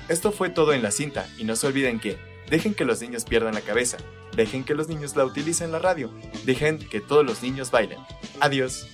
[0.07, 2.17] Esto fue todo en la cinta y no se olviden que
[2.49, 3.97] dejen que los niños pierdan la cabeza,
[4.35, 6.11] dejen que los niños la utilicen la radio,
[6.45, 7.99] dejen que todos los niños bailen.
[8.39, 8.87] Adiós.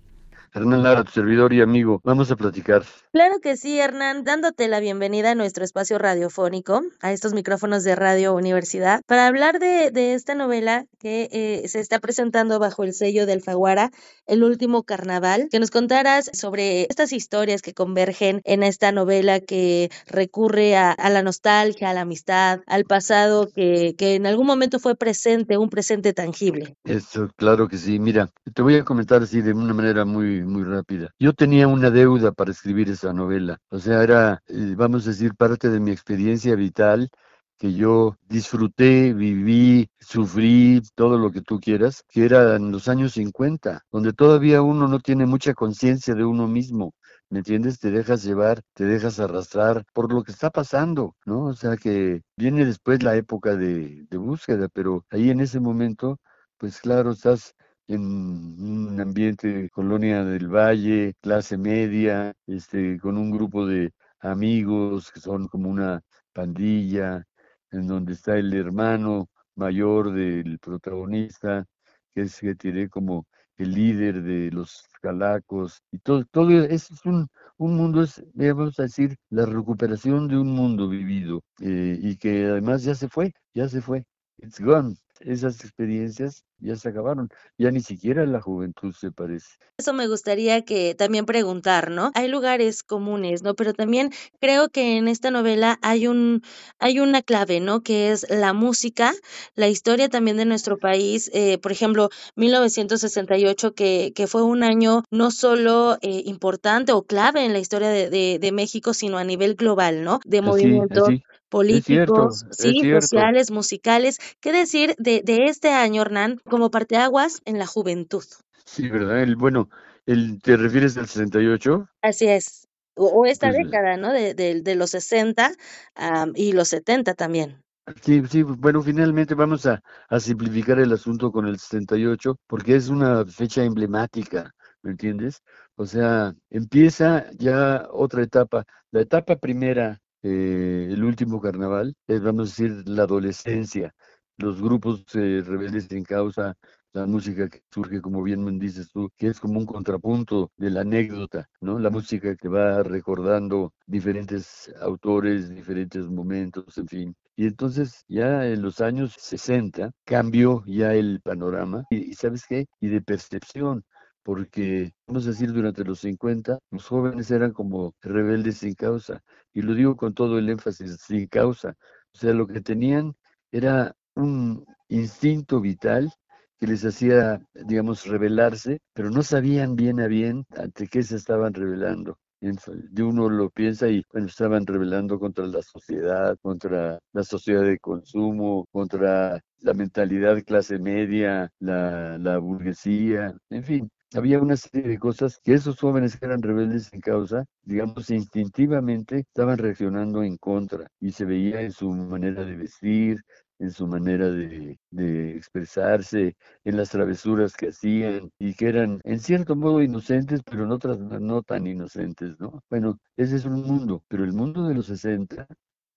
[0.56, 2.84] Hernán Lara, tu servidor y amigo, vamos a platicar.
[3.11, 7.94] Claro que sí, Hernán, dándote la bienvenida a nuestro espacio radiofónico, a estos micrófonos de
[7.94, 12.94] Radio Universidad, para hablar de, de esta novela que eh, se está presentando bajo el
[12.94, 13.91] sello del Faguara,
[14.27, 19.91] El último carnaval, que nos contaras sobre estas historias que convergen en esta novela que
[20.07, 24.80] recurre a, a la nostalgia, a la amistad, al pasado que, que en algún momento
[24.80, 26.77] fue presente, un presente tangible.
[26.86, 27.99] Eso, claro que sí.
[27.99, 31.11] Mira, te voy a comentar así de una manera muy, muy rápida.
[31.19, 33.57] Yo tenía una deuda para escribir esa novela.
[33.69, 37.09] O sea, era, eh, vamos a decir, parte de mi experiencia vital
[37.57, 43.13] que yo disfruté, viví, sufrí, todo lo que tú quieras, que era en los años
[43.13, 46.93] 50, donde todavía uno no tiene mucha conciencia de uno mismo.
[47.30, 47.80] ¿Me entiendes?
[47.80, 51.45] Te dejas llevar, te dejas arrastrar por lo que está pasando, ¿no?
[51.45, 56.19] O sea que viene después la época de, de búsqueda, pero ahí en ese momento,
[56.57, 57.55] pues claro, estás
[57.88, 65.12] en un ambiente de colonia del valle, clase media, este, con un grupo de amigos
[65.12, 66.02] que son como una
[66.34, 67.24] pandilla,
[67.72, 71.66] en donde está el hermano mayor del protagonista,
[72.14, 73.26] que es que tiene como
[73.57, 78.80] el líder de los calacos, y todo, todo eso es un, un mundo, es, vamos
[78.80, 83.32] a decir, la recuperación de un mundo vivido, eh, y que además ya se fue,
[83.53, 84.03] ya se fue,
[84.40, 84.95] it's gone.
[85.20, 89.48] Esas experiencias ya se acabaron, ya ni siquiera la juventud se parece.
[89.78, 92.12] Eso me gustaría que también preguntar, ¿no?
[92.16, 93.56] Hay lugares comunes, ¿no?
[93.56, 96.42] Pero también creo que en esta novela hay un
[96.80, 97.82] hay una clave, ¿no?
[97.82, 99.14] Que es la música,
[99.56, 105.04] la historia también de nuestro país, eh, por ejemplo, 1968 que que fue un año
[105.12, 109.24] no solo eh, importante o clave en la historia de, de, de México, sino a
[109.24, 110.20] nivel global, ¿no?
[110.26, 111.24] De Así, así.
[111.67, 114.19] Cierto, políticos, sí, sociales, musicales.
[114.39, 118.23] ¿Qué decir de, de este año, Hernán, como parteaguas en la juventud?
[118.65, 119.22] Sí, ¿verdad?
[119.23, 119.69] El, bueno,
[120.05, 121.88] el, ¿te refieres al 68?
[122.01, 122.67] Así es.
[122.95, 124.13] o, o esta Pues, década, ¿no?
[124.13, 125.51] De, de, de los 60
[125.95, 127.63] am, y los 70 también.
[128.01, 132.89] Sí, sí, bueno, finalmente vamos a, a simplificar el asunto con el 68, porque es
[132.89, 134.51] una fecha emblemática,
[134.81, 135.43] ¿me entiendes?
[135.76, 138.65] O sea, empieza ya otra etapa.
[138.91, 143.93] La etapa primera, eh, el último carnaval, es, vamos a decir, la adolescencia,
[144.38, 146.56] los grupos eh, rebeldes sin causa,
[146.93, 150.81] la música que surge, como bien dices tú, que es como un contrapunto de la
[150.81, 151.77] anécdota, ¿no?
[151.80, 157.15] La música que va recordando diferentes autores, diferentes momentos, en fin.
[157.35, 162.65] Y entonces ya en los años 60 cambió ya el panorama y, y ¿sabes qué?
[162.80, 163.84] Y de percepción,
[164.26, 169.22] porque vamos a decir durante los 50 los jóvenes eran como rebeldes sin causa
[169.53, 171.76] y lo digo con todo el énfasis, sin causa.
[172.14, 173.14] O sea, lo que tenían
[173.52, 176.11] era un instinto vital
[176.60, 181.53] que les hacía, digamos, rebelarse, pero no sabían bien a bien ante qué se estaban
[181.53, 182.18] rebelando.
[182.39, 187.80] De uno lo piensa y bueno, estaban rebelando contra la sociedad, contra la sociedad de
[187.80, 193.89] consumo, contra la mentalidad clase media, la, la burguesía, en fin.
[194.16, 199.20] Había una serie de cosas que esos jóvenes que eran rebeldes sin causa, digamos, instintivamente
[199.20, 203.22] estaban reaccionando en contra y se veía en su manera de vestir,
[203.60, 209.20] en su manera de, de, expresarse, en las travesuras que hacían y que eran en
[209.20, 212.64] cierto modo inocentes, pero en otras no tan inocentes, ¿no?
[212.70, 215.46] Bueno, ese es un mundo, pero el mundo de los 60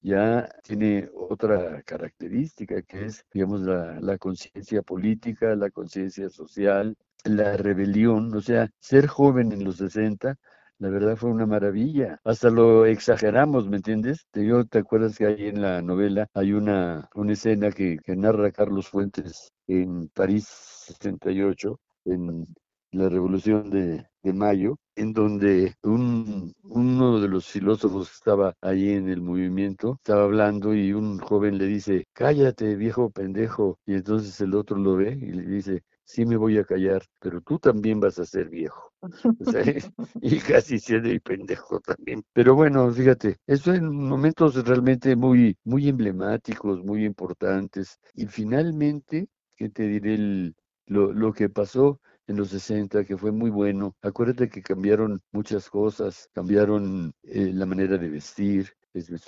[0.00, 7.56] ya tiene otra característica que es, digamos, la, la conciencia política, la conciencia social, la
[7.56, 10.36] rebelión, o sea, ser joven en los 60
[10.78, 12.20] la verdad fue una maravilla.
[12.24, 14.26] Hasta lo exageramos, ¿me entiendes?
[14.30, 18.16] Te, yo, ¿Te acuerdas que ahí en la novela hay una, una escena que, que
[18.16, 22.46] narra Carlos Fuentes en París 68, en
[22.92, 28.90] la Revolución de, de Mayo, en donde un, uno de los filósofos que estaba ahí
[28.90, 33.78] en el movimiento estaba hablando y un joven le dice, cállate, viejo pendejo.
[33.86, 37.40] Y entonces el otro lo ve y le dice, sí me voy a callar, pero
[37.42, 38.92] tú también vas a ser viejo.
[40.22, 42.22] Y casi siendo el pendejo también.
[42.32, 47.98] Pero bueno, fíjate, eso en momentos realmente muy, muy emblemáticos, muy importantes.
[48.14, 50.14] Y finalmente, ¿qué te diré?
[50.14, 50.54] El,
[50.86, 53.96] lo, lo que pasó en los 60, que fue muy bueno.
[54.02, 58.68] Acuérdate que cambiaron muchas cosas, cambiaron eh, la manera de vestir,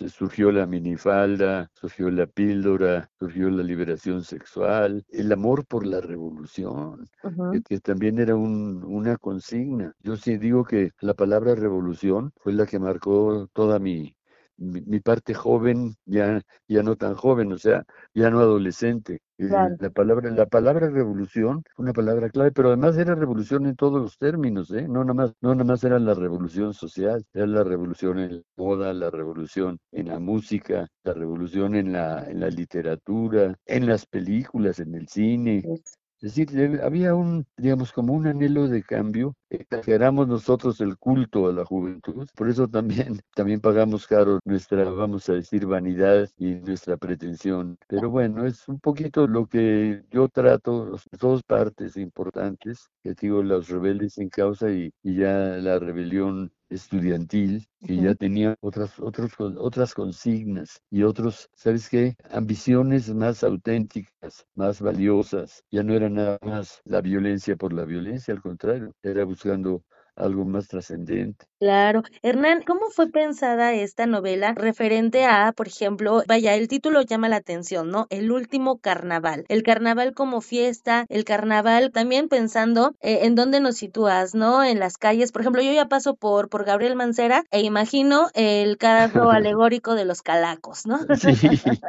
[0.08, 7.08] surgió la minifalda, surgió la píldora, surgió la liberación sexual, el amor por la revolución,
[7.22, 7.52] uh -huh.
[7.52, 9.94] que, que, también era un, una consigna.
[10.00, 14.14] Yo sí digo que la palabra revolución fue la que marcó toda mi,
[14.56, 19.20] mi, mi, parte joven, ya, ya no tan joven, o sea, ya no adolescente.
[19.48, 19.76] Claro.
[19.78, 24.18] La, palabra, la palabra revolución una palabra clave, pero además era revolución en todos los
[24.18, 24.86] términos, ¿eh?
[24.86, 28.42] no, nada más, no nada más era la revolución social, era la revolución en la
[28.56, 34.04] moda, la revolución en la música, la revolución en la, en la literatura, en las
[34.04, 35.64] películas, en el cine.
[36.20, 39.34] Es decir, había un, digamos, como un anhelo de cambio.
[39.50, 42.28] Exageramos nosotros el culto a la juventud.
[42.36, 47.76] Por eso también, también pagamos caro nuestra, vamos a decir, vanidad y nuestra pretensión.
[47.88, 53.68] Pero bueno, es un poquito lo que yo trato, dos partes importantes, que digo, los
[53.68, 58.04] rebeldes sin causa y, y ya la rebelión estudiantil que uh -huh.
[58.04, 62.14] ya tenía otras, otros, otras consignas y otros, ¿sabes qué?
[62.30, 65.64] Ambiciones más auténticas, más valiosas.
[65.70, 69.84] Ya no era nada más la violencia por la violencia, al contrario, era buscando
[70.16, 71.46] algo más trascendente.
[71.60, 72.04] Claro.
[72.22, 77.36] Hernán, ¿cómo fue pensada esta novela referente a, por ejemplo, vaya, el título llama la
[77.36, 78.06] atención, ¿no?
[78.08, 79.44] El último carnaval.
[79.48, 84.64] El carnaval como fiesta, el carnaval también pensando eh, en dónde nos sitúas, ¿no?
[84.64, 85.32] En las calles.
[85.32, 90.06] Por ejemplo, yo ya paso por, por Gabriel Mancera e imagino el carro alegórico de
[90.06, 91.00] los calacos, ¿no?
[91.14, 91.34] Sí,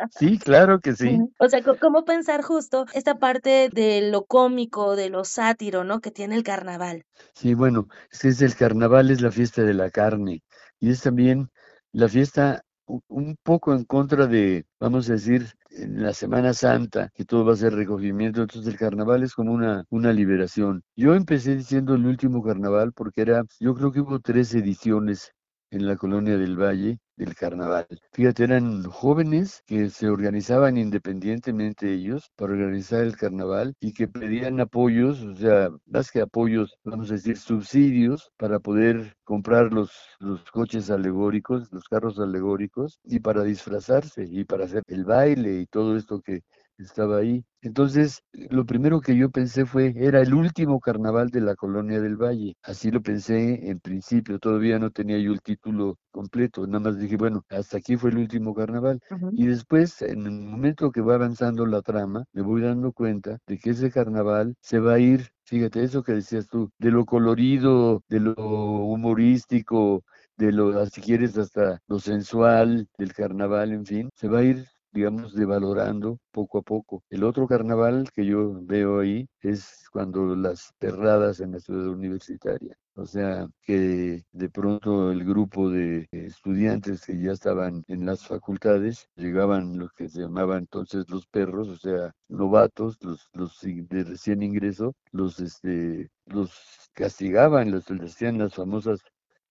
[0.10, 1.18] sí, claro que sí.
[1.38, 6.02] O sea, ¿cómo pensar justo esta parte de lo cómico, de lo sátiro, ¿no?
[6.02, 7.06] Que tiene el carnaval.
[7.34, 10.44] Sí, bueno, es el carnaval es la fiesta de la carne
[10.80, 11.50] y es también
[11.92, 12.64] la fiesta
[13.08, 17.54] un poco en contra de, vamos a decir, en la Semana Santa, que todo va
[17.54, 20.84] a ser recogimiento, entonces el carnaval es como una, una liberación.
[20.96, 25.32] Yo empecé diciendo el último carnaval porque era, yo creo que hubo tres ediciones
[25.72, 27.88] en la colonia del Valle del carnaval.
[28.14, 34.60] Fíjate, eran jóvenes que se organizaban independientemente ellos para organizar el carnaval y que pedían
[34.60, 40.44] apoyos, o sea, más que apoyos, vamos a decir, subsidios para poder comprar los, los
[40.52, 45.96] coches alegóricos, los carros alegóricos y para disfrazarse y para hacer el baile y todo
[45.96, 46.42] esto que
[46.84, 47.44] estaba ahí.
[47.62, 52.18] Entonces, lo primero que yo pensé fue, era el último carnaval de la Colonia del
[52.18, 52.56] Valle.
[52.64, 57.18] Así lo pensé en principio, todavía no tenía yo el título completo, nada más dije,
[57.18, 59.00] bueno, hasta aquí fue el último carnaval.
[59.34, 63.58] Y después, en el momento que va avanzando la trama, me voy dando cuenta de
[63.60, 68.04] que ese carnaval se va a ir, fíjate, eso que decías tú, de lo colorido,
[68.10, 70.04] de lo humorístico,
[70.38, 74.66] de lo, si quieres, hasta lo sensual del carnaval, en fin, se va a ir
[74.92, 77.04] digamos, devalorando poco a poco.
[77.10, 82.76] El otro carnaval que yo veo ahí es cuando las perradas en la ciudad universitaria.
[82.96, 89.08] O sea, que de pronto el grupo de estudiantes que ya estaban en las facultades,
[89.16, 94.44] llegaban los que se llamaban entonces los perros, o sea, novatos, los, los de recién
[94.44, 96.52] ingreso, los, este, los
[96.94, 99.00] castigaban, les hacían las famosas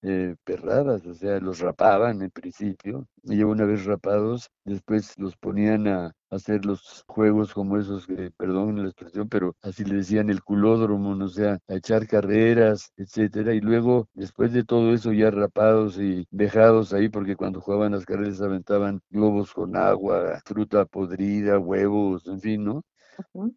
[0.03, 5.87] eh, perradas, o sea, los rapaban en principio, y una vez rapados, después los ponían
[5.89, 10.43] a hacer los juegos como esos, que, perdón la expresión, pero así le decían el
[10.43, 15.99] culódromo, o sea, a echar carreras, etcétera, y luego, después de todo eso, ya rapados
[15.99, 22.27] y dejados ahí, porque cuando jugaban las carreras aventaban globos con agua, fruta podrida, huevos,
[22.27, 22.83] en fin, ¿no?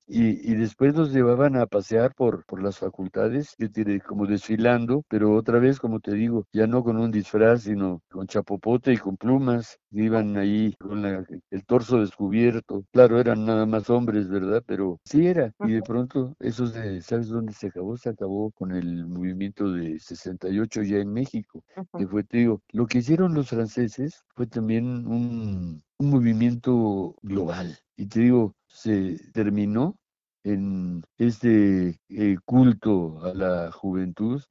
[0.06, 5.04] Y, y después los llevaban a pasear por, por las facultades, que tiene como desfilando,
[5.08, 8.98] pero otra vez, como te digo, ya no con un disfraz, sino con chapopote y
[8.98, 9.78] con plumas.
[9.92, 12.84] Iban ahí con la- el torso descubierto.
[12.92, 14.62] Claro, eran nada más hombres, ¿verdad?
[14.66, 15.54] Pero sí era.
[15.62, 17.96] Y de pronto, eso se, ¿sabes dónde se acabó?
[17.98, 21.64] Se acabó con el movimiento de 68 ya en México,
[21.96, 27.78] que fue, te digo, lo que hicieron los franceses fue también un, un movimiento global.
[27.96, 29.96] Y te digo, se terminó
[30.44, 34.42] en este eh, culto a la juventud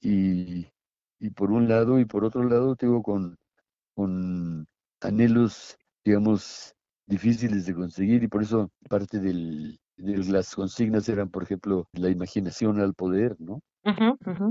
[0.00, 0.66] y,
[1.18, 3.36] y por un lado y por otro lado te digo con,
[3.94, 4.66] con
[5.00, 6.72] anhelos digamos
[7.06, 12.10] difíciles de conseguir y por eso parte del, de las consignas eran por ejemplo la
[12.10, 13.60] imaginación al poder no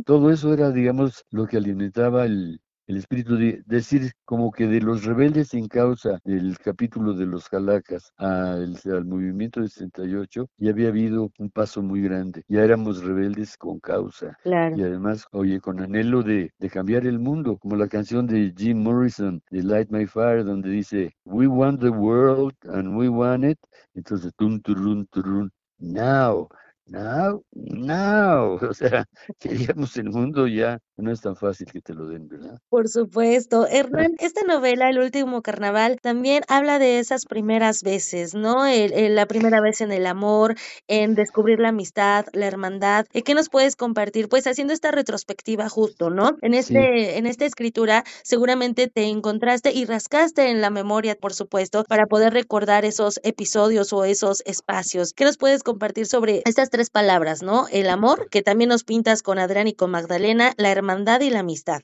[0.05, 4.81] todo eso era digamos lo que alimentaba el, el espíritu de decir como que de
[4.81, 10.71] los rebeldes sin causa del capítulo de los Calacas al, al movimiento de 68 ya
[10.71, 14.37] había habido un paso muy grande, ya éramos rebeldes con causa.
[14.43, 14.77] Claro.
[14.77, 18.81] y además, oye, con anhelo de, de cambiar el mundo, como la canción de Jim
[18.81, 23.59] Morrison de Light My Fire donde dice We want the world and we want it,
[23.93, 26.47] entonces tum turun turun now
[26.89, 29.05] Now, now, o sea,
[29.39, 32.57] queríamos el mundo ya, no es tan fácil que te lo den, ¿verdad?
[32.69, 33.67] Por supuesto.
[33.67, 38.65] Hernán, esta novela, El último carnaval, también habla de esas primeras veces, ¿no?
[38.65, 40.55] El- el- la primera vez en el amor,
[40.87, 43.05] en descubrir la amistad, la hermandad.
[43.25, 44.27] ¿Qué nos puedes compartir?
[44.27, 46.35] Pues haciendo esta retrospectiva justo, ¿no?
[46.41, 46.59] En Sí.
[46.59, 52.07] este, en esta escritura seguramente te encontraste y rascaste en la memoria, por supuesto, para
[52.07, 55.13] poder recordar esos episodios o esos espacios.
[55.13, 57.67] ¿Qué nos puedes compartir sobre estas tres palabras, ¿no?
[57.71, 60.86] El amor, que también nos pintas con Adrián y con Magdalena, la hermandad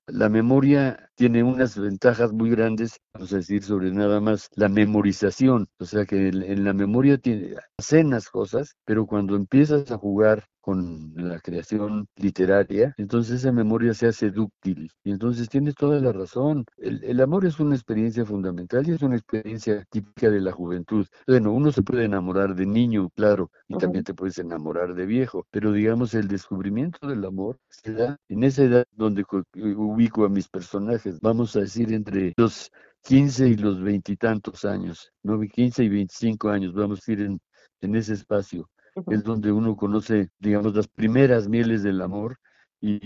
[0.08, 5.68] la memoria tiene unas ventajas muy grandes, vamos a decir, sobre nada más la memorización.
[5.80, 11.14] O sea que en, la memoria tiene, hacen cosas, pero cuando empiezas a jugar con
[11.16, 14.90] la creación literaria, entonces esa memoria se hace dúctil.
[15.04, 16.66] Y entonces tienes toda la razón.
[16.78, 21.06] El, el amor es una experiencia fundamental y es una experiencia típica de la juventud.
[21.28, 25.46] Bueno, uno se puede enamorar de niño, claro, y también te puedes enamorar de viejo,
[25.52, 30.30] pero digamos el descubrimiento del amor se da en esa edad donde co- ubico a
[30.30, 32.72] mis personajes, vamos a decir entre los
[33.04, 35.40] 15 y los veintitantos años, ¿no?
[35.42, 37.40] 15 y 25 años, vamos a decir en,
[37.82, 38.70] en ese espacio
[39.08, 42.38] es donde uno conoce, digamos, las primeras mieles del amor
[42.80, 43.00] y,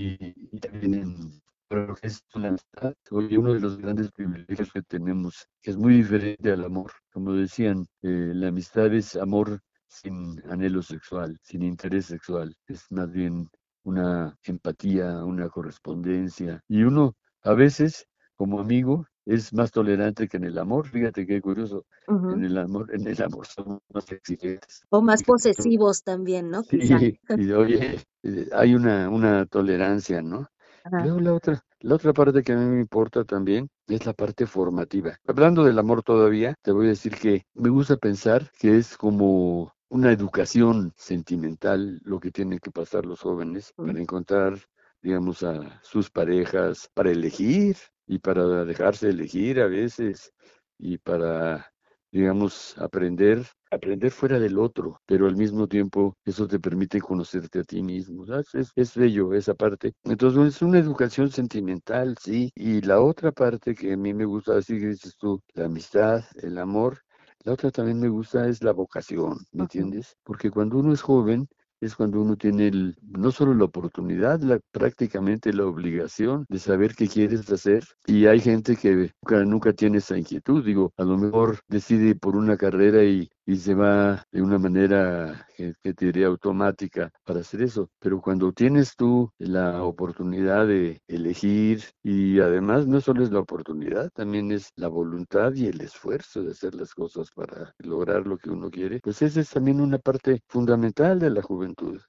[0.56, 2.94] y también en que es la amistad.
[3.12, 6.92] Oye, uno de los grandes privilegios que tenemos, que es muy diferente al amor.
[7.12, 12.56] Como decían, eh, la amistad es amor sin anhelo sexual, sin interés sexual.
[12.68, 13.50] Es más bien
[13.84, 16.62] una empatía, una correspondencia.
[16.68, 20.88] Y uno, a veces, como amigo, es más tolerante que en el amor.
[20.88, 21.86] Fíjate qué curioso.
[22.08, 24.86] En el amor, en el amor somos más exigentes.
[24.90, 26.64] O más posesivos también, ¿no?
[26.64, 30.48] Sí, y oye, eh, hay una, una tolerancia, ¿no?
[30.86, 31.04] Ajá.
[31.04, 34.48] Luego la otra, la otra parte que a mí me importa también es la parte
[34.48, 35.20] formativa.
[35.28, 39.74] Hablando del amor todavía, te voy a decir que me gusta pensar que es como
[39.90, 44.58] una educación sentimental lo que tienen que pasar los jóvenes para encontrar,
[45.02, 47.76] digamos, a sus parejas, para elegir
[48.08, 50.34] y para dejarse elegir a veces
[50.78, 51.72] y para
[52.12, 57.64] digamos, aprender, aprender fuera del otro, pero al mismo tiempo eso te permite conocerte a
[57.64, 58.26] ti mismo.
[58.26, 58.56] ¿sabes?
[58.56, 59.94] Es, es bello esa parte.
[60.04, 62.52] Entonces es una educación sentimental, sí.
[62.56, 66.24] Y la otra parte que a mí me gusta decir, que dices tú, la amistad,
[66.42, 67.00] el amor,
[67.44, 70.16] La otra también me gusta es la vocación, ¿me entiendes?
[70.24, 71.48] Porque cuando uno es joven,
[71.82, 76.96] es cuando uno tiene el, no solo la oportunidad, la, prácticamente la obligación de saber
[76.96, 77.86] qué quieres hacer.
[78.06, 80.64] Y hay gente que nunca, nunca tiene esa inquietud.
[80.64, 85.48] Digo, a lo mejor decide por una carrera y, y se va de una manera
[85.56, 87.90] que, que te diría automática para hacer eso.
[88.00, 94.12] Pero cuando tienes tú la oportunidad de elegir y además no solo es la oportunidad,
[94.14, 98.50] también es la voluntad y el esfuerzo de hacer las cosas para lograr lo que
[98.50, 102.02] uno quiere, pues esa es también una parte fundamental de la juventud.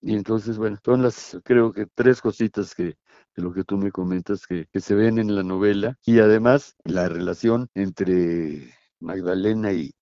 [0.00, 3.90] Y entonces, bueno, son las, creo que tres cositas que, de lo que tú me
[3.90, 9.92] comentas que, que se ven en la novela y además la relación entre Magdalena y,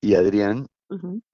[0.00, 0.66] y Adrián,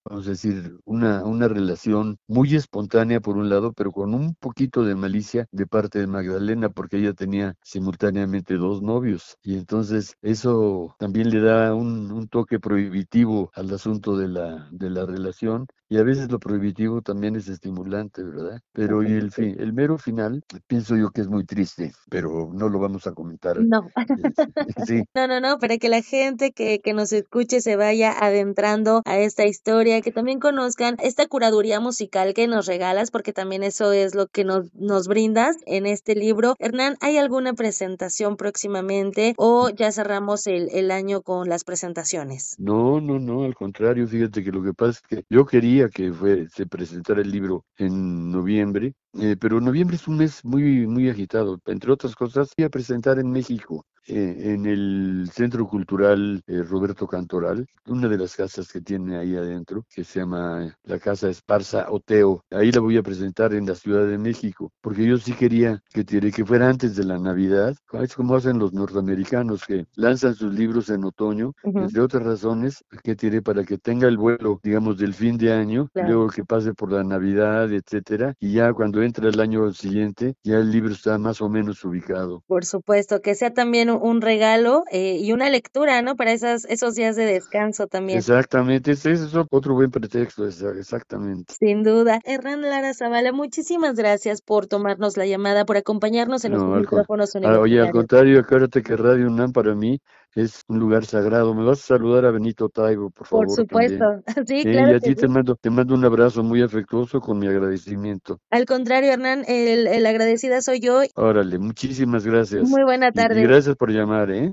[0.08, 4.84] vamos a decir, una, una relación muy espontánea por un lado, pero con un poquito
[4.84, 9.36] de malicia de parte de Magdalena, porque ella tenía simultáneamente dos novios.
[9.42, 14.90] Y entonces eso también le da un, un toque prohibitivo al asunto de la, de
[14.90, 15.66] la relación.
[15.88, 18.60] Y a veces lo prohibitivo también es estimulante, ¿verdad?
[18.72, 22.68] Pero y el, fin, el mero final, pienso yo que es muy triste, pero no
[22.68, 23.56] lo vamos a comentar.
[23.60, 23.88] No.
[24.86, 25.02] Sí.
[25.14, 29.18] No, no, no, para que la gente que, que nos escuche se vaya adentrando a
[29.18, 34.14] esta historia, que también conozcan esta curaduría musical que nos regalas, porque también eso es
[34.14, 36.54] lo que nos, nos brindas en este libro.
[36.58, 42.56] Hernán, ¿hay alguna presentación próximamente o ya cerramos el, el año con las presentaciones?
[42.58, 46.12] No, no, no, al contrario, fíjate que lo que pasa es que yo quería que
[46.12, 51.08] fue, se presentara el libro en noviembre, eh, pero noviembre es un mes muy, muy
[51.10, 51.58] agitado.
[51.66, 57.06] Entre otras cosas, voy a presentar en México, eh, en el Centro Cultural eh, Roberto
[57.08, 61.86] Cantoral, una de las casas que tiene ahí adentro, que se llama la Casa Esparza
[61.90, 62.44] Oteo.
[62.50, 66.04] Ahí la voy a presentar en la Ciudad de México, porque yo sí quería que,
[66.04, 67.74] que fuera antes de la Navidad.
[68.00, 71.78] Es como hacen los norteamericanos, que lanzan sus libros en otoño, Ujú.
[71.80, 75.88] entre otras razones, que tiene para que tenga el vuelo, digamos, del fin de año,
[75.92, 76.08] Claro.
[76.08, 80.56] luego que pase por la Navidad, etcétera, y ya cuando entra el año siguiente, ya
[80.58, 82.42] el libro está más o menos ubicado.
[82.46, 86.16] Por supuesto, que sea también un- regalo eh, y una lectura, ¿no?
[86.16, 88.18] Para esas, esos días de descanso también.
[88.18, 91.54] Exactamente, ese es otro buen pretexto, exactamente.
[91.58, 92.20] Sin duda.
[92.24, 97.34] Hernán Lara Zavala, muchísimas gracias por tomarnos la llamada, por acompañarnos en No, con- micrófonos
[97.36, 97.92] ah, Oye, al universitarios.
[97.92, 100.00] contrario, acuérdate que Radio UNAM para mí
[100.34, 101.54] es un lugar sagrado.
[101.54, 103.98] Me vas a saludar a Benito Taibo, por Por favor, supuesto.
[103.98, 104.22] también.
[104.46, 105.28] Sí, Eh, y claro a que ti te sí.
[105.28, 108.38] mando, te mando un abrazo muy afectuoso con mi agradecimiento.
[108.50, 111.02] Al contrario, Hernán, el, el agradecida soy yo.
[111.14, 112.68] Órale, muchísimas gracias.
[112.68, 113.42] Muy buena Y- y tarde.
[113.42, 114.52] gracias por llamar, ¿eh?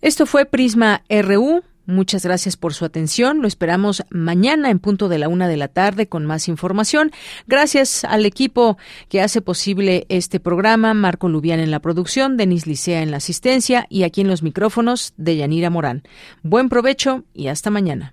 [0.00, 1.62] Esto fue Prisma RU.
[1.86, 3.40] Muchas gracias por su atención.
[3.40, 7.12] Lo esperamos mañana en punto de la una de la tarde con más información.
[7.46, 8.76] Gracias al equipo
[9.08, 10.92] que hace posible este programa.
[10.92, 15.14] Marco Lubián en la producción, Denis Licea en la asistencia y aquí en los micrófonos
[15.16, 16.02] de Yanira Morán.
[16.42, 18.12] Buen provecho y hasta mañana.